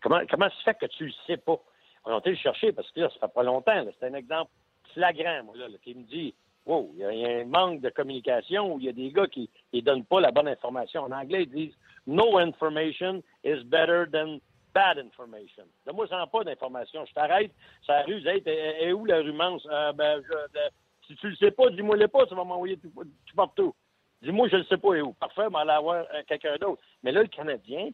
[0.01, 1.59] Comment, comment se fait que tu le sais pas?
[2.05, 3.85] On a été le chercher parce que là, ça fait pas longtemps.
[3.99, 4.51] C'est un exemple
[4.93, 6.33] flagrant, moi, là, qui me dit
[6.65, 9.49] Wow, il y, a un manque de communication où il y a des gars qui
[9.73, 11.03] ne donnent pas la bonne information.
[11.03, 14.39] En anglais, ils disent No information is better than
[14.73, 15.63] bad information.
[15.85, 17.05] De moi, ça pas d'information.
[17.05, 17.51] Je t'arrête,
[17.85, 19.67] ça rue, hey, est où la rumance?
[19.69, 20.59] Euh, ben, je,
[21.07, 22.91] si tu le sais pas, dis-moi-le pas, tu vas m'envoyer tout,
[23.35, 23.73] partout.
[24.21, 25.13] Dis-moi, je ne sais pas où?
[25.13, 26.81] Parfait, mais aller avoir euh, quelqu'un d'autre.
[27.03, 27.89] Mais là, le Canadien,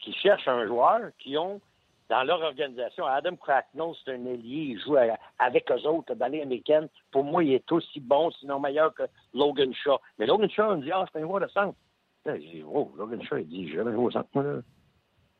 [0.00, 1.60] qui cherche un joueur, qui ont
[2.08, 4.96] dans leur organisation, Adam Cracknell, c'est un ailier, il joue
[5.38, 6.88] avec eux autres dans les américaines.
[7.10, 9.02] Pour moi, il est aussi bon, sinon meilleur que
[9.34, 9.98] Logan Shaw.
[10.18, 11.76] Mais Logan Shaw, on me dit, ah, c'est un joueur de centre.
[12.24, 14.60] Je dis, oh, Logan Shaw, il dit, je vais jouer au centre, moi, là.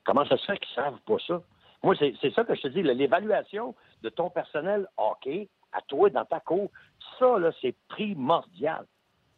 [0.04, 1.42] Comment ça se fait qu'ils ne savent pas ça?
[1.82, 6.24] Moi, c'est ça que je te dis, l'évaluation de ton personnel hockey, à toi, dans
[6.24, 6.70] ta cour,
[7.18, 8.86] ça, là, c'est primordial.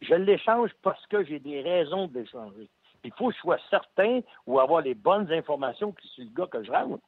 [0.01, 2.69] Je l'échange parce que j'ai des raisons de l'échanger.
[3.03, 6.47] Il faut que je sois certain ou avoir les bonnes informations que c'est le gars
[6.47, 6.99] que je rentre.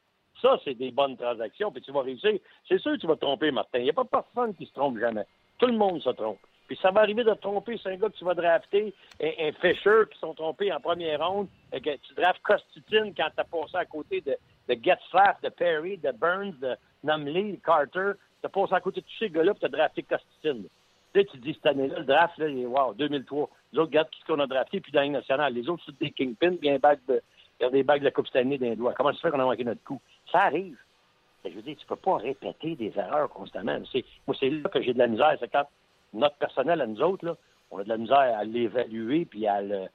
[0.42, 2.40] Ça, c'est des bonnes transactions, puis tu vas réussir.
[2.68, 3.80] C'est sûr que tu vas te tromper, Martin.
[3.80, 5.26] Il n'y a pas personne qui se trompe jamais.
[5.60, 6.40] Tout le monde se trompe.
[6.68, 9.48] Puis ça va arriver de te tromper c'est un gars que tu vas drafter, un,
[9.48, 13.76] un Fisher qui sont trompés en première ronde, tu draftes Costitine quand tu as passé
[13.76, 14.36] à côté de,
[14.70, 18.14] de Getzlaff, de Perry, de Burns, de Numley, Carter.
[18.42, 20.64] Tu as passé à côté de tous ces gars-là, puis tu as drafté Costitine.
[21.14, 23.50] Tu sais, tu dis cette année-là, le draft, là, wow, 2003.
[23.74, 25.54] Les autres, regarde ce qu'on a drafté, puis dans la nationale.
[25.54, 27.22] Les autres, c'est des kingpins, bien bagues de,
[27.60, 28.94] il y a des bagues de la Coupe Stanley d'un doigt.
[28.94, 30.00] Comment ça se fait qu'on a manqué notre coup?
[30.32, 30.78] Ça arrive.
[31.44, 33.80] Mais je veux dire, tu peux pas répéter des erreurs constamment.
[34.28, 35.36] moi, c'est là que j'ai de la misère.
[35.40, 35.68] C'est quand
[36.14, 37.36] notre personnel, à nous autres, là,
[37.72, 39.88] on a de la misère à l'évaluer puis à le,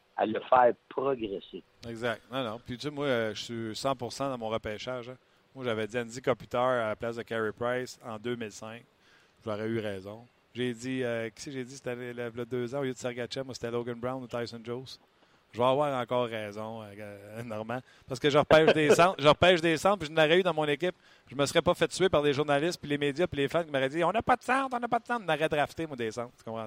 [0.49, 1.63] faire progresser.
[1.89, 2.23] Exact.
[2.33, 2.61] Non, non.
[2.65, 5.09] Puis tu sais, moi, je suis 100% dans mon repêchage.
[5.09, 5.17] Hein.
[5.55, 8.83] Moi, j'avais dit Andy Kopitar à la place de Carey Price en 2005.
[9.45, 10.25] J'aurais eu raison.
[10.59, 13.55] J'ai dit, euh, qui j'ai dit, c'était le, deux ans, au lieu de Sergachev, moi,
[13.55, 14.87] c'était Logan Brown ou Tyson Jones.
[15.53, 17.79] Je vais avoir encore raison, euh, Normand.
[18.09, 20.53] Parce que je repêche des centres, je repêche des centres, puis je n'aurais eu dans
[20.53, 20.97] mon équipe.
[21.29, 23.63] Je me serais pas fait tuer par des journalistes, puis les médias, puis les fans
[23.63, 25.25] qui m'auraient dit On n'a pas de centre, on n'a pas de centre.
[25.25, 26.35] On aurait drafté, moi, des centres.
[26.37, 26.67] Tu comprends?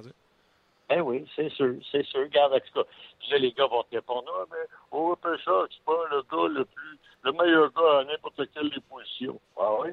[0.89, 2.21] Eh oui, c'est sûr, c'est sûr.
[2.21, 2.85] Regarde, en tout
[3.29, 6.63] là, les gars vont te répondre Ah, mais au repêchage, c'est pas le gars le
[6.63, 9.39] plus, le meilleur gars à n'importe quelle des positions.
[9.59, 9.89] Ah oui?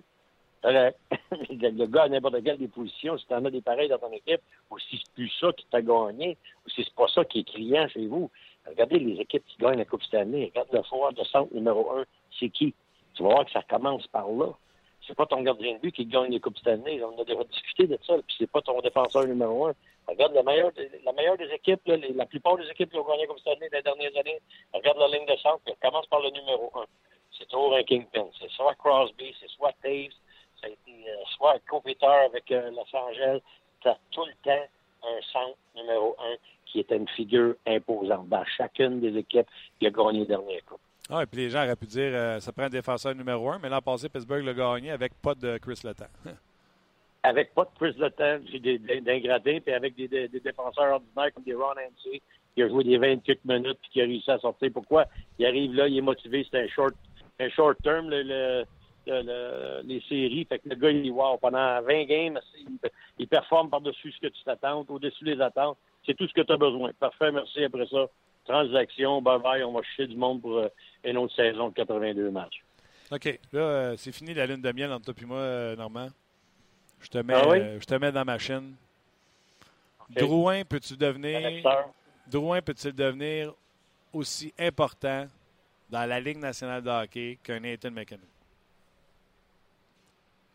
[0.65, 4.13] le gars à n'importe quelle des positions, si tu en as des pareils dans ton
[4.13, 4.41] équipe,
[4.71, 6.37] ou si c'est plus ça qui t'a gagné,
[6.67, 8.31] ou si c'est pas ça qui est criant chez vous,
[8.69, 10.47] Regardez les équipes qui gagnent la Coupe cette année.
[10.47, 12.05] Regarde le foire de centre numéro un.
[12.39, 12.75] C'est qui?
[13.15, 14.53] Tu vas voir que ça commence par là.
[15.07, 17.03] C'est pas ton gardien de but qui gagne les Coupes cette année.
[17.03, 18.15] On a déjà discuté de ça.
[18.27, 19.75] Puis c'est pas ton défenseur numéro un.
[20.07, 20.73] Regarde la meilleure,
[21.05, 23.83] la meilleure des équipes, la plupart des équipes qui ont gagné comme cette année les
[23.83, 24.41] dernières années.
[24.73, 25.61] Regarde la ligne de centre.
[25.67, 26.85] Elle commence par le numéro un.
[27.39, 28.27] C'est toujours un kingpin.
[28.41, 30.15] C'est soit Crosby, c'est soit Taves,
[30.61, 33.41] ça a été euh, soit Kopitar avec euh, Los Angeles.
[33.81, 34.67] Tu as tout le temps
[35.05, 36.37] un centre numéro un
[36.67, 39.47] qui était une figure imposante dans chacune des équipes
[39.79, 40.79] qui a gagné le dernier coup.
[41.11, 43.59] Ah, et puis les gens auraient pu dire euh, ça prend un défenseur numéro un,
[43.59, 46.09] mais l'an passé, Pittsburgh l'a gagné avec pas de Chris Letang.
[47.23, 48.41] avec pas de Chris Letang,
[49.03, 52.21] d'ingradés, puis avec des, défenseurs ordinaires comme des Ron Hansi,
[52.55, 54.71] qui a joué des 28 minutes puis qui a réussi à sortir.
[54.73, 55.07] Pourquoi?
[55.39, 56.95] Il arrive là, il est motivé, c'est un short,
[57.41, 58.65] un short term, le,
[59.09, 60.47] les séries.
[60.49, 62.79] Fait que le gars, il wow, pendant 20 games, il,
[63.19, 65.79] il performe par-dessus ce que tu t'attends, au-dessus des attentes.
[66.07, 66.93] C'est tout ce que tu as besoin.
[66.99, 67.65] Parfait, merci.
[67.65, 68.07] Après ça,
[68.49, 70.69] transaction, bye bye, on va chier du monde pour euh,
[71.05, 72.63] une autre saison de 82 matchs.
[73.11, 73.39] OK.
[73.53, 76.09] Là, euh, c'est fini la lune de miel entre toi et moi, euh, Normand.
[77.01, 78.75] Je te mets, ah je te mets dans ma chaîne.
[80.11, 81.63] Drouin, peux-tu devenir.
[82.27, 83.55] Drouin peut-il devenir
[84.13, 85.27] aussi important
[85.89, 88.21] dans la Ligue nationale de hockey qu'un Nathan McKinnon?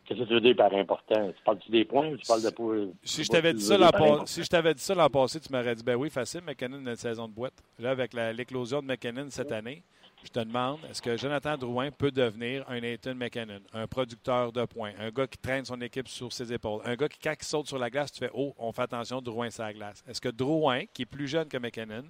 [0.05, 1.31] Qu'est-ce que tu veux dire par important?
[1.31, 2.91] Tu parles-tu des points ou tu parles de...
[3.03, 3.77] Si je t'avais dit, ça
[4.25, 6.89] si je t'avais dit ça l'an passé, tu m'aurais dit, ben oui, facile, McKinnon a
[6.91, 7.53] une saison de boîte.
[7.79, 9.81] Là, avec l'éclosion de McKinnon cette année,
[10.23, 14.63] Je te demande, est-ce que Jonathan Drouin peut devenir un Nathan McKinnon, un producteur de
[14.65, 17.45] points, un gars qui traîne son équipe sur ses épaules, un gars qui, quand il
[17.45, 20.01] saute sur la glace, tu fais Oh, on fait attention, Drouin sur la glace.
[20.07, 22.05] Est-ce que Drouin, qui est plus jeune que McKinnon,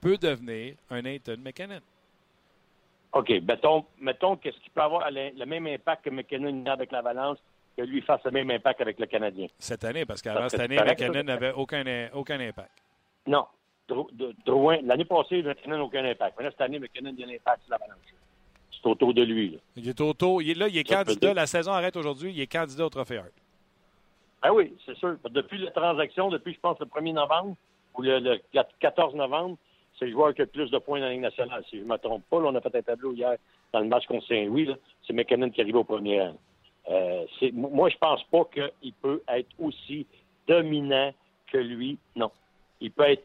[0.00, 1.80] peut devenir un Nathan McKinnon?
[3.12, 7.38] OK, mettons, mettons qu'est-ce qu'il peut avoir le, même impact que McKinnon a avec l'Avalanche,
[7.76, 9.46] que lui fasse le même impact avec le Canadien.
[9.58, 12.70] Cette année, parce qu'avant que cette année, McKinnon n'avait aucun, aucun impact.
[13.26, 13.46] Non.
[14.44, 16.36] Drouin, l'année passée, McKinnon n'a aucun impact.
[16.38, 18.14] Mais là, cette année, McKinnon a un impact sur l'Avalanche.
[18.70, 19.50] C'est autour de lui.
[19.50, 19.58] Là.
[19.76, 21.34] Il est auto, il est, là, il est Ça candidat.
[21.34, 23.32] La saison arrête aujourd'hui, il est candidat au Trophée Hart.
[24.42, 25.16] Ah oui, c'est sûr.
[25.30, 27.56] Depuis la transaction, depuis, je pense, le 1er novembre
[27.94, 28.40] ou le, le
[28.78, 29.56] 14 novembre,
[29.98, 31.64] c'est le joueur qui a plus de points dans la Ligue nationale.
[31.68, 33.36] Si je ne me trompe pas, là, on a fait un tableau hier
[33.72, 34.70] dans le match contre Saint-Louis.
[35.06, 36.36] C'est McKinnon qui arrive au premier rang.
[36.90, 40.06] Euh, moi, je pense pas qu'il peut être aussi
[40.46, 41.12] dominant
[41.48, 41.98] que lui.
[42.16, 42.30] Non.
[42.80, 43.24] Il peut être,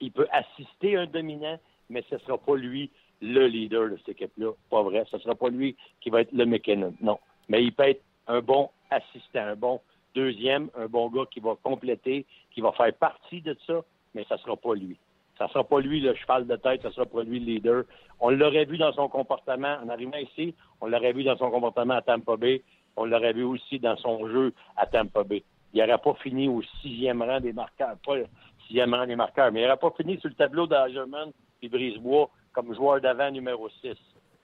[0.00, 1.58] il peut assister un dominant,
[1.90, 4.52] mais ce ne sera pas lui le leader de cette équipe-là.
[4.70, 5.04] Pas vrai.
[5.10, 6.94] Ce ne sera pas lui qui va être le McKinnon.
[7.00, 7.18] Non.
[7.48, 9.80] Mais il peut être un bon assistant, un bon
[10.14, 13.82] deuxième, un bon gars qui va compléter, qui va faire partie de ça,
[14.14, 14.96] mais ça ne sera pas lui.
[15.38, 17.84] Ça sera pas lui le cheval de tête, ça sera pas lui le leader.
[18.20, 21.94] On l'aurait vu dans son comportement en arrivant ici, on l'aurait vu dans son comportement
[21.94, 22.62] à Tampa Bay,
[22.96, 25.42] on l'aurait vu aussi dans son jeu à Tampa Bay.
[25.72, 28.26] Il n'aurait pas fini au sixième rang des marqueurs, pas le
[28.66, 31.32] sixième rang des marqueurs, mais il n'aurait pas fini sur le tableau d'Agerman
[31.62, 33.96] et Brisebois comme joueur d'avant numéro 6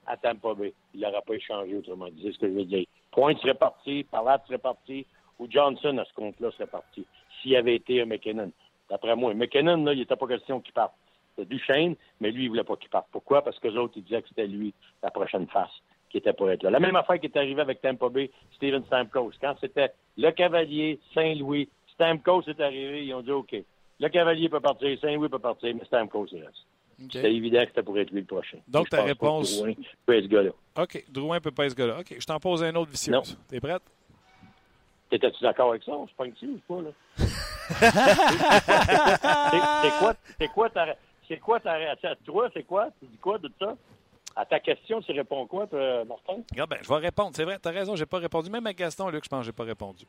[0.06, 0.74] à Tampa Bay.
[0.92, 2.86] Il n'aurait pas échangé, autrement dit, c'est ce que je veux dire.
[3.12, 5.06] Point serait parti, Parlate serait parti,
[5.38, 7.06] ou Johnson, à ce compte-là, serait parti,
[7.40, 8.50] s'il avait été un McKinnon.
[8.90, 10.92] D'après moi, McKinnon, là, il n'était pas question qu'il parte.
[11.36, 13.06] C'était Duchesne, mais lui, il ne voulait pas qu'il parte.
[13.12, 13.42] Pourquoi?
[13.42, 15.70] Parce que les autres, ils disaient que c'était lui, la prochaine face,
[16.10, 16.70] qui était pour être là.
[16.70, 19.32] La même affaire qui est arrivée avec Tampa Bay, Steven Stamkos.
[19.40, 23.54] Quand c'était le Cavalier, Saint-Louis, Stamkos est arrivé, ils ont dit OK.
[24.00, 26.66] Le Cavalier peut partir, Saint-Louis peut partir, mais Stamkos, il reste.
[27.12, 28.58] C'était évident que c'était pour être lui le prochain.
[28.68, 29.72] Donc, ta réponse- Drouin
[30.04, 30.50] peut être ce gars-là.
[30.78, 32.00] OK, Drouin peut pas être ce gars-là.
[32.00, 33.12] OK, je t'en pose un autre vicieux.
[33.48, 33.82] T'es prête?
[35.10, 35.92] T'étais-tu d'accord avec ça?
[35.92, 36.90] On se pogne-tu ou pas, là?
[39.82, 40.96] C'est quoi, c'est quoi ta,
[41.28, 42.10] c'est quoi ta réaction?
[42.24, 42.88] Toi, c'est quoi?
[42.98, 43.76] Tu dis quoi de ça?
[44.36, 46.42] À ta question, tu réponds quoi, toi, Martin?
[46.50, 47.30] Regarde, ben, je vais répondre.
[47.34, 48.50] C'est vrai, tu as raison, j'ai pas répondu.
[48.50, 50.04] Même à Gaston, Luc, je pense que j'ai pas répondu.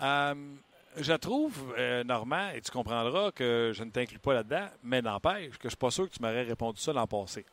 [0.00, 0.34] Euh,
[0.96, 5.56] je trouve, euh, Normand, et tu comprendras que je ne t'inclus pas là-dedans, mais n'empêche
[5.58, 7.44] que je suis pas sûr que tu m'aurais répondu ça l'an passé.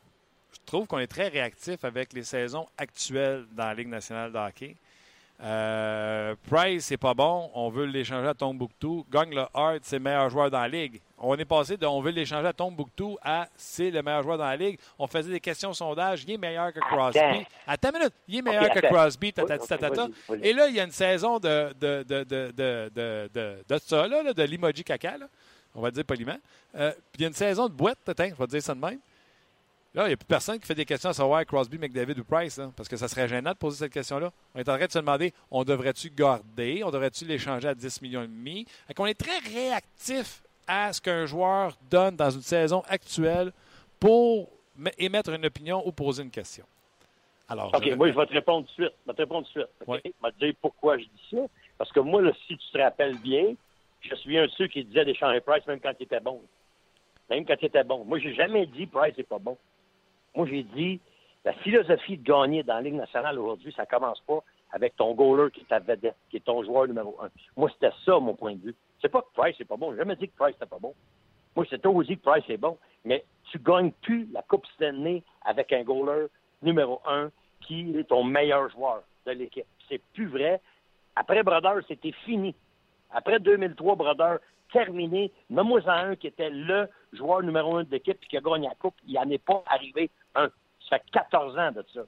[0.53, 4.37] Je trouve qu'on est très réactif avec les saisons actuelles dans la Ligue nationale de
[4.37, 4.75] hockey.
[5.41, 7.49] Euh, Price, c'est pas bon.
[7.53, 9.05] On veut l'échanger à Tombouctou.
[9.09, 10.99] Gagne le Hart, c'est le meilleur joueur dans la Ligue.
[11.17, 14.45] On est passé de on veut l'échanger à Tombouctou à c'est le meilleur joueur dans
[14.45, 14.77] la Ligue.
[14.97, 16.23] On faisait des questions sondage.
[16.27, 17.19] Il est meilleur que Crosby.
[17.19, 17.43] Attends.
[17.67, 18.13] Attends une minute.
[18.27, 18.79] Il est meilleur que.
[18.79, 19.31] Crosby.
[19.31, 20.07] Tatati, tatata.
[20.41, 23.77] Et là, il y a une saison de, de, de, de, de, de, de, de
[23.77, 25.17] ça, là, de l'emoji caca.
[25.17, 25.27] Là.
[25.73, 26.37] On va dire poliment.
[26.75, 28.99] Euh, puis il y a une saison de boîte, je vais dire ça de même.
[29.95, 32.23] Là, il n'y a plus personne qui fait des questions à savoir Crosby, McDavid ou
[32.23, 34.31] Price, là, parce que ça serait gênant de poser cette question-là.
[34.53, 38.01] On est en train de se demander, on devrait-tu garder, on devrait-tu l'échanger à 10
[38.03, 38.65] millions et demi?
[38.95, 43.51] Qu'on est très réactif à ce qu'un joueur donne dans une saison actuelle
[43.99, 44.47] pour
[44.99, 46.65] émettre une opinion ou poser une question.
[47.47, 48.95] Alors, OK, je- moi, je vais te répondre tout de suite.
[49.07, 49.73] Je vais te répondre tout de suite.
[50.05, 51.37] Je vais te dire pourquoi je dis ça.
[51.79, 53.55] Parce que moi, là, si tu te rappelles bien,
[54.01, 56.39] je suis un de ceux qui disait d'échanger Price même quand il était bon.
[57.31, 58.05] Même quand il était bon.
[58.05, 59.57] Moi, j'ai jamais dit Price n'est pas bon.
[60.35, 60.99] Moi, j'ai dit
[61.45, 65.51] la philosophie de gagner dans la Ligue nationale aujourd'hui, ça commence pas avec ton goaler
[65.51, 67.29] qui est ta vedette, qui est ton joueur numéro un.
[67.55, 68.75] Moi, c'était ça, mon point de vue.
[69.01, 69.91] C'est pas que Price n'est pas bon.
[69.91, 70.93] J'ai jamais dit que Price n'était pas bon.
[71.55, 72.77] Moi, j'ai toujours dit que Price est bon.
[73.05, 76.27] Mais tu gagnes plus la Coupe Stanley avec un goaler
[76.61, 79.65] numéro un qui est ton meilleur joueur de l'équipe.
[79.87, 80.61] C'est plus vrai.
[81.15, 82.53] Après Brodeur, c'était fini.
[83.11, 84.39] Après 2003, Brodeur,
[84.71, 85.31] terminé.
[85.49, 88.75] Nomme-moi un qui était le joueur numéro un de l'équipe et qui a gagné la
[88.75, 88.95] Coupe.
[89.07, 90.49] Il n'en est pas arrivé un.
[90.89, 92.01] Ça fait 14 ans de ça.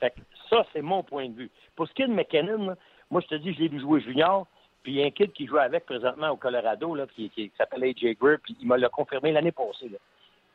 [0.00, 1.50] Fait que ça, c'est mon point de vue.
[1.76, 2.76] Pour ce qui est de McKinnon,
[3.10, 4.46] moi, je te dis, je l'ai vu jouer junior.
[4.82, 7.50] Puis il y a un kid qui joue avec présentement au Colorado, là, qui, qui-
[7.56, 9.90] s'appelle AJ Greer, puis il m'a l'a confirmé l'année passée.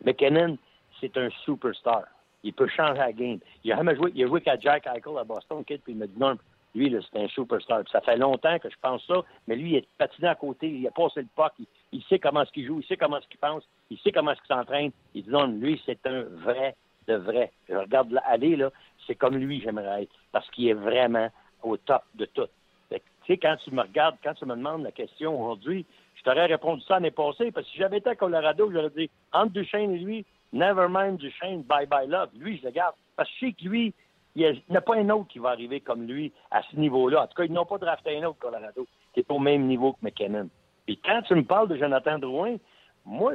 [0.05, 0.57] McKinnon,
[0.99, 2.03] c'est un superstar.
[2.43, 3.39] Il peut changer la game.
[3.63, 5.97] Il a jamais joué, il a joué qu'à Jack Eichel à Boston, kid, puis il
[5.97, 6.37] m'a dit non,
[6.75, 7.81] lui, c'est un superstar.
[7.83, 10.69] Puis ça fait longtemps que je pense ça, mais lui, il est patiné à côté,
[10.69, 13.17] il a passé le puck, il, il sait comment est-ce qu'il joue, il sait comment
[13.17, 14.91] est-ce qu'il pense, il sait comment est-ce qu'il s'entraîne.
[15.15, 16.75] Il dit non, lui, c'est un vrai
[17.17, 17.51] vrai.
[17.67, 18.69] Je regarde aller, là,
[19.07, 21.29] c'est comme lui, j'aimerais être, parce qu'il est vraiment
[21.63, 22.47] au top de tout.
[22.89, 22.97] Tu
[23.27, 25.85] sais, quand tu me regardes, quand tu me demandes la question aujourd'hui,
[26.15, 29.09] je t'aurais répondu ça l'année passée, parce que si j'avais été à Colorado, j'aurais dit,
[29.31, 32.29] entre Duchesne et lui, never mind Duchesne, bye bye love.
[32.35, 32.95] Lui, je le garde.
[33.15, 33.93] Parce que je sais que lui,
[34.35, 36.75] il y a- n'y a pas un autre qui va arriver comme lui à ce
[36.75, 37.23] niveau-là.
[37.23, 39.93] En tout cas, ils n'ont pas drafté un autre, Colorado, qui est au même niveau
[39.93, 40.49] que McKinnon.
[40.85, 42.57] Puis quand tu me parles de Jonathan Drouin,
[43.05, 43.33] moi,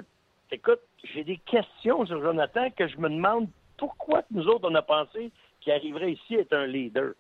[0.51, 4.83] écoute, j'ai des questions sur Jonathan que je me demande pourquoi nous autres, on a
[4.83, 7.13] pensé qu'il arriverait ici à être un leader?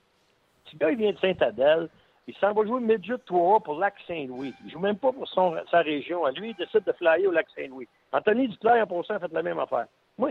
[0.70, 1.88] Ce gars, il vient de Saint-Adèle.
[2.26, 4.54] Il s'en va jouer midget 3 pour Lac Saint-Louis.
[4.64, 6.26] Il joue même pas pour son, sa région.
[6.28, 7.86] Lui, il décide de flyer au Lac Saint-Louis.
[8.12, 9.86] Anthony Duclair, en passant, a fait la même affaire.
[10.16, 10.30] Moi,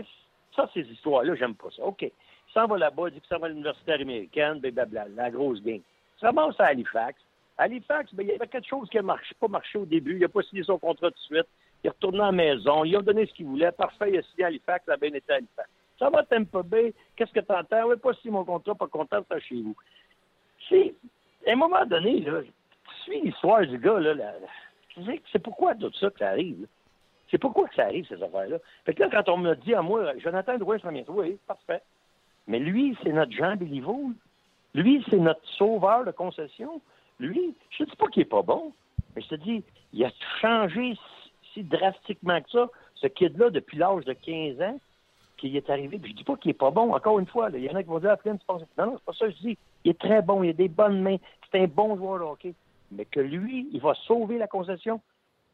[0.56, 1.84] ça, ces histoires-là, j'aime pas ça.
[1.84, 2.02] OK.
[2.02, 5.62] Il s'en va là-bas, il dit que ça va à l'université américaine, blablabla, la grosse
[5.62, 5.80] game.
[6.20, 7.20] Ça commence à Halifax.
[7.58, 10.14] Halifax, ben, il y avait quelque chose qui n'a pas marché au début.
[10.14, 11.48] Il n'a pas signé son contrat tout de suite.
[11.82, 12.84] Il est retourné à la maison.
[12.84, 13.70] Il a donné ce qu'il voulait.
[13.72, 14.84] Parfait, il a signé à Halifax.
[14.86, 15.68] Ça a bien été à Halifax.
[16.04, 16.92] Ça va, Tampa Bay.
[17.16, 17.86] Qu'est-ce que tu entends?
[17.86, 19.74] Oui, pas signé mon contrat, pas content, ça chez vous.
[20.68, 20.94] C'est,
[21.46, 24.32] à un moment donné, là, tu suis l'histoire du gars, là, là,
[25.32, 26.66] c'est pourquoi tout ça que ça arrive.
[27.30, 28.58] C'est pourquoi que ça arrive, ces affaires-là?
[28.84, 31.80] Fait que là, quand on me dit à moi, Jonathan Drouin, ça vient, oui, parfait.
[32.48, 34.10] Mais lui, c'est notre Jean Béliveau.
[34.74, 36.82] Lui, c'est notre sauveur de concession.
[37.18, 38.74] Lui, je te dis pas qu'il est pas bon,
[39.16, 40.10] mais je te dis, il a
[40.42, 40.98] changé
[41.54, 44.78] si, drastiquement que ça, ce kid-là, depuis l'âge de 15 ans,
[45.44, 45.98] qu'il est arrivé.
[45.98, 47.50] Puis je dis pas qu'il est pas bon, encore une fois.
[47.52, 48.62] Il y en a qui vont dire, ah, tu penses...
[48.78, 49.58] Non, c'est pas ça que je dis.
[49.84, 51.16] Il est très bon, il a des bonnes mains,
[51.50, 52.54] c'est un bon joueur de hockey.
[52.90, 55.00] Mais que lui, il va sauver la concession,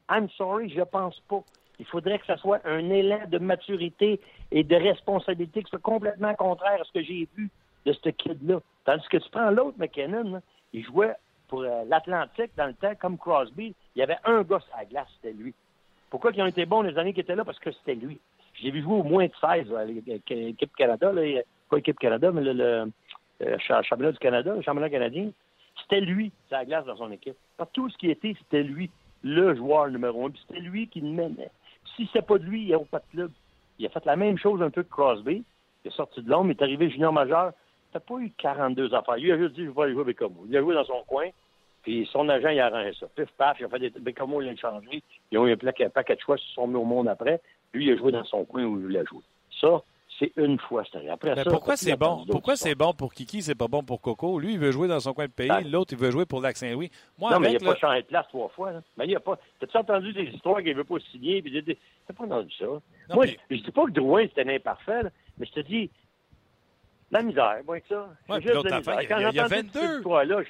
[0.09, 1.43] I'm sorry, je pense pas.
[1.78, 4.20] Il faudrait que ce soit un élan de maturité
[4.51, 7.51] et de responsabilité qui soit complètement contraire à ce que j'ai vu
[7.86, 8.61] de ce kid-là.
[8.84, 10.41] Tandis que tu prends l'autre McKinnon,
[10.72, 11.14] il jouait
[11.49, 13.74] pour euh, l'Atlantique dans le temps, comme Crosby.
[13.97, 15.55] Il y avait un gars sur la glace, c'était lui.
[16.11, 17.45] Pourquoi ils ont été bons les années qui étaient là?
[17.45, 18.20] Parce que c'était lui.
[18.62, 22.42] J'ai vu jouer au moins de 16 à l'équipe Canada, là, pas l'équipe Canada, mais
[22.42, 22.92] le, le
[23.42, 25.30] euh, championnat du Canada, le championnat canadien.
[25.82, 27.36] C'était lui, sur la glace dans son équipe.
[27.72, 28.90] tout ce qui était, c'était lui,
[29.22, 30.30] le joueur numéro un.
[30.30, 31.50] Puis c'était lui qui le menait.
[31.96, 33.30] Si c'est pas de lui, il n'y a pas de club.
[33.78, 35.42] Il a fait la même chose un peu que Crosby.
[35.84, 37.52] Il est sorti de l'ombre, il est arrivé junior majeur.
[37.92, 39.16] Il n'a pas eu 42 affaires.
[39.16, 40.44] Il a juste dit, je vais aller jouer Bécamo.
[40.46, 41.28] Il a joué dans son coin,
[41.82, 43.06] puis son agent, il a arrangé ça.
[43.16, 45.02] Pif, paf, il a fait des Bécamo, il a changé.
[45.30, 47.40] Ils ont eu un paquet de choix, ils se sont mis au monde après.
[47.73, 49.23] Lui, il a joué dans son coin où il voulait jouer.
[49.61, 49.83] Ça,
[50.18, 50.83] c'est une fois.
[51.11, 52.25] Après Mais pourquoi c'est bon?
[52.31, 54.39] Pourquoi c'est bon pour Kiki, c'est pas bon pour Coco?
[54.39, 55.68] Lui, il veut jouer dans son coin de pays, ben.
[55.71, 56.91] l'autre, il veut jouer pour Lac Saint-Louis.
[57.18, 58.73] Moi, non, mais il n'a pas changé de place trois fois.
[58.97, 59.39] Mais il a pas.
[59.59, 61.41] T'as-tu entendu des histoires qu'il veut pas signer?
[61.41, 61.79] Puis des...
[62.07, 62.66] T'as pas entendu ça?
[63.14, 65.03] Moi, je, ne dis pas que Drouin, c'était un imparfait,
[65.39, 65.91] mais je te dis,
[67.11, 68.09] la misère, moi, que ça.
[68.29, 69.09] Ouais, juste la misère.
[69.09, 70.03] Quand il y a 22.
[70.03, 70.43] Là,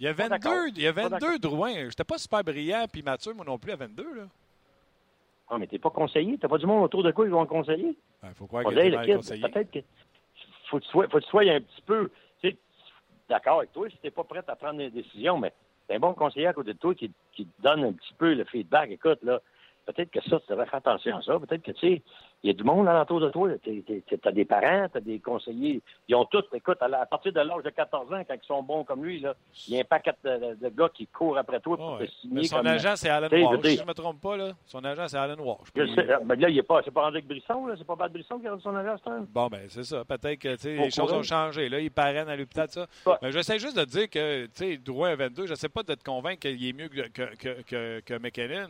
[0.00, 1.88] il y a 22, il y a 22 Drouin.
[1.88, 4.02] J'étais pas super brillant puis mature, moi non plus, à 22.
[4.14, 4.22] Là.
[5.50, 6.36] Ah, mais t'es pas conseillé.
[6.38, 7.88] T'as pas du monde autour de quoi ils vont conseiller?
[7.88, 9.78] Il ben, faut croire y a Peut-être que
[10.68, 12.10] faut que tu sois, faut que tu sois un petit peu
[13.28, 15.52] d'accord avec toi si t'es pas prêt à prendre des décisions, mais
[15.86, 18.34] t'es un bon conseiller à côté de toi qui, qui te donne un petit peu
[18.34, 18.90] le feedback.
[18.90, 19.40] Écoute, là,
[19.92, 21.38] peut-être que ça, tu devrais faire attention à ça.
[21.38, 22.02] Peut-être que, tu sais,
[22.42, 23.50] il y a du monde alentour de toi.
[23.64, 23.82] Tu
[24.24, 25.80] as des parents, tu as des conseillers.
[26.06, 28.84] Ils ont tous, écoute, à, partir de l'âge de 14 ans, quand ils sont bons
[28.84, 29.24] comme lui,
[29.66, 32.44] il y a un paquet de, gars qui courent après toi pour te signer.
[32.44, 33.60] son agent, c'est Alan Walsh.
[33.64, 35.68] Si je ne me trompe pas, là, son agent, c'est Alan Walsh.
[35.74, 37.74] mais là, il pas, c'est pas André Brisson, là.
[37.76, 40.04] C'est pas Bad Brisson qui a son agent, c'est Bon, ben, c'est ça.
[40.04, 41.68] Peut-être que, les choses ont changé.
[41.68, 42.86] Là, il parraine à l'hôpital, ça.
[43.22, 45.82] Mais j'essaie juste de dire que, tu sais, Drouin à 22, je ne sais pas
[45.82, 48.68] de te convaincre qu'il est mieux que, que, que, que McKinnon.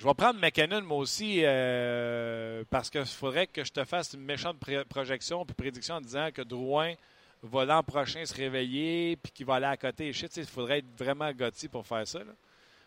[0.00, 4.22] Je vais prendre McKinnon, moi aussi, euh, parce qu'il faudrait que je te fasse une
[4.22, 4.56] méchante
[4.88, 6.94] projection puis prédiction en disant que Drouin
[7.42, 10.08] va l'an prochain se réveiller puis qu'il va aller à côté.
[10.08, 12.20] Il faudrait être vraiment gotti pour faire ça.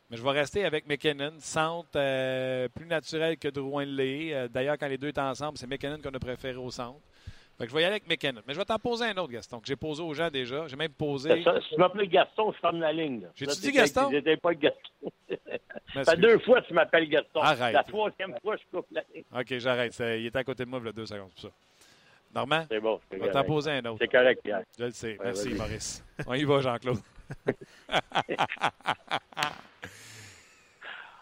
[0.09, 4.33] Mais je vais rester avec McKinnon, centre euh, plus naturel que Drouin l'est.
[4.33, 6.99] Euh, d'ailleurs, quand les deux étaient ensemble, c'est McKinnon qu'on a préféré au centre.
[7.57, 8.41] Fait que je vais y aller avec McKinnon.
[8.47, 10.67] Mais je vais t'en poser un autre, Gaston, que j'ai posé aux gens déjà.
[10.67, 11.43] J'ai même posé.
[11.43, 13.27] Ça, si tu m'appelles Gaston, je ferme la ligne.
[13.35, 14.09] J'ai-tu dit Gaston?
[14.11, 15.11] J'étais pas Gaston.
[16.03, 17.41] Ça deux fois que tu m'appelles Gaston.
[17.41, 17.73] Arrête.
[17.73, 19.23] La troisième fois, je coupe la ligne.
[19.31, 19.95] OK, j'arrête.
[19.99, 21.49] Il était à côté de moi il y a deux secondes pour ça.
[22.33, 22.65] Normand?
[22.69, 22.99] C'est bon.
[23.11, 23.99] Je vais t'en poser un autre.
[24.01, 24.63] C'est correct, Pierre.
[24.79, 25.17] Je le sais.
[25.23, 26.03] Merci, Maurice.
[26.25, 26.97] On y va, Jean-Claude.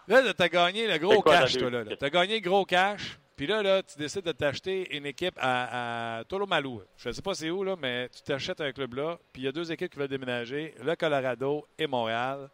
[0.08, 1.70] là, tu as gagné le gros cash, toi.
[1.70, 1.84] là.
[1.84, 3.18] Tu as gagné le gros cash.
[3.36, 6.22] Puis là, là, tu décides de t'acheter une équipe à, à.
[6.28, 9.18] Je ne sais pas c'est où, là, mais tu t'achètes un club-là.
[9.32, 12.50] Puis il y a deux équipes qui veulent déménager, le Colorado et Montréal.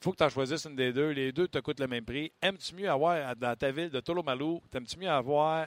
[0.00, 1.10] Il faut que tu en choisisses une des deux.
[1.10, 2.32] Les deux te coûtent le même prix.
[2.42, 5.66] Aimes-tu mieux avoir dans ta ville de Tolomalou, aimes-tu mieux avoir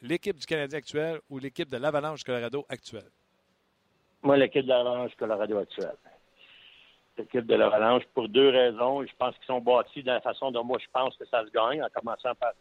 [0.00, 3.10] l'équipe du Canadien actuel ou l'équipe de l'Avalanche Colorado actuelle?
[4.22, 5.96] Moi, l'équipe de l'Avalanche Colorado actuelle.
[7.18, 9.04] L'équipe de l'Avalanche pour deux raisons.
[9.04, 11.50] Je pense qu'ils sont bâtis de la façon dont moi je pense que ça se
[11.50, 12.52] gagne, en commençant par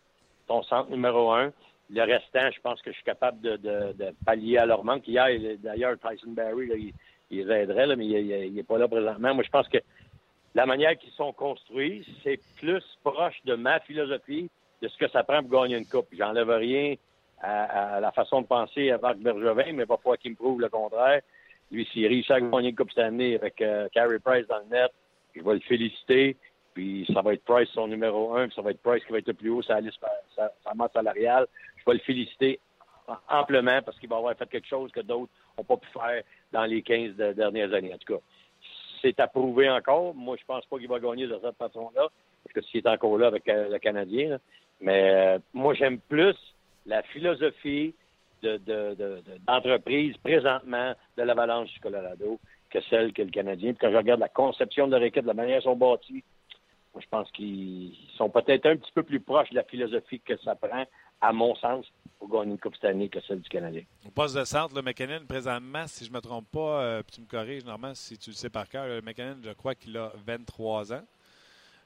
[0.52, 1.54] ton centre numéro un.
[1.90, 5.08] Le restant, je pense que je suis capable de, pallier à leur manque.
[5.08, 5.28] Hier,
[5.60, 6.94] d'ailleurs, Tyson Barry,
[7.30, 9.34] il, aiderait, mais il n'est pas là présentement.
[9.34, 9.78] Moi, je pense que
[10.54, 14.50] la manière qu'ils sont construits, c'est plus proche de ma philosophie
[14.82, 16.08] de ce que ça prend pour gagner une coupe.
[16.12, 16.96] J'enlève rien
[17.42, 21.22] à, la façon de penser à Marc Bergevin, mais parfois qu'il me prouve le contraire.
[21.72, 24.76] Lui, s'il réussit à gagner une coupe cette année avec euh, Carey Price dans le
[24.76, 24.92] net,
[25.34, 26.36] je vais le féliciter.
[26.74, 29.20] Puis ça va être Price son numéro un, puis ça va être Price qui va
[29.20, 30.00] être le plus haut la liste
[30.36, 31.48] sa, sa masse salariale.
[31.78, 32.60] Je vais le féliciter
[33.30, 36.66] amplement parce qu'il va avoir fait quelque chose que d'autres n'ont pas pu faire dans
[36.66, 37.94] les 15 dernières années.
[37.94, 38.22] En tout cas,
[39.02, 40.14] c'est à prouver encore.
[40.16, 42.08] Moi, je pense pas qu'il va gagner de cette façon-là,
[42.44, 44.40] parce que s'il est encore là avec euh, le Canadien.
[44.80, 46.36] Mais euh, moi, j'aime plus
[46.86, 47.94] la philosophie
[48.42, 52.40] d'entreprise de, de, présentement de l'Avalanche du Colorado
[52.72, 53.74] que celle que le Canadien.
[53.74, 56.24] Puis quand je regarde la conception de leur équipe, la manière dont ils sont bâtis,
[56.94, 60.38] moi, je pense qu'ils sont peut-être un petit peu plus proches de la philosophie que
[60.38, 60.86] ça prend,
[61.22, 61.86] à mon sens,
[62.20, 63.84] pour gagner une Coupe cette année que celle du Canadien.
[64.06, 67.22] Au poste de centre, le McKinnon, présentement, si je ne me trompe pas, euh, tu
[67.22, 70.12] me corriges, normalement, si tu le sais par cœur, le McKinnon, je crois qu'il a
[70.26, 71.04] 23 ans.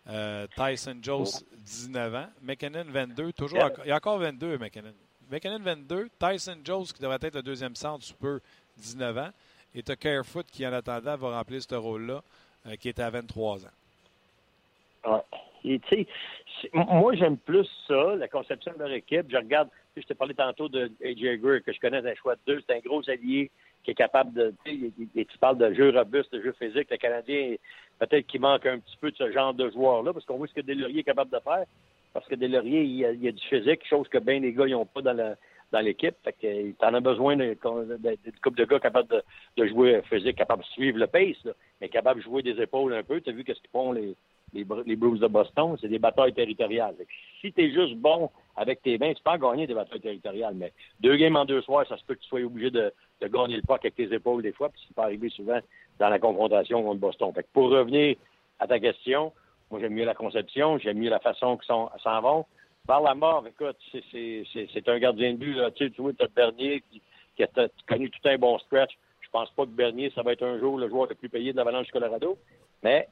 [0.07, 1.25] Euh, Tyson Jones,
[1.57, 2.27] 19 ans.
[2.41, 3.33] McKinnon, 22.
[3.33, 4.93] Toujours, il y a encore 22, McKinnon.
[5.31, 6.09] McKinnon, 22.
[6.19, 8.39] Tyson Jones, qui devrait être le deuxième centre, super,
[8.77, 9.29] 19 ans.
[9.73, 12.23] Et tu as Carefoot, qui en attendant va remplir ce rôle-là,
[12.67, 13.69] euh, qui est à 23 ans.
[15.65, 16.07] Et,
[16.73, 19.25] moi, j'aime plus ça, la conception de leur équipe.
[19.29, 22.41] Je regarde, je t'ai parlé tantôt de AJ Greer, que je connais d'un choix de
[22.45, 22.61] deux.
[22.67, 23.49] C'est un gros allié
[23.83, 24.53] qui est capable de.
[25.15, 26.89] Et tu parles de jeu robuste, de jeu physique.
[26.91, 27.55] Le Canadien,
[27.99, 30.53] peut-être qu'il manque un petit peu de ce genre de joueur-là, parce qu'on voit ce
[30.53, 31.65] que Delaurier est capable de faire.
[32.13, 35.01] Parce que Delaurier, il y a, du physique, chose que bien les gars n'ont pas
[35.01, 35.35] dans
[35.81, 36.15] l'équipe.
[36.23, 37.55] Fait que t'en as besoin d'une
[38.43, 39.09] couple de gars capables
[39.57, 43.03] de, jouer physique, capables de suivre le pace, mais capables de jouer des épaules un
[43.03, 43.19] peu.
[43.19, 44.15] Tu as vu qu'est-ce qu'ils font les,
[44.55, 45.77] les, les Blues de Boston?
[45.79, 46.95] C'est des batailles territoriales.
[47.41, 50.55] Si tu es juste bon avec tes mains, tu peux en gagner des batailles territoriales,
[50.55, 52.91] mais deux games en deux soirs, ça se peut que tu sois obligé de,
[53.21, 55.59] gagner le puck avec tes épaules des fois, puis c'est pas arrivé souvent
[55.99, 57.33] dans la confrontation contre Boston.
[57.53, 58.15] Pour revenir
[58.59, 59.33] à ta question,
[59.69, 62.45] moi j'aime mieux la conception, j'aime mieux la façon qu'ils s'en vont.
[62.87, 63.77] Par la mort, écoute,
[64.11, 65.55] c'est un gardien de but.
[65.55, 65.71] Là.
[65.71, 67.01] Tu sais, tu vois, tu as Bernier qui,
[67.35, 67.47] qui a
[67.87, 68.91] connu tout un bon stretch.
[69.21, 71.51] Je pense pas que Bernier, ça va être un jour le joueur le plus payé
[71.51, 72.37] de l'Avalanche du Colorado.
[72.83, 73.07] Mais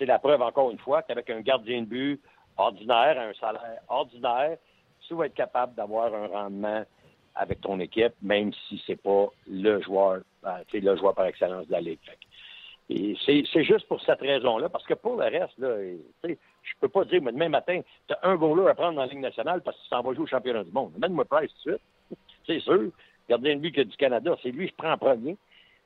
[0.00, 2.20] c'est la preuve, encore une fois, qu'avec un gardien de but
[2.56, 4.56] ordinaire, un salaire ordinaire,
[5.06, 6.84] tu vas être capable d'avoir un rendement
[7.34, 11.72] avec ton équipe, même si c'est pas le joueur, ben, le joueur par excellence de
[11.72, 11.98] la Ligue.
[12.88, 15.76] Et c'est juste pour cette raison-là, parce que pour le reste, là,
[16.24, 19.20] je peux pas dire, demain matin, tu as un goaler à prendre dans la Ligue
[19.20, 20.92] nationale parce que tu s'en vas jouer au championnat du monde.
[20.98, 22.18] Mets-moi Price tout de suite.
[22.46, 22.90] C'est sûr.
[23.28, 25.36] Gardien de but que du Canada, c'est lui qui prend en premier.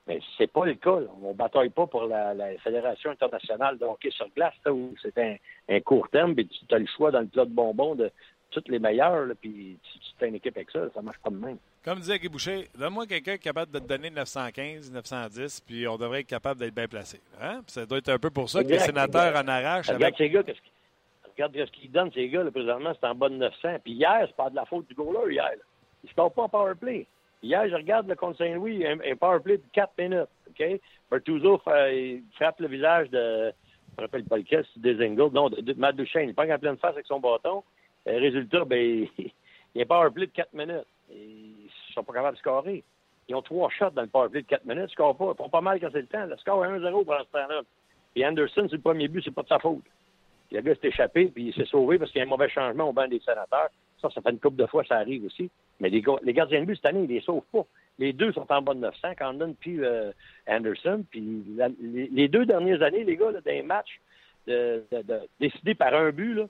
[0.07, 0.99] Mais c'est pas le cas.
[1.23, 2.33] On ne bataille pas pour la,
[2.63, 6.85] Fédération internationale de hockey sur glace, où c'est un, court terme, puis tu as le
[6.85, 8.11] choix dans le plat de bonbons de
[8.51, 11.35] toutes les meilleures, puis si tu fais une équipe avec ça, ça marche pas de
[11.35, 11.57] même.
[11.83, 15.87] Comme disait Guy Boucher, donne-moi quelqu'un qui est capable de te donner 915, 910, puis
[15.87, 17.19] on devrait être capable d'être bien placé.
[17.41, 17.61] Hein?
[17.67, 19.89] ça doit être un peu pour ça que les sénateurs en arrachent.
[19.89, 20.43] Regarde ces gars,
[21.35, 23.79] regarde ce qu'ils donnent, ces gars, là, présentement, c'est en bas de 900.
[23.83, 25.43] Puis hier, c'est pas de la faute du goaler, hier.
[25.43, 25.63] Là.
[26.03, 27.07] Il ne pas en powerplay.
[27.45, 30.29] Hier, je regarde le contre Saint-Louis, un, un powerplay de 4 minutes.
[30.49, 30.81] OK?
[31.11, 33.53] Bertuzzo frappe le visage de.
[33.91, 35.31] Je me rappelle pas lequel, c'est des Engels.
[35.31, 35.75] Non, de, de.
[36.23, 37.63] Il prend en pleine face avec son bâton.
[38.07, 39.31] Le résultat, ben, il
[39.75, 40.87] y a un powerplay de 4 minutes.
[41.11, 42.83] Ils sont pas capables de scorer.
[43.27, 44.79] Ils ont trois shots dans le powerplay de 4 minutes.
[44.79, 45.31] Ils ne scorent pas.
[45.31, 46.25] Ils font pas mal quand c'est le temps.
[46.25, 47.61] Le score est 1-0 pour ce temps-là.
[48.15, 49.83] Et Anderson, c'est le premier but, c'est pas de sa faute.
[50.51, 52.89] Le gars s'est échappé, puis il s'est sauvé parce qu'il y a un mauvais changement
[52.89, 53.69] au banc des sénateurs.
[54.01, 55.51] Ça, ça fait une couple de fois, ça arrive aussi.
[55.79, 57.65] Mais les, les gardiens de but, cette année, ils les sauvent pas.
[57.97, 60.11] Les deux sont en bas de 900, Condon puis euh,
[60.47, 61.03] Anderson.
[61.09, 61.43] Puis
[62.11, 63.99] les, deux dernières années, les gars, là, dans les matchs
[65.39, 66.41] décidés par un but,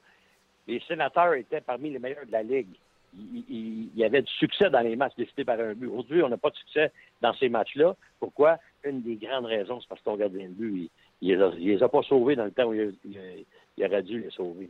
[0.67, 2.75] les sénateurs étaient parmi les meilleurs de la Ligue.
[3.17, 5.87] Il, y avait du succès dans les matchs décidés par un but.
[5.87, 7.95] Aujourd'hui, on n'a pas de succès dans ces matchs-là.
[8.19, 8.57] Pourquoi?
[8.83, 10.89] Une des grandes raisons, c'est parce que ton gardien de but,
[11.21, 14.69] il, ne les, a pas sauvés dans le temps où il aurait dû les sauver.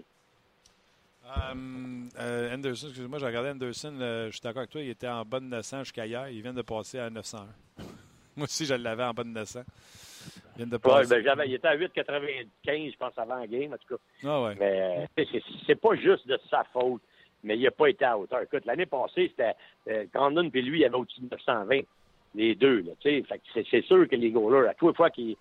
[1.26, 2.09] Um,
[2.53, 5.45] Anderson, excuse-moi, j'ai regardé Anderson, je suis d'accord avec toi, il était en bas de
[5.45, 6.30] 900 jusqu'à hier.
[6.30, 7.47] Il vient de passer à 901.
[8.36, 9.61] Moi aussi, je l'avais en bas de 900.
[9.65, 11.13] Il, vient de passer.
[11.13, 14.01] Ouais, ben, il était à 8,95, je pense, avant la game, en tout cas.
[14.23, 14.55] Ah ouais.
[14.59, 15.26] Mais euh,
[15.65, 17.01] c'est pas juste de sa faute,
[17.43, 18.41] mais il n'a pas été à hauteur.
[18.41, 19.55] Écoute, l'année passée, c'était
[19.89, 21.82] euh, Condon puis lui, il avait au-dessus de 920.
[22.36, 22.84] Les deux.
[23.01, 25.38] C'est sûr que les goalers, à tous les fois qu'ils.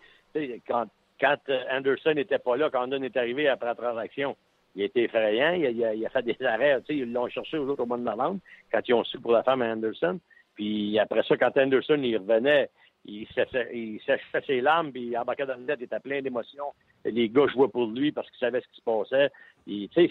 [0.67, 0.87] Quand
[1.21, 4.37] quand euh, Anderson n'était pas là, quand Condon est arrivé après la transaction,
[4.75, 5.53] il était effrayant.
[5.53, 6.81] Il a, fait des arrêts.
[6.89, 8.41] Ils l'ont cherché aux autres au mois de novembre,
[8.73, 10.19] quand ils ont su pour la femme à Anderson.
[10.55, 12.71] Puis après ça, quand Anderson il revenait,
[13.05, 16.73] il s'achevait ses larmes, puis il embarquait dans le net, il était plein d'émotions.
[17.05, 19.31] Les gars jouaient pour lui parce qu'ils savaient ce qui se passait.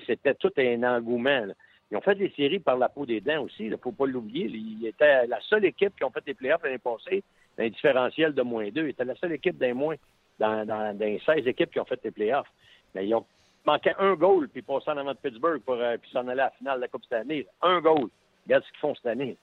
[0.06, 1.48] C'était tout un engouement.
[1.92, 4.06] Ils ont fait des séries par la peau des dents aussi, il ne faut pas
[4.06, 4.46] l'oublier.
[4.48, 7.24] Il était la seule équipe qui a fait des playoffs l'année passée,
[7.58, 8.84] un différentiel de moins deux.
[8.84, 9.96] Il était la seule équipe d'un moins
[10.40, 12.52] dans, dans, les 16 équipes qui ont fait les playoffs.
[12.96, 13.26] Mais ils ont
[13.66, 16.46] manqué un goal, puis passaient en avant de Pittsburgh, pour, euh, puis s'en aller à
[16.46, 17.48] la finale de la Coupe cette année.
[17.62, 18.10] Un goal.
[18.46, 19.38] Regarde ce qu'ils font cette année.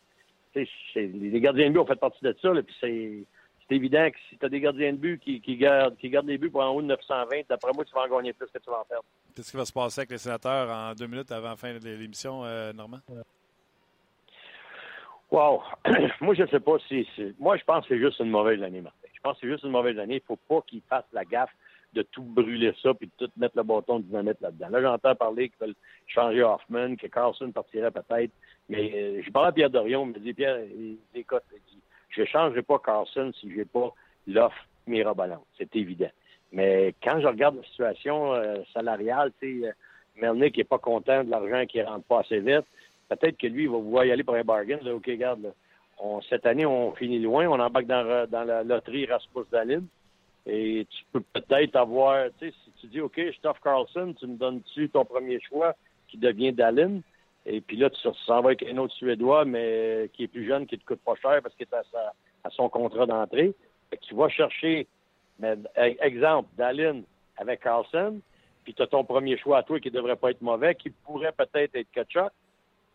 [0.55, 3.27] les gardiens de but ont fait partie de ça, puis
[3.69, 6.27] c'est évident que si tu as des gardiens de but qui, qui, gardent, qui gardent
[6.27, 8.59] des buts pour en haut de 920, d'après moi, tu vas en gagner plus que
[8.59, 9.05] tu vas en perdre.
[9.35, 11.79] Qu'est-ce qui va se passer avec les sénateurs en deux minutes avant la fin de
[11.79, 12.99] l'émission, euh, Normand?
[15.31, 15.63] Wow!
[16.21, 17.07] moi, je ne sais pas si.
[17.39, 19.09] Moi, je pense que c'est juste une mauvaise année, Martin.
[19.15, 20.15] Je pense que c'est juste une mauvaise année.
[20.15, 21.55] Il ne faut pas qu'il fasse la gaffe
[21.93, 24.69] de tout brûler ça puis de tout mettre le bâton de dynamite là-dedans.
[24.71, 25.75] Là, j'entends parler qu'ils veulent
[26.07, 28.33] changer Hoffman, que Carlson partirait peut-être.
[28.69, 30.61] Mais euh, je parle à Pierre Dorion, il me dit Pierre,
[31.15, 31.43] écoute,
[32.11, 33.93] je ne changerai pas Carlson si je n'ai pas
[34.27, 35.47] l'offre mirabolante.
[35.59, 36.11] C'est évident.
[36.53, 39.73] Mais quand je regarde la situation euh, salariale, tu sais, euh,
[40.17, 42.67] Melnick n'est pas content de l'argent qui ne rentre pas assez vite.
[43.09, 44.79] Peut-être que lui, il va vouloir y aller pour un bargain.
[44.87, 45.53] OK, regarde,
[46.29, 47.47] cette année, on finit loin.
[47.49, 49.83] On embarque dans, la loterie Rasmus Dahlin.
[50.53, 54.27] Et tu peux peut-être avoir, tu sais, si tu dis, OK, je t'offre Carlson, tu
[54.27, 55.77] me donnes-tu ton premier choix
[56.09, 57.03] qui devient Dallin?
[57.47, 60.67] Et puis là, tu s'en vas avec un autre Suédois, mais qui est plus jeune,
[60.67, 63.55] qui te coûte pas cher parce qu'il est à, son contrat d'entrée.
[64.01, 64.89] Tu vas chercher,
[65.39, 67.03] mais, exemple, Dallin
[67.37, 68.21] avec Carlson,
[68.65, 71.33] puis tu as ton premier choix à toi qui devrait pas être mauvais, qui pourrait
[71.33, 72.33] peut-être être Kachuk.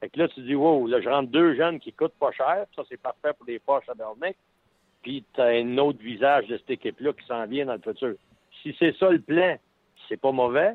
[0.01, 2.65] Fait que là, tu dis, wow, là, je rentre deux jeunes qui coûtent pas cher,
[2.75, 4.35] ça, c'est parfait pour les poches à Bernick
[5.05, 8.15] puis tu as un autre visage de cette équipe-là qui s'en vient dans le futur.
[8.63, 9.55] Si c'est ça le plan,
[10.09, 10.73] c'est pas mauvais,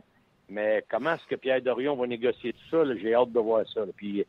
[0.48, 2.84] mais comment est-ce que Pierre Dorion va négocier tout ça?
[2.94, 3.80] J'ai hâte de voir ça.
[3.96, 4.24] Puis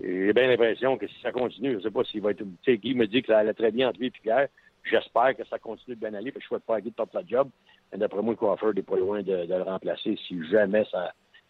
[0.00, 2.42] j'ai bien l'impression que si ça continue, je sais pas s'il va être.
[2.62, 4.48] Tu Guy me dit que ça allait très bien entre lui et Pierre.
[4.84, 7.22] J'espère que ça continue de bien aller, que je souhaite pas Guy de top la
[7.26, 7.50] job.
[7.92, 10.86] Mais d'après moi, le coiffeur n'est pas loin de, le remplacer si jamais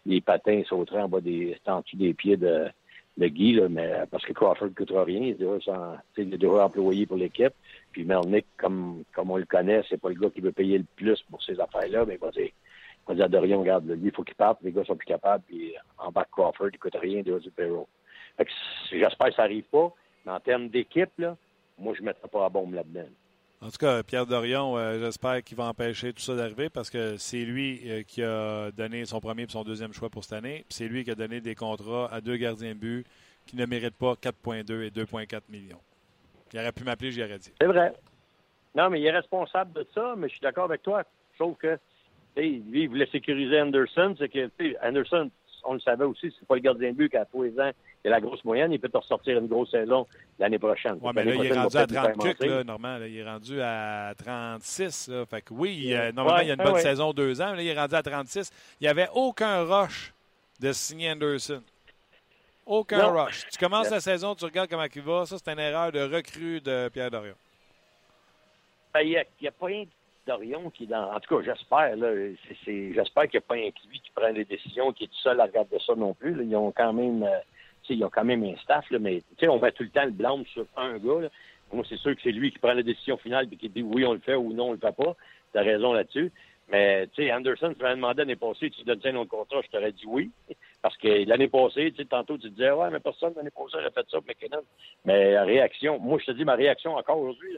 [0.05, 2.67] les patins sauteraient en bas des, en des pieds de,
[3.17, 7.17] de Guy, là, mais parce que Crawford ne coûtera rien, il est déjà, employé pour
[7.17, 7.53] l'équipe.
[7.91, 10.85] Puis Melnick, comme, comme on le connaît, c'est pas le gars qui veut payer le
[10.95, 12.49] plus pour ces affaires-là, mais il va dire,
[13.09, 15.43] il va à Dorion, regarde, lui, il faut qu'il parte, les gars sont plus capables,
[15.47, 17.85] puis en bas de Crawford, il ne coûte rien déjà du payroll.
[18.91, 19.93] j'espère que ça n'arrive pas,
[20.25, 21.37] mais en termes d'équipe, là,
[21.77, 23.07] moi, je ne mettrai pas la bombe là-dedans.
[23.63, 27.15] En tout cas, Pierre Dorion, euh, j'espère qu'il va empêcher tout ça d'arriver parce que
[27.15, 30.65] c'est lui euh, qui a donné son premier et son deuxième choix pour cette année.
[30.67, 33.05] C'est lui qui a donné des contrats à deux gardiens de but
[33.45, 35.79] qui ne méritent pas 4,2 et 2,4 millions.
[36.51, 37.53] Il aurait pu m'appeler, j'y aurais dit.
[37.61, 37.93] C'est vrai.
[38.75, 41.03] Non, mais il est responsable de ça, mais je suis d'accord avec toi.
[41.37, 41.79] Sauf que
[42.35, 44.13] lui, il voulait sécuriser Anderson.
[44.19, 44.49] C'est que
[44.85, 45.31] Anderson,
[45.63, 47.71] on le savait aussi, c'est pas le gardien de but qui a tous les ans
[48.03, 50.05] il a la grosse moyenne, il peut te ressortir une grosse saison
[50.37, 50.97] l'année prochaine.
[51.01, 52.97] Oui, mais là, il est rendu à 30 là, Normand.
[52.97, 55.07] il est rendu à 36.
[55.07, 55.25] Là.
[55.25, 57.51] Fait que oui, normalement, il y a une bonne saison deux ans.
[57.51, 58.51] Mais là, il est rendu à 36.
[58.81, 60.13] Il n'y avait aucun rush
[60.59, 61.61] de signer Anderson.
[62.65, 63.47] Aucun rush.
[63.51, 65.25] Tu commences la saison, tu regardes comment il va.
[65.25, 67.35] Ça, c'est une erreur de recrue de Pierre Dorion.
[68.93, 69.09] Ben, il
[69.41, 69.85] n'y a, pas un
[70.27, 71.13] Dorion qui est dans.
[71.13, 71.95] En tout cas, j'espère.
[72.65, 75.45] J'espère qu'il n'y a pas un qui prend des décisions, qui est tout seul à
[75.45, 76.45] regarder ça non plus.
[76.45, 77.23] Ils ont quand même.
[77.23, 77.39] Euh,
[77.89, 80.45] il a quand même un staff, là, mais on met tout le temps le blâme
[80.47, 81.29] sur un gars.
[81.71, 84.05] Moi, c'est sûr que c'est lui qui prend la décision finale et qui dit oui,
[84.05, 85.15] on le fait ou non, on le fait pas.
[85.51, 86.31] Tu as raison là-dessus.
[86.69, 89.69] Mais, tu sais, Anderson, tu m'avais demandé l'année passée, tu donnes un autre contrat, je
[89.69, 90.31] t'aurais dit oui.
[90.81, 94.17] Parce que l'année passée, tantôt, tu disais, ouais, mais personne l'année passée a fait ça
[94.19, 94.63] McKinnon.
[95.05, 97.57] Mais réaction, moi, je te dis, ma réaction encore aujourd'hui,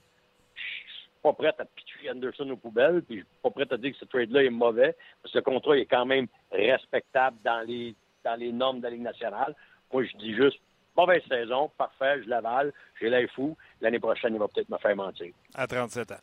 [0.55, 3.77] je suis pas prête à pitcher Anderson aux poubelles, puis je suis pas prête à
[3.77, 7.65] dire que ce trade-là est mauvais, parce que le contrat est quand même respectable dans
[7.65, 9.55] les, dans les normes de la Ligue nationale.
[9.93, 10.59] Moi, je dis juste,
[10.95, 13.55] mauvaise saison, parfait, je l'avale, j'ai l'air fou.
[13.81, 15.33] L'année prochaine, il va peut-être me faire mentir.
[15.53, 16.15] À 37 ans.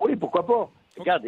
[0.00, 0.70] Oui, pourquoi pas?
[0.98, 1.24] Regarde,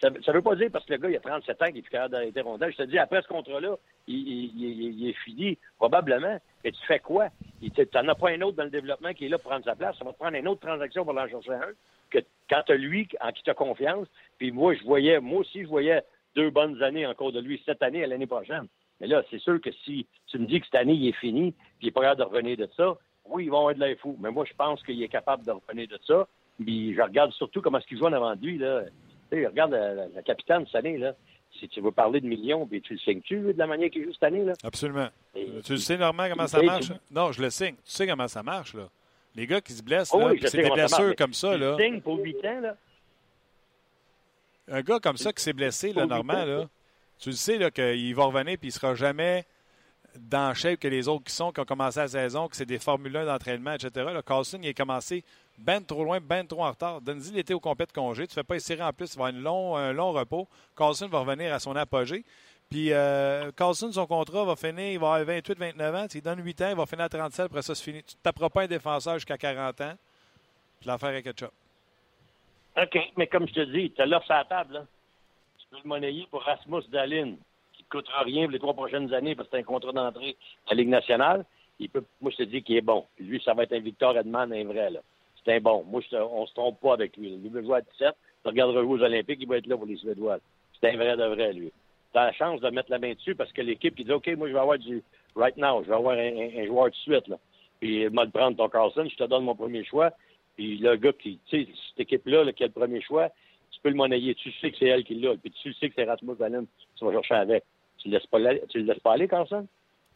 [0.00, 1.82] ça ne veut pas dire parce que le gars, il a 37 ans qu'il est
[1.82, 2.72] plus capable d'arrêter rondelle.
[2.72, 6.38] Je te dis, après ce contrat-là, il, est fini, probablement.
[6.62, 7.28] Et tu fais quoi?
[7.60, 9.74] Tu n'en as pas un autre dans le développement qui est là pour prendre sa
[9.74, 9.96] place.
[9.98, 11.72] Ça va te prendre une autre transaction pour l'en chercher un.
[12.10, 14.06] Que quand tu as lui en qui tu as confiance,
[14.38, 16.02] puis moi, je voyais, moi aussi, je voyais
[16.36, 18.66] deux bonnes années encore de lui cette année et l'année prochaine.
[19.04, 21.52] Mais là, c'est sûr que si tu me dis que cette année, il est fini,
[21.52, 23.98] puis il n'est pas capable de revenir de ça, oui, ils vont avoir de l'air
[23.98, 24.16] fou.
[24.18, 26.26] Mais moi, je pense qu'il est capable de revenir de ça.
[26.58, 28.56] Puis je regarde surtout comment est-ce qu'il joue en avant de lui.
[28.56, 28.84] Là.
[29.30, 30.96] Tu sais, regarde la, capitaine cette année.
[30.96, 31.12] Là.
[31.60, 34.12] Si tu veux parler de millions, puis tu le signes-tu de la manière qu'il joue
[34.14, 34.42] cette année?
[34.42, 34.54] Là?
[34.62, 35.08] Absolument.
[35.34, 36.90] tu le sais, Normand, comment ça marche?
[37.10, 37.74] Non, je le signe.
[37.74, 38.88] Tu sais comment ça marche, là.
[39.34, 41.58] Les gars qui se blessent, oh, c'est des blessures comme ça.
[41.58, 41.76] Là.
[41.78, 42.76] signe pour 8 ans, là.
[44.68, 46.68] Un gars comme ça qui s'est blessé, là, Normand, là,
[47.18, 49.46] tu le sais qu'il va revenir et il ne sera jamais
[50.16, 52.66] dans le shape que les autres qui sont, qui ont commencé la saison, que c'est
[52.66, 54.06] des Formule 1 d'entraînement, etc.
[54.26, 55.24] Carlson, il est commencé
[55.58, 57.00] ben trop loin, ben trop en retard.
[57.00, 58.26] Donne-y l'été au complet de congé.
[58.26, 60.48] Tu ne fais pas essayer en plus, il va avoir long, un long repos.
[60.76, 62.24] Carlson va revenir à son apogée.
[62.70, 66.08] Puis euh, Carlson, son contrat va finir, il va avoir 28-29 ans.
[66.08, 68.02] Tu lui donnes 8 ans, il va finir à 37, après ça, c'est fini.
[68.02, 69.94] Tu ne taperas pas un défenseur jusqu'à 40 ans.
[70.80, 71.52] Puis l'affaire est ketchup.
[72.76, 74.74] OK, mais comme je te dis, tu l'offre sur la table.
[74.74, 74.86] Là
[75.82, 77.34] le monnayer pour Rasmus Dallin,
[77.72, 80.36] qui ne coûtera rien pour les trois prochaines années parce que c'est un contrat d'entrée
[80.66, 81.44] à la Ligue nationale.
[81.78, 83.04] Il peut, moi, je te dis qu'il est bon.
[83.18, 84.90] Lui, ça va être un Victor Edman, un vrai.
[84.90, 85.00] Là.
[85.44, 85.84] C'est un bon.
[85.84, 87.36] Moi, on ne se trompe pas avec lui.
[87.36, 88.14] Lui veut jouer à 17.
[88.42, 90.38] Tu regarderas jouer aux Olympiques, il va être là pour les Suédois.
[90.80, 91.72] C'est un vrai de vrai, lui.
[92.12, 94.28] tu as la chance de mettre la main dessus parce que l'équipe qui dit OK,
[94.36, 95.02] moi, je vais avoir du
[95.34, 97.28] right now, je vais avoir un, un joueur tout de suite.
[97.28, 97.38] Là.
[97.80, 100.12] Puis, moi, de prendre ton Carlson, je te donne mon premier choix.
[100.56, 103.30] Puis, le gars qui, tu sais, cette équipe-là, là, qui a le premier choix,
[103.74, 104.34] tu peux le monnayer.
[104.34, 105.36] Tu sais que c'est elle qui l'a.
[105.36, 106.66] Puis, tu sais que c'est Rasmus Allen.
[106.96, 107.64] Tu vas chercher avec.
[107.98, 108.38] Tu le laisses pas,
[108.68, 109.66] tu le laisses pas aller, Carlson?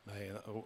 [0.06, 0.64] Ben, oh,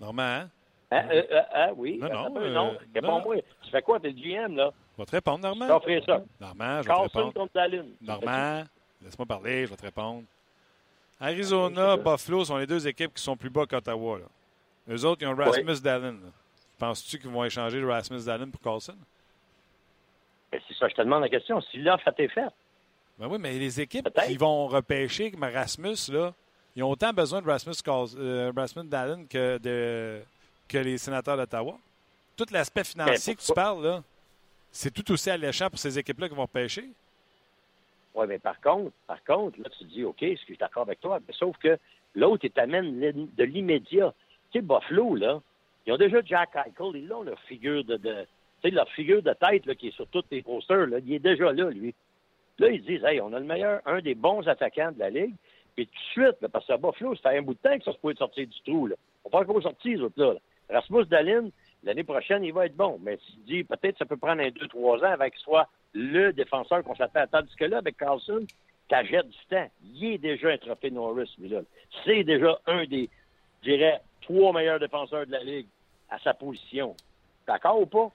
[0.00, 0.50] Normand, hein?
[0.90, 1.98] Hein, euh, euh, oui.
[1.98, 2.76] Non, non, Attends, euh, non.
[2.94, 3.36] Réponds-moi.
[3.62, 3.98] Tu fais quoi?
[3.98, 4.70] T'es le GM, là?
[4.96, 5.66] Je vais te répondre, Normand.
[5.66, 6.22] Je t'offre ça.
[6.40, 7.34] Normand, je vais te Carlson répondre.
[7.34, 7.84] contre Dallin.
[8.00, 8.64] Normand,
[9.02, 10.24] laisse-moi parler, je vais te répondre.
[11.18, 14.18] Arizona, Buffalo sont les deux équipes qui sont plus bas qu'Ottawa.
[14.90, 16.16] Eux autres, ils ont Rasmus Dallin.
[16.78, 18.96] Penses-tu qu'ils vont échanger Rasmus Dallin pour Carlson?
[20.52, 21.60] Ben, c'est ça, je te demande la question.
[21.62, 22.52] Si l'offre a été faite,
[23.18, 26.34] Ben oui, mais les équipes qui vont repêcher comme Rasmus, là,
[26.76, 27.74] ils ont autant besoin de Rasmus,
[28.18, 30.20] euh, Rasmus Dallin que, de,
[30.68, 31.76] que les sénateurs d'Ottawa.
[32.36, 34.02] Tout l'aspect financier Ben, que tu parles, là,
[34.70, 36.88] c'est tout aussi alléchant pour ces équipes-là qui vont repêcher.
[38.14, 40.56] Oui, mais par contre, par contre, là, tu te dis, OK, est-ce que je suis
[40.56, 41.18] d'accord avec toi?
[41.26, 41.78] Mais sauf que
[42.14, 44.12] l'autre, il t'amène de l'immédiat.
[44.50, 45.40] Tu sais, Buffalo, là,
[45.86, 48.26] ils ont déjà Jack Eichel, ils ont leur figure de, de
[48.62, 51.52] tu sais, leur figure de tête, qui est sur tous les posters, il est déjà
[51.52, 51.94] là, lui.
[52.58, 55.34] Là, ils disent, hey, on a le meilleur, un des bons attaquants de la Ligue.
[55.74, 57.92] Puis tout de suite, parce que Buffalo, ça fait un bout de temps que ça
[57.92, 58.96] se pouvait sortir du trou, là.
[59.24, 60.34] On pas encore sorti, les autres, là.
[60.68, 61.48] Rasmus Dallin,
[61.82, 62.98] l'année prochaine, il va être bon.
[63.02, 66.32] Mais s'il dit, peut-être, ça peut prendre un deux, trois ans avant qu'il soit le
[66.32, 68.46] défenseur qu'on s'attend à tandis que là, avec Carlson,
[68.88, 69.68] t'achètes du temps.
[69.82, 71.60] Il est déjà un trophée Norris, lui, là.
[72.04, 73.08] C'est déjà un des,
[73.62, 75.68] je dirais, trois meilleurs défenseurs de la Ligue
[76.10, 76.94] à sa position.
[77.46, 78.10] D'accord ou pas?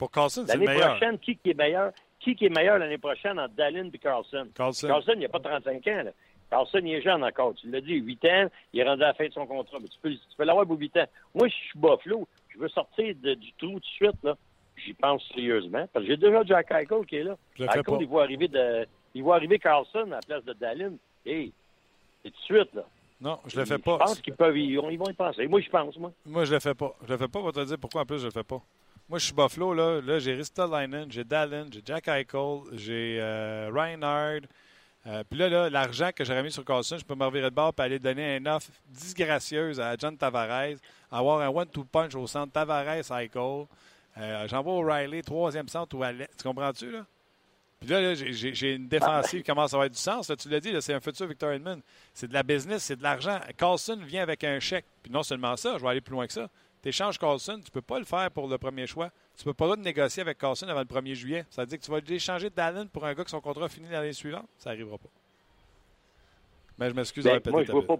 [0.00, 0.96] Pour Carlson, c'est le L'année meilleur.
[0.96, 1.92] prochaine, qui, qui est meilleur?
[2.18, 4.48] Qui, qui est meilleur l'année prochaine entre Dallin et Carlson?
[4.54, 4.88] Carlson.
[4.88, 6.02] Carlson, il n'a pas 35 ans.
[6.04, 6.10] Là.
[6.50, 7.54] Carlson, il est jeune encore.
[7.54, 9.76] Tu l'as dit, 8 ans, il est rendu à la fin de son contrat.
[9.78, 11.04] Mais tu peux, tu peux l'avoir pour 8 ans.
[11.34, 12.26] Moi, je suis Buffalo.
[12.48, 14.16] Je veux sortir de- du trou tout de suite.
[14.22, 14.36] Là.
[14.76, 15.86] J'y pense sérieusement.
[15.92, 17.36] Parce que j'ai déjà Jack Eichel qui est là.
[17.56, 20.92] Je Eichel, il voit arriver, de, il voit arriver Carlson à la place de Dallin.
[21.26, 21.52] Hey,
[22.24, 22.74] c'est tout de suite.
[22.74, 22.84] Là.
[23.20, 23.98] Non, je le fais Je pas.
[23.98, 25.46] pense qu'ils peuvent, ils, vont- ils vont y penser.
[25.46, 26.10] Moi, je pense, moi.
[26.24, 26.96] Moi, je le fais pas.
[27.06, 27.38] Je le fais pas.
[27.40, 28.62] On va te dire pourquoi en plus je le fais pas.
[29.10, 30.00] Moi, je suis Buffalo, là.
[30.00, 34.42] Là, j'ai Ristolainen, j'ai Dallin, j'ai Jack Eichel, j'ai euh, Reinhard.
[35.06, 37.54] Euh, Puis là, là, l'argent que j'aurais mis sur Carlson, je peux me revirer de
[37.54, 40.76] bord et aller donner un offre disgracieuse à John Tavares,
[41.10, 43.66] avoir un one-two punch au centre Tavares, Eichel.
[44.18, 46.12] Euh, J'envoie O'Reilly, troisième centre ou à.
[46.12, 47.04] Tu comprends-tu, là?
[47.80, 50.28] Puis là, là, j'ai- une défensive qui commence à avoir du sens.
[50.28, 50.36] là?
[50.36, 51.80] tu l'as dit, c'est un futur Victor Edmond.
[52.14, 53.40] C'est de la business, c'est de l'argent.
[53.56, 54.84] Carlson vient avec un chèque.
[55.02, 56.48] Puis non seulement ça, je vais aller plus loin que ça.
[56.82, 59.10] Tu échanges Carlson, tu ne peux pas le faire pour le premier choix.
[59.36, 61.44] Tu ne peux pas le négocier avec Carlson avant le 1er juillet.
[61.50, 63.88] Ça veut dire que tu vas échanger Dallin pour un gars que son contrat finit
[63.90, 64.48] l'année suivante?
[64.56, 65.08] Ça n'arrivera pas.
[66.78, 67.96] Mais je m'excuse Ben, d'avoir moi, je pas.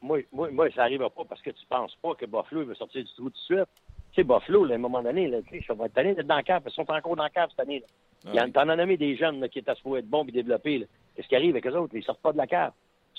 [0.00, 3.04] Moi, moi, moi, ça n'arrivera pas parce que tu penses pas que Buffalo va sortir
[3.04, 3.68] du trou tout de suite.
[4.12, 6.36] Tu sais, Buffalo, là, à un moment donné, là, ça va être année d'être dans
[6.36, 6.62] le cap.
[6.66, 7.80] Ils sont encore dans le cap cette année.
[7.80, 7.86] Là.
[8.24, 10.86] Il y en, Ah, nommé des jeunes là, qui étaient supposés être bons et développés.
[11.14, 11.94] Qu'est-ce qui arrive avec eux autres?
[11.94, 12.72] Ils sortent pas de la cave.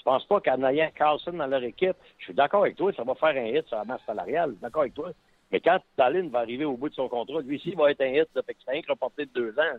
[0.03, 3.05] Tu penses pas qu'en ayant Carlson dans leur équipe, je suis d'accord avec toi, ça
[3.05, 4.53] va faire un hit sur la masse salariale.
[4.57, 5.11] Je d'accord avec toi.
[5.49, 8.01] Mais quand Dallin va arriver au bout de son contrat, lui aussi, il va être
[8.01, 8.27] un hit.
[8.35, 9.77] Là, fait que c'est que reporté de deux ans.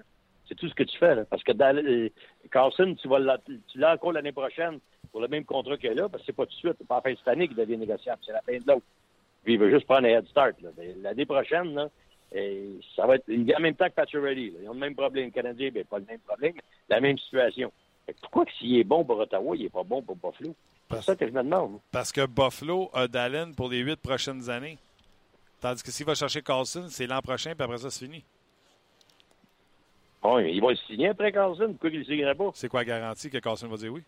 [0.49, 1.27] C'est tout ce que tu fais.
[1.27, 2.09] Parce que euh,
[2.51, 4.81] Carlson, tu vas tu l'as encore l'année prochaine
[5.13, 6.77] pour le même contrat que là, parce que c'est pas tout de suite.
[6.79, 8.23] C'est pas la fin de cette année qu'il devient négociable.
[8.25, 8.87] C'est la fin de l'autre.
[9.43, 10.57] Puis il veut juste prendre un head start.
[11.03, 11.91] L'année prochaine,
[12.33, 14.55] et ça va être en même temps que Pacioretty.
[14.63, 15.27] Ils ont le même problème.
[15.27, 16.55] Le Canadien, ben, pas le même problème,
[16.89, 17.71] la même situation.
[18.21, 20.55] Pourquoi que s'il est bon pour Ottawa, il est pas bon pour Buffalo?
[20.91, 21.81] C'est ça que je me demande.
[21.91, 24.79] Parce que Buffalo a Dallin pour les huit prochaines années.
[25.61, 28.23] Tandis que s'il va chercher Carlson, c'est l'an prochain, puis après ça, c'est fini.
[30.23, 31.69] Bon, il va le signer après Carlson.
[31.69, 32.51] Pourquoi il ne le signerait pas?
[32.55, 34.03] C'est quoi la garantie que Carlson va dire oui?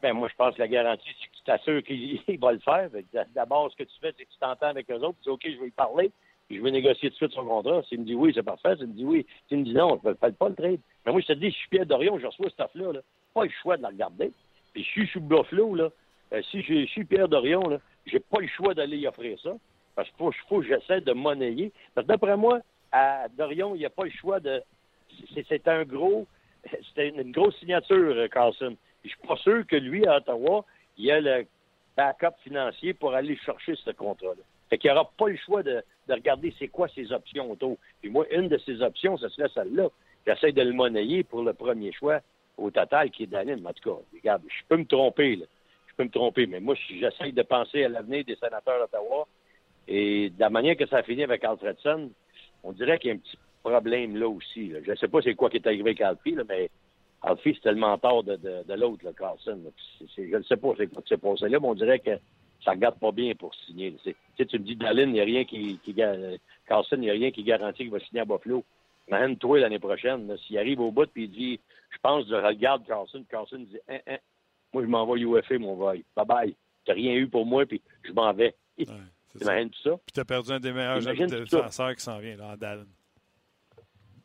[0.00, 2.60] Ben, moi, je pense que la garantie, c'est que tu t'assures qu'il il va le
[2.60, 2.88] faire.
[3.34, 5.18] D'abord, ce que tu fais, c'est que tu t'entends avec eux autres.
[5.22, 6.12] Tu dis, OK, je vais y parler.
[6.48, 7.82] Puis je vais négocier tout de suite son contrat.
[7.88, 8.76] S'il me dit oui, c'est parfait.
[8.76, 10.80] S'il me dit oui, s'il me dit non, je ne fais pas le trade.
[11.08, 12.92] Mais moi, je te dis, je suis Pierre Dorion, je reçois cette offre-là.
[12.92, 13.00] Là.
[13.32, 14.30] Pas le choix de la regarder.
[14.74, 15.88] Puis je suis Buffalo, là.
[16.34, 19.54] Euh, si je, suis Pierre Dorion, là, j'ai pas le choix d'aller y offrir ça.
[19.94, 21.72] Parce qu'il faut, faut que j'essaie de monnayer.
[21.94, 22.60] Parce d'après moi,
[22.92, 24.62] à Dorion, il n'y a pas le choix de.
[25.48, 26.26] C'est un gros.
[26.88, 28.76] C'était une, grosse signature, euh, Carlson.
[29.02, 30.66] Je suis pas sûr que lui, à Ottawa,
[30.98, 31.46] il a le
[31.96, 34.42] backup financier pour aller chercher ce contrat-là.
[34.68, 37.78] Fait qu'il n'aura pas le choix de, de regarder c'est quoi ses options autour.
[38.02, 39.88] Puis moi, une de ses options, ce serait celle-là.
[40.26, 42.20] J'essaie de le monnayer pour le premier choix
[42.56, 43.64] au total qui est Dallin.
[43.64, 45.46] En tout cas, regarde, je peux me tromper, là.
[45.86, 49.26] Je peux me tromper, mais moi, je- j'essaie de penser à l'avenir des sénateurs d'Ottawa.
[49.86, 52.10] Et de la manière que ça a fini avec Alfredson,
[52.62, 54.72] on dirait qu'il y a un petit problème là aussi.
[54.84, 56.68] Je ne sais pas c'est quoi qui est arrivé avec Alfie, mais
[57.22, 59.58] Alfie, c'était le mentor de, l'autre, Carlson.
[60.16, 62.18] je ne sais pas c'est quoi qui s'est passé là, mais on dirait que
[62.64, 63.94] ça regarde pas bien pour signer.
[64.36, 65.80] Tu me dis, Dallin, il n'y a rien qui,
[66.66, 68.64] Carlson, il n'y a rien qui garantit qu'il va signer à Buffalo.
[69.08, 71.60] Imagine-toi l'année prochaine, s'il arrive au bout et il dit
[71.90, 74.18] Je pense, je regarde Carson, Carson dit hein, hein,
[74.72, 76.04] Moi, je m'en vais UFA, mon boy.
[76.16, 76.56] Bye bye.
[76.84, 78.54] T'as rien eu pour moi, puis je m'en vais.
[78.78, 78.86] Ouais.
[79.38, 79.90] T'imagines tout ça?
[80.06, 81.56] Puis tu as perdu un des meilleurs jeunes Imagine ça.
[81.58, 82.86] défenseurs qui s'en vient, là, en Dallin.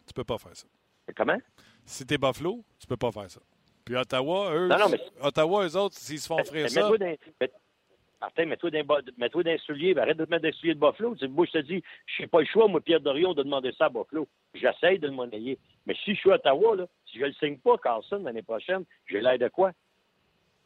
[0.06, 0.68] Tu peux pas faire ça.
[1.16, 1.38] Comment?
[1.86, 3.42] Si t'es Buffalo, tu peux pas faire ça.
[3.84, 6.96] Puis Ottawa, eux, Non, non, mais- Ottawa, eux autres, s'ils se font Mais ça, dans,
[8.24, 11.14] Martin, mets-toi les souliers, ben, arrête de te mettre dans les souliers de Buffalo.
[11.14, 13.44] Tu sais, moi, je te dis, je n'ai pas le choix, moi, Pierre Dorion, de
[13.44, 14.30] demander ça à Buffalo.
[14.54, 15.60] J'essaye de le monnayer.
[15.86, 18.42] Mais si je suis à Ottawa, là, si je ne le signe pas, Carlson, l'année
[18.42, 19.74] prochaine, j'ai l'air de quoi?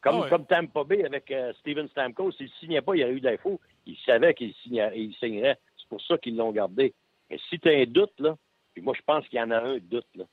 [0.01, 3.03] Comme, Ah comme Tampa Bay avec euh, Steven Stamkos, s'il ne signait pas, il y
[3.03, 3.59] aurait eu d'infos.
[3.88, 5.57] Il savait qu'il il signerait.
[5.77, 6.93] C'est pour ça qu'ils l'ont gardé.
[7.31, 8.38] Mais si tu as un doute, là,
[8.75, 10.25] puis moi, je pense qu'il y en a un doute, là,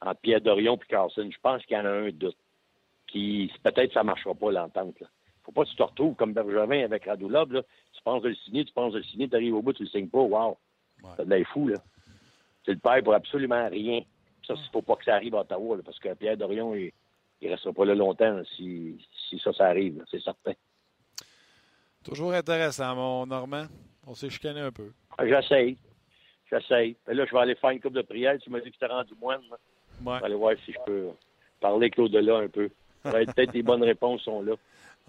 [0.00, 1.28] entre Pierre Dorion et Carlson.
[1.30, 2.38] Je pense qu'il y en a un doute.
[3.06, 5.08] Qui, peut-être ça ne marchera pas, l'entente, là.
[5.44, 7.62] Faut pas que tu te retrouves comme Bergevin avec Radulov, là.
[7.92, 9.84] Tu penses de le signer, tu penses de le signer, tu arrives au bout, tu
[9.84, 10.18] le signes pas.
[10.20, 10.56] Wow!
[11.02, 11.10] Ouais.
[11.16, 11.78] Ça de fou, là.
[12.64, 14.02] Tu le perds pour absolument rien.
[14.46, 16.92] Ça, il faut pas que ça arrive à Ottawa, là, parce que Pierre Dorion, il,
[17.40, 18.98] il restera pas là longtemps là, si,
[19.28, 20.52] si ça, ça arrive, c'est certain.
[22.04, 23.66] toujours intéressant, mon Normand.
[24.06, 24.92] On s'est chicané un peu.
[25.16, 25.76] Ah, J'essaye.
[26.50, 26.96] J'essaye.
[27.06, 28.36] Là, je vais aller faire une coupe de prière.
[28.40, 29.40] Tu m'as dit que tu t'es rendu moine.
[29.50, 30.14] Ouais.
[30.16, 31.08] Je vais aller voir si je peux
[31.60, 32.70] parler avec l'au-delà un peu.
[33.02, 34.54] Peut-être les bonnes réponses sont là.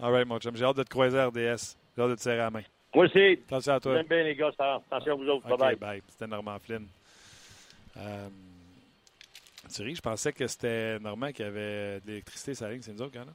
[0.00, 0.56] All right, mon chum.
[0.56, 1.76] J'ai hâte de te croiser à RDS.
[1.96, 2.62] J'ai hâte de te serrer la main.
[2.94, 3.32] Moi aussi.
[3.46, 3.96] Attention à toi.
[3.96, 4.50] J'aime bien les gars.
[4.56, 4.76] ça.
[4.90, 5.50] Attention à vous autres.
[5.50, 5.76] OK, Bye-bye.
[5.78, 6.02] bye.
[6.08, 6.86] C'était Normand Flynn.
[7.96, 8.28] Euh,
[9.68, 12.82] Thierry, je pensais que c'était Normand qui avait de l'électricité sur la ligne.
[12.82, 13.32] C'est nous autres, quand là?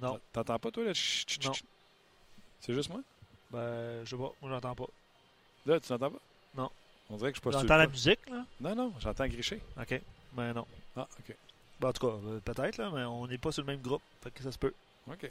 [0.00, 0.20] Non.
[0.32, 0.84] T'entends pas, toi?
[0.84, 0.94] Là?
[0.94, 1.52] Chut, chut, Non.
[1.52, 1.66] chut.
[2.60, 3.00] C'est juste moi?
[3.50, 4.30] Ben, je sais pas.
[4.40, 4.86] Moi, j'entends pas.
[5.66, 6.18] Là, tu n'entends pas?
[6.56, 6.70] Non.
[7.10, 7.90] On dirait que je suis pas J'entends sur le la pas.
[7.90, 8.44] musique, là?
[8.60, 9.60] Non, non, j'entends gricher.
[9.80, 10.00] OK.
[10.34, 10.66] Ben non.
[10.96, 11.34] Ah, OK.
[11.80, 14.02] Ben, en tout cas, euh, peut-être, là, mais on n'est pas sur le même groupe.
[14.22, 14.74] Fait que ça se peut.
[15.10, 15.28] OK.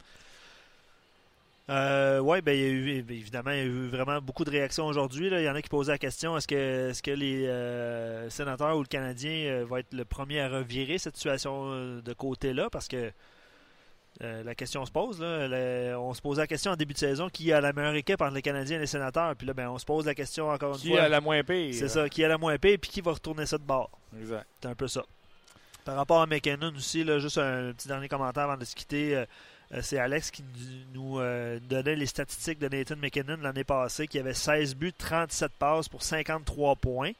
[1.70, 4.50] Euh, oui, ben, il y a eu, évidemment, il y a eu vraiment beaucoup de
[4.50, 5.28] réactions aujourd'hui.
[5.28, 8.78] Il y en a qui posaient la question est-ce que, est-ce que les euh, sénateurs
[8.78, 12.70] ou le Canadien euh, va être le premier à revirer cette situation euh, de côté-là?
[12.70, 13.12] Parce que
[14.20, 15.22] la question se pose.
[15.22, 18.20] Là, on se posait la question en début de saison qui a la meilleure équipe
[18.20, 19.36] entre les Canadiens et les sénateurs?
[19.36, 21.44] Puis là, ben, on se pose la question encore une Qui fois a la moins
[21.44, 21.72] pire?
[21.76, 23.92] c'est ça, qui a la moins pire puis qui va retourner ça de bord?
[24.20, 24.48] Exact.
[24.60, 25.04] c'est un peu ça.
[25.86, 29.24] Par rapport à McKinnon aussi, là, juste un petit dernier commentaire avant de se quitter.
[29.74, 30.44] Euh, c'est Alex qui
[30.94, 35.52] nous- euh, donnait les statistiques de Nathan McKinnon l'année passée, qui avait 16 buts, 37
[35.60, 37.12] passes pour 53 points.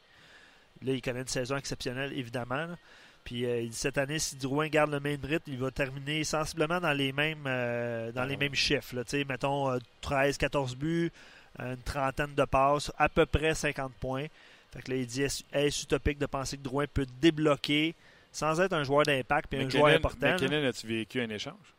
[0.82, 2.54] Là, il connaît une saison exceptionnelle, évidemment.
[2.66, 2.76] là.
[3.24, 6.24] Puis euh, il dit cette année, si Drouin garde le même rythme, il va terminer
[6.24, 8.94] sensiblement dans les mêmes, euh, dans les mêmes chiffres.
[8.96, 9.04] Là.
[9.04, 11.10] Tu sais, Mettons euh, 13-14 buts,
[11.58, 14.26] une trentaine de passes, à peu près 50 points.
[14.72, 17.94] Fait que là, il dit est-ce utopique de penser que Drouin peut débloquer
[18.32, 20.26] sans être un joueur d'impact et un joueur important.
[20.46, 21.74] McKinnon, as-tu vécu un échange?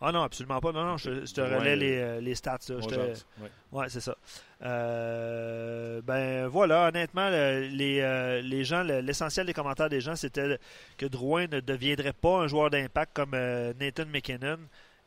[0.00, 0.72] Ah non, absolument pas.
[0.72, 2.58] Non, non, je, je te relais les, euh, les stats.
[2.68, 2.76] là.
[2.80, 3.26] Je te- jase.
[3.72, 3.88] Ouais.
[3.90, 4.16] C'est ça.
[4.62, 10.58] Euh, ben voilà, honnêtement, les, euh, les gens, le- l'essentiel des commentaires des gens, c'était
[10.96, 14.58] que Drouin ne deviendrait pas un joueur d'impact comme Nathan McKinnon,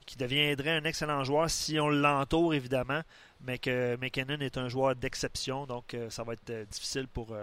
[0.05, 3.01] qui deviendrait un excellent joueur si on l'entoure, évidemment,
[3.41, 7.35] mais que McKinnon est un joueur d'exception, donc ça va être difficile pour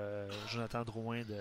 [0.49, 1.37] Jonathan Drouin de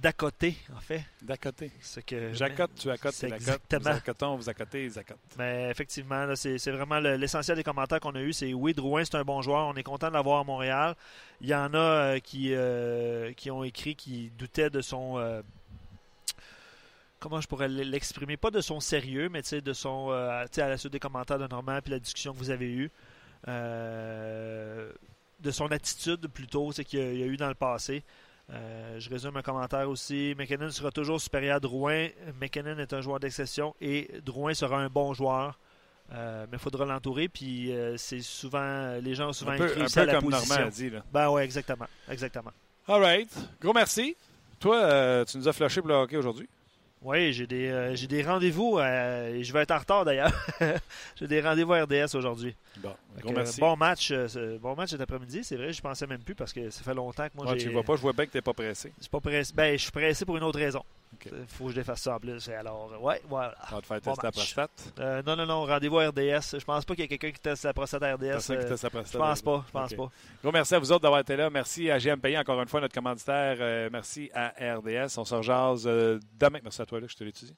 [0.00, 1.04] d'accoter, en fait.
[1.20, 1.70] D'à côté.
[1.80, 3.90] Ce que, J'accote, tu accotes, c'est tu exactement.
[3.90, 5.18] Vous accotons, vous accotez, ils accotent.
[5.38, 8.32] Mais effectivement, c'est c'est vraiment le- l'essentiel des commentaires qu'on a eu.
[8.32, 9.66] C'est oui, Drouin, c'est un bon joueur.
[9.66, 10.94] On est content de l'avoir à Montréal.
[11.40, 15.18] Il y en a euh, qui, euh, qui ont écrit qui doutaient de son.
[15.18, 15.42] euh,
[17.18, 18.36] comment je pourrais l'exprimer?
[18.36, 20.08] Pas de son sérieux, mais tu sais, de son.
[20.50, 22.70] tu sais, à la suite des commentaires de Normand puis la discussion que vous avez
[22.72, 22.90] eue.
[23.46, 28.02] de son attitude plutôt, c'est qu'il y a eu dans le passé.
[28.52, 30.34] Euh, je résume un commentaire aussi.
[30.36, 32.08] McKinnon sera toujours supérieur à Drouin.
[32.40, 35.58] McKinnon est un joueur d'exception et Drouin sera un bon joueur.
[36.12, 37.28] Euh, mais il faudra l'entourer.
[37.28, 38.98] Puis euh, c'est souvent.
[39.00, 40.54] Les gens ont souvent Un peu, écrit un ça à peu la comme position.
[40.54, 40.90] Normand a dit.
[40.90, 41.04] Là.
[41.12, 41.86] Ben ouais, exactement.
[42.08, 42.52] Exactement.
[42.88, 43.30] All right.
[43.60, 44.16] Gros merci.
[44.58, 46.48] Toi, tu nous as flashé pour le hockey aujourd'hui?
[47.02, 48.78] Oui, j'ai des, euh, j'ai des rendez-vous.
[48.78, 50.32] euh, et je vais être en retard d'ailleurs.
[51.16, 52.54] j'ai des rendez-vous à RDS aujourd'hui.
[52.78, 53.60] Bon, Fait gros que, merci.
[53.60, 55.42] Bon match, euh, bon match cet après-midi.
[55.42, 57.66] C'est vrai, je pensais même plus parce que ça fait longtemps que moi Ouais, j'ai.
[57.66, 58.92] tu vois pas, je vois bien que tu n'es pas pressé.
[58.98, 59.52] Je suis pas pressé.
[59.54, 60.82] Ben, je suis pressé pour une autre raison.
[61.12, 61.28] Ok.
[61.32, 62.48] Il faut que je défasse ça en plus.
[62.48, 63.54] Alors, ouais, voilà.
[63.72, 64.54] On va te faire Bon tester la match.
[64.54, 64.92] prostate?
[65.00, 66.58] Euh, non, non, non, rendez-vous à RDS.
[66.58, 68.20] Je pense pas qu'il y ait quelqu'un qui teste la prostate à RDS.
[68.30, 69.12] Personne qui euh, teste la prostate.
[69.12, 70.10] je pense pas, je pense pas.
[70.42, 71.50] Gros merci à vous autres d'avoir été là.
[71.50, 73.56] Merci à GM Payé, encore une fois, notre commanditaire.
[73.60, 75.18] Euh, merci à RDS.
[75.18, 76.60] On se rejase euh, demain.
[76.62, 77.56] Merci à toi, là, je te l'étudie.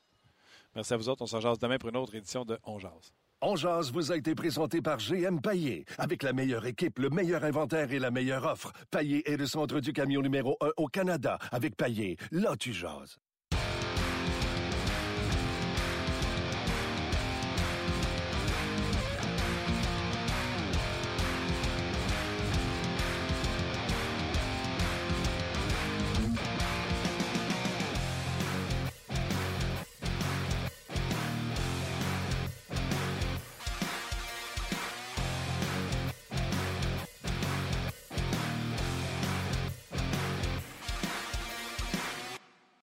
[0.75, 1.23] Merci à vous autres.
[1.23, 3.13] On se rejase demain pour une autre édition de On Jase.
[3.45, 5.85] On Jase vous a été présenté par GM Paillé.
[5.99, 8.73] Avec la meilleure équipe, le meilleur inventaire et la meilleure offre.
[8.91, 11.39] Paillé est le centre du camion numéro 1 au Canada.
[11.51, 13.19] Avec Paillé, là tu jases.